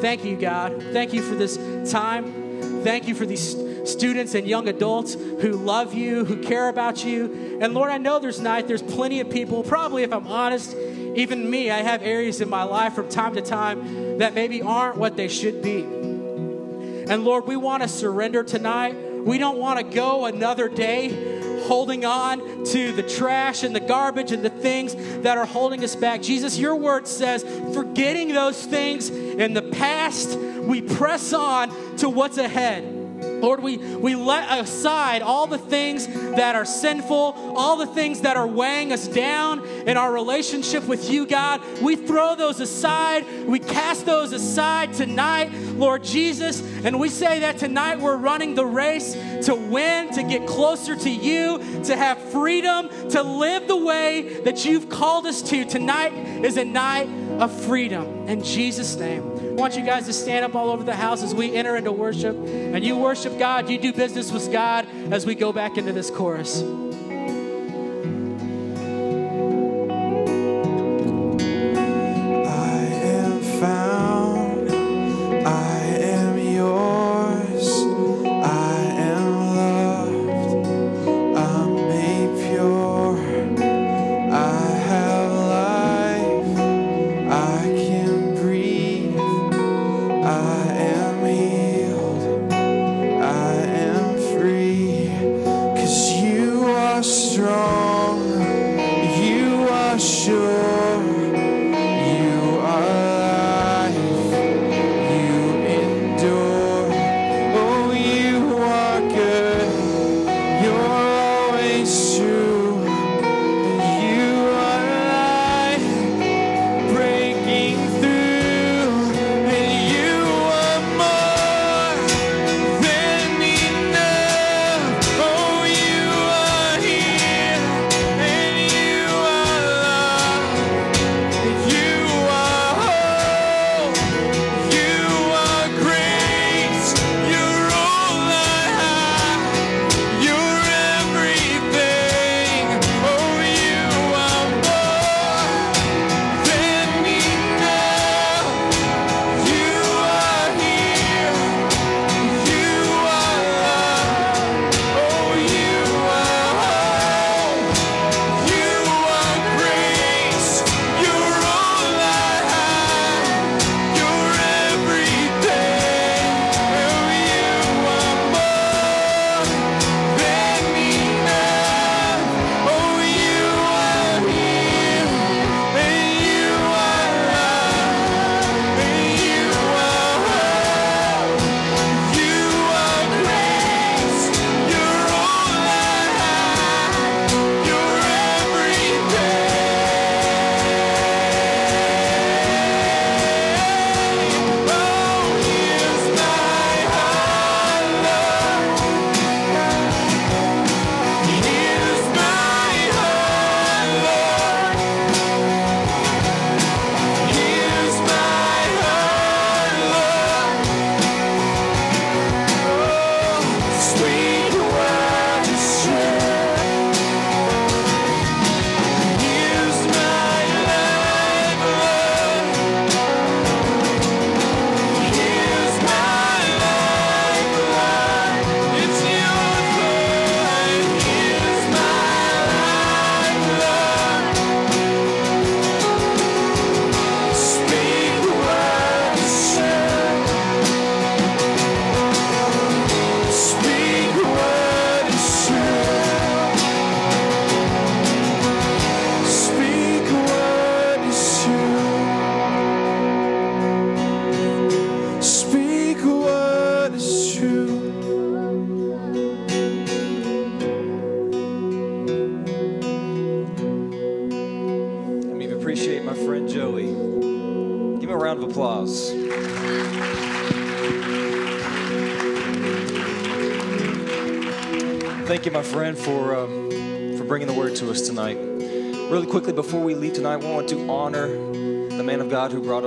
Thank 0.00 0.24
you, 0.24 0.36
God. 0.36 0.82
Thank 0.92 1.12
you 1.12 1.22
for 1.22 1.34
this 1.34 1.56
time. 1.90 2.82
Thank 2.84 3.08
you 3.08 3.14
for 3.14 3.24
these 3.24 3.54
students 3.84 4.34
and 4.34 4.46
young 4.46 4.68
adults 4.68 5.14
who 5.14 5.52
love 5.52 5.94
you, 5.94 6.24
who 6.24 6.42
care 6.42 6.68
about 6.68 7.04
you. 7.04 7.58
And 7.60 7.74
Lord, 7.74 7.90
I 7.90 7.98
know 7.98 8.18
there's 8.18 8.40
night, 8.40 8.66
there's 8.68 8.82
plenty 8.82 9.20
of 9.20 9.30
people, 9.30 9.62
probably 9.62 10.02
if 10.02 10.12
I'm 10.12 10.26
honest, 10.26 10.74
even 11.14 11.48
me, 11.48 11.70
I 11.70 11.78
have 11.78 12.02
areas 12.02 12.40
in 12.40 12.48
my 12.48 12.64
life 12.64 12.94
from 12.94 13.08
time 13.08 13.34
to 13.34 13.42
time 13.42 14.18
that 14.18 14.34
maybe 14.34 14.62
aren't 14.62 14.96
what 14.96 15.16
they 15.16 15.28
should 15.28 15.62
be. 15.62 15.82
And 15.82 17.24
Lord, 17.24 17.46
we 17.46 17.56
want 17.56 17.82
to 17.82 17.88
surrender 17.88 18.42
tonight. 18.42 18.96
We 19.24 19.38
don't 19.38 19.58
want 19.58 19.78
to 19.78 19.94
go 19.94 20.24
another 20.24 20.68
day 20.68 21.62
holding 21.64 22.04
on 22.04 22.64
to 22.64 22.92
the 22.92 23.02
trash 23.02 23.62
and 23.62 23.74
the 23.74 23.80
garbage 23.80 24.32
and 24.32 24.44
the 24.44 24.50
things 24.50 24.94
that 25.22 25.38
are 25.38 25.46
holding 25.46 25.82
us 25.82 25.96
back. 25.96 26.20
Jesus, 26.20 26.58
your 26.58 26.76
word 26.76 27.06
says, 27.06 27.42
forgetting 27.74 28.28
those 28.32 28.62
things 28.64 29.08
in 29.08 29.54
the 29.54 29.62
past, 29.62 30.38
we 30.38 30.82
press 30.82 31.32
on 31.32 31.96
to 31.98 32.08
what's 32.08 32.38
ahead. 32.38 33.03
Lord, 33.44 33.62
we, 33.62 33.76
we 33.76 34.14
let 34.14 34.58
aside 34.58 35.20
all 35.20 35.46
the 35.46 35.58
things 35.58 36.06
that 36.06 36.56
are 36.56 36.64
sinful, 36.64 37.54
all 37.54 37.76
the 37.76 37.86
things 37.86 38.22
that 38.22 38.38
are 38.38 38.46
weighing 38.46 38.90
us 38.90 39.06
down 39.06 39.62
in 39.86 39.98
our 39.98 40.10
relationship 40.10 40.84
with 40.84 41.10
you, 41.10 41.26
God. 41.26 41.60
We 41.82 41.94
throw 41.94 42.36
those 42.36 42.60
aside. 42.60 43.26
We 43.46 43.58
cast 43.58 44.06
those 44.06 44.32
aside 44.32 44.94
tonight, 44.94 45.52
Lord 45.74 46.02
Jesus. 46.04 46.62
And 46.86 46.98
we 46.98 47.10
say 47.10 47.40
that 47.40 47.58
tonight 47.58 48.00
we're 48.00 48.16
running 48.16 48.54
the 48.54 48.64
race 48.64 49.12
to 49.44 49.54
win, 49.54 50.10
to 50.14 50.22
get 50.22 50.46
closer 50.46 50.96
to 50.96 51.10
you, 51.10 51.58
to 51.84 51.96
have 51.96 52.18
freedom, 52.32 52.88
to 53.10 53.22
live 53.22 53.68
the 53.68 53.76
way 53.76 54.40
that 54.44 54.64
you've 54.64 54.88
called 54.88 55.26
us 55.26 55.42
to. 55.42 55.66
Tonight 55.66 56.14
is 56.14 56.56
a 56.56 56.64
night 56.64 57.10
of 57.40 57.52
freedom. 57.66 58.26
In 58.26 58.42
Jesus' 58.42 58.96
name. 58.96 59.33
I 59.54 59.56
want 59.56 59.76
you 59.76 59.82
guys 59.82 60.06
to 60.06 60.12
stand 60.12 60.44
up 60.44 60.56
all 60.56 60.68
over 60.68 60.82
the 60.82 60.96
house 60.96 61.22
as 61.22 61.32
we 61.32 61.54
enter 61.54 61.76
into 61.76 61.92
worship. 61.92 62.34
And 62.34 62.84
you 62.84 62.96
worship 62.96 63.38
God, 63.38 63.70
you 63.70 63.78
do 63.78 63.92
business 63.92 64.32
with 64.32 64.50
God 64.50 64.84
as 65.12 65.24
we 65.24 65.36
go 65.36 65.52
back 65.52 65.78
into 65.78 65.92
this 65.92 66.10
chorus. 66.10 66.60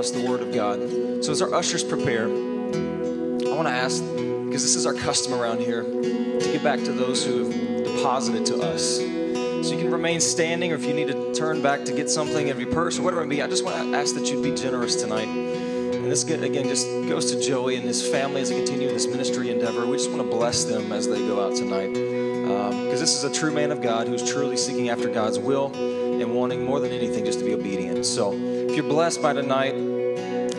Us 0.08 0.22
the 0.22 0.28
word 0.28 0.40
of 0.40 0.52
God. 0.52 1.24
So, 1.24 1.32
as 1.32 1.42
our 1.42 1.54
ushers 1.54 1.84
prepare, 1.84 2.26
I 2.26 3.54
want 3.54 3.68
to 3.68 3.74
ask, 3.74 4.02
because 4.02 4.62
this 4.62 4.76
is 4.76 4.86
our 4.86 4.94
custom 4.94 5.34
around 5.34 5.60
here, 5.60 5.82
to 5.82 6.48
give 6.52 6.62
back 6.62 6.78
to 6.80 6.92
those 6.92 7.24
who 7.24 7.50
have 7.50 7.84
deposited 7.84 8.46
to 8.46 8.60
us. 8.62 8.98
So, 8.98 9.74
you 9.74 9.78
can 9.78 9.90
remain 9.90 10.20
standing, 10.20 10.72
or 10.72 10.76
if 10.76 10.84
you 10.84 10.94
need 10.94 11.08
to 11.08 11.34
turn 11.34 11.62
back 11.62 11.84
to 11.84 11.92
get 11.92 12.08
something 12.08 12.48
in 12.48 12.58
your 12.58 12.72
purse 12.72 12.98
or 12.98 13.02
whatever 13.02 13.22
it 13.22 13.26
may 13.26 13.36
be, 13.36 13.42
I 13.42 13.48
just 13.48 13.64
want 13.64 13.76
to 13.76 13.96
ask 13.96 14.14
that 14.14 14.30
you'd 14.30 14.42
be 14.42 14.54
generous 14.54 14.96
tonight. 14.96 15.28
And 15.28 16.10
this, 16.10 16.24
again, 16.24 16.64
just 16.68 16.86
goes 17.08 17.30
to 17.32 17.40
Joey 17.40 17.76
and 17.76 17.84
his 17.84 18.06
family 18.06 18.40
as 18.40 18.50
they 18.50 18.56
continue 18.56 18.88
this 18.88 19.06
ministry 19.06 19.50
endeavor. 19.50 19.86
We 19.86 19.96
just 19.96 20.10
want 20.10 20.22
to 20.22 20.36
bless 20.36 20.64
them 20.64 20.92
as 20.92 21.08
they 21.08 21.18
go 21.18 21.46
out 21.46 21.56
tonight 21.56 21.92
because 21.92 22.72
um, 22.72 23.00
this 23.00 23.14
is 23.14 23.24
a 23.24 23.32
true 23.32 23.52
man 23.52 23.70
of 23.70 23.82
God 23.82 24.06
who's 24.06 24.26
truly 24.26 24.56
seeking 24.56 24.88
after 24.88 25.10
God's 25.10 25.38
will 25.38 25.66
and 25.74 26.34
wanting 26.34 26.64
more 26.64 26.80
than 26.80 26.92
anything 26.92 27.26
just 27.26 27.40
to 27.40 27.44
be 27.44 27.52
obedient. 27.52 28.06
So 28.06 28.32
if 28.32 28.74
you're 28.74 28.88
blessed 28.88 29.20
by 29.20 29.34
tonight, 29.34 29.74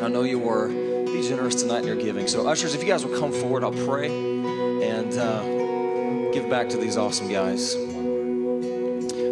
I 0.01 0.07
know 0.07 0.23
you 0.23 0.39
were, 0.39 0.67
be 0.67 1.21
generous 1.27 1.55
tonight 1.55 1.79
in 1.79 1.87
your 1.87 1.95
giving. 1.95 2.27
So, 2.27 2.47
ushers, 2.47 2.75
if 2.75 2.81
you 2.81 2.87
guys 2.87 3.05
will 3.05 3.17
come 3.19 3.31
forward, 3.31 3.63
I'll 3.63 3.85
pray 3.85 4.07
and 4.07 5.13
uh, 5.17 6.31
give 6.31 6.49
back 6.49 6.69
to 6.69 6.77
these 6.77 6.97
awesome 6.97 7.29
guys. 7.29 7.75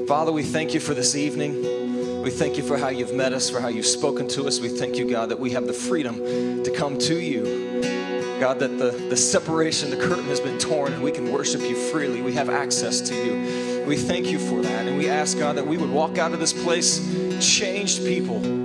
Father, 0.07 0.31
we 0.31 0.43
thank 0.43 0.73
you 0.73 0.79
for 0.79 0.93
this 0.93 1.15
evening. 1.15 2.21
We 2.21 2.31
thank 2.31 2.57
you 2.57 2.63
for 2.63 2.77
how 2.77 2.89
you've 2.89 3.13
met 3.13 3.33
us, 3.33 3.49
for 3.49 3.59
how 3.59 3.67
you've 3.67 3.85
spoken 3.85 4.27
to 4.29 4.47
us. 4.47 4.59
We 4.59 4.69
thank 4.69 4.97
you, 4.97 5.09
God, 5.09 5.29
that 5.29 5.39
we 5.39 5.51
have 5.51 5.67
the 5.67 5.73
freedom 5.73 6.63
to 6.63 6.71
come 6.71 6.97
to 6.99 7.19
you 7.19 7.67
God, 8.39 8.59
that 8.59 8.77
the, 8.77 8.91
the 8.91 9.17
separation, 9.17 9.89
the 9.89 9.97
curtain 9.97 10.25
has 10.25 10.39
been 10.39 10.59
torn 10.59 10.93
and 10.93 11.01
we 11.01 11.11
can 11.11 11.31
worship 11.31 11.61
you 11.61 11.75
freely. 11.75 12.21
We 12.21 12.33
have 12.33 12.49
access 12.49 13.01
to 13.01 13.15
you. 13.15 13.83
We 13.85 13.97
thank 13.97 14.27
you 14.27 14.37
for 14.37 14.61
that. 14.61 14.87
And 14.87 14.97
we 14.97 15.09
ask, 15.09 15.39
God, 15.39 15.55
that 15.55 15.65
we 15.65 15.77
would 15.77 15.89
walk 15.89 16.19
out 16.19 16.33
of 16.33 16.39
this 16.39 16.53
place 16.53 16.99
changed 17.39 18.05
people. 18.05 18.56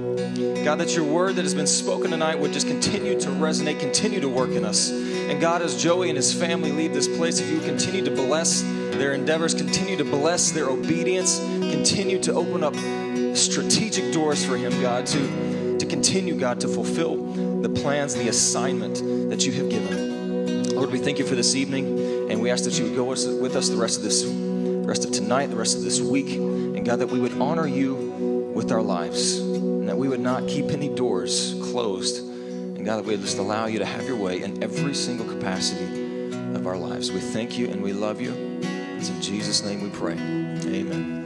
God, 0.64 0.76
that 0.76 0.94
your 0.94 1.04
word 1.04 1.36
that 1.36 1.42
has 1.42 1.54
been 1.54 1.66
spoken 1.66 2.10
tonight 2.10 2.38
would 2.38 2.52
just 2.52 2.66
continue 2.66 3.18
to 3.20 3.28
resonate, 3.28 3.80
continue 3.80 4.20
to 4.20 4.28
work 4.28 4.50
in 4.50 4.64
us. 4.64 4.90
And 4.90 5.40
God, 5.40 5.62
as 5.62 5.80
Joey 5.80 6.08
and 6.08 6.16
his 6.16 6.32
family 6.32 6.72
leave 6.72 6.92
this 6.92 7.08
place, 7.08 7.40
if 7.40 7.50
you 7.50 7.60
continue 7.60 8.04
to 8.04 8.10
bless 8.10 8.62
their 8.62 9.12
endeavors, 9.12 9.54
continue 9.54 9.96
to 9.96 10.04
bless 10.04 10.50
their 10.50 10.68
obedience, 10.68 11.38
continue 11.38 12.20
to 12.20 12.32
open 12.32 12.62
up 12.62 12.74
strategic 13.36 14.12
doors 14.12 14.44
for 14.44 14.56
him, 14.56 14.80
God, 14.80 15.06
to, 15.06 15.78
to 15.78 15.86
continue, 15.86 16.36
God, 16.38 16.60
to 16.60 16.68
fulfill 16.68 17.16
the 17.62 17.68
plans, 17.68 18.14
the 18.14 18.28
assignment 18.28 18.96
that 19.30 19.44
you 19.46 19.52
have 19.52 19.68
given. 19.70 20.74
Lord, 20.74 20.90
we 20.90 20.98
thank 20.98 21.18
you 21.18 21.26
for 21.26 21.34
this 21.34 21.54
evening, 21.54 22.30
and 22.30 22.40
we 22.40 22.50
ask 22.50 22.64
that 22.64 22.78
you 22.78 22.84
would 22.84 22.96
go 22.96 23.04
with 23.04 23.56
us 23.56 23.68
the 23.68 23.76
rest 23.76 23.98
of 23.98 24.04
this, 24.04 24.24
rest 24.24 25.04
of 25.04 25.12
tonight, 25.12 25.46
the 25.46 25.56
rest 25.56 25.76
of 25.76 25.82
this 25.82 26.00
week, 26.00 26.34
and 26.36 26.84
God, 26.84 26.98
that 26.98 27.08
we 27.08 27.20
would 27.20 27.40
honor 27.40 27.66
you 27.66 28.52
with 28.54 28.70
our 28.70 28.82
lives, 28.82 29.40
and 29.82 29.88
that 29.88 29.98
we 29.98 30.06
would 30.06 30.20
not 30.20 30.46
keep 30.46 30.66
any 30.66 30.88
doors 30.88 31.56
closed, 31.60 32.18
and 32.18 32.84
God, 32.84 32.98
that 32.98 33.04
we 33.04 33.16
would 33.16 33.20
just 33.22 33.38
allow 33.38 33.66
you 33.66 33.80
to 33.80 33.84
have 33.84 34.06
your 34.06 34.14
way 34.14 34.40
in 34.40 34.62
every 34.62 34.94
single 34.94 35.26
capacity 35.26 36.30
of 36.54 36.68
our 36.68 36.76
lives. 36.76 37.10
We 37.10 37.18
thank 37.18 37.58
you 37.58 37.68
and 37.68 37.82
we 37.82 37.92
love 37.92 38.20
you. 38.20 38.60
It's 38.96 39.08
in 39.08 39.20
Jesus' 39.20 39.64
name 39.64 39.82
we 39.82 39.90
pray. 39.90 40.12
Amen. 40.12 40.60
Amen. 40.68 41.21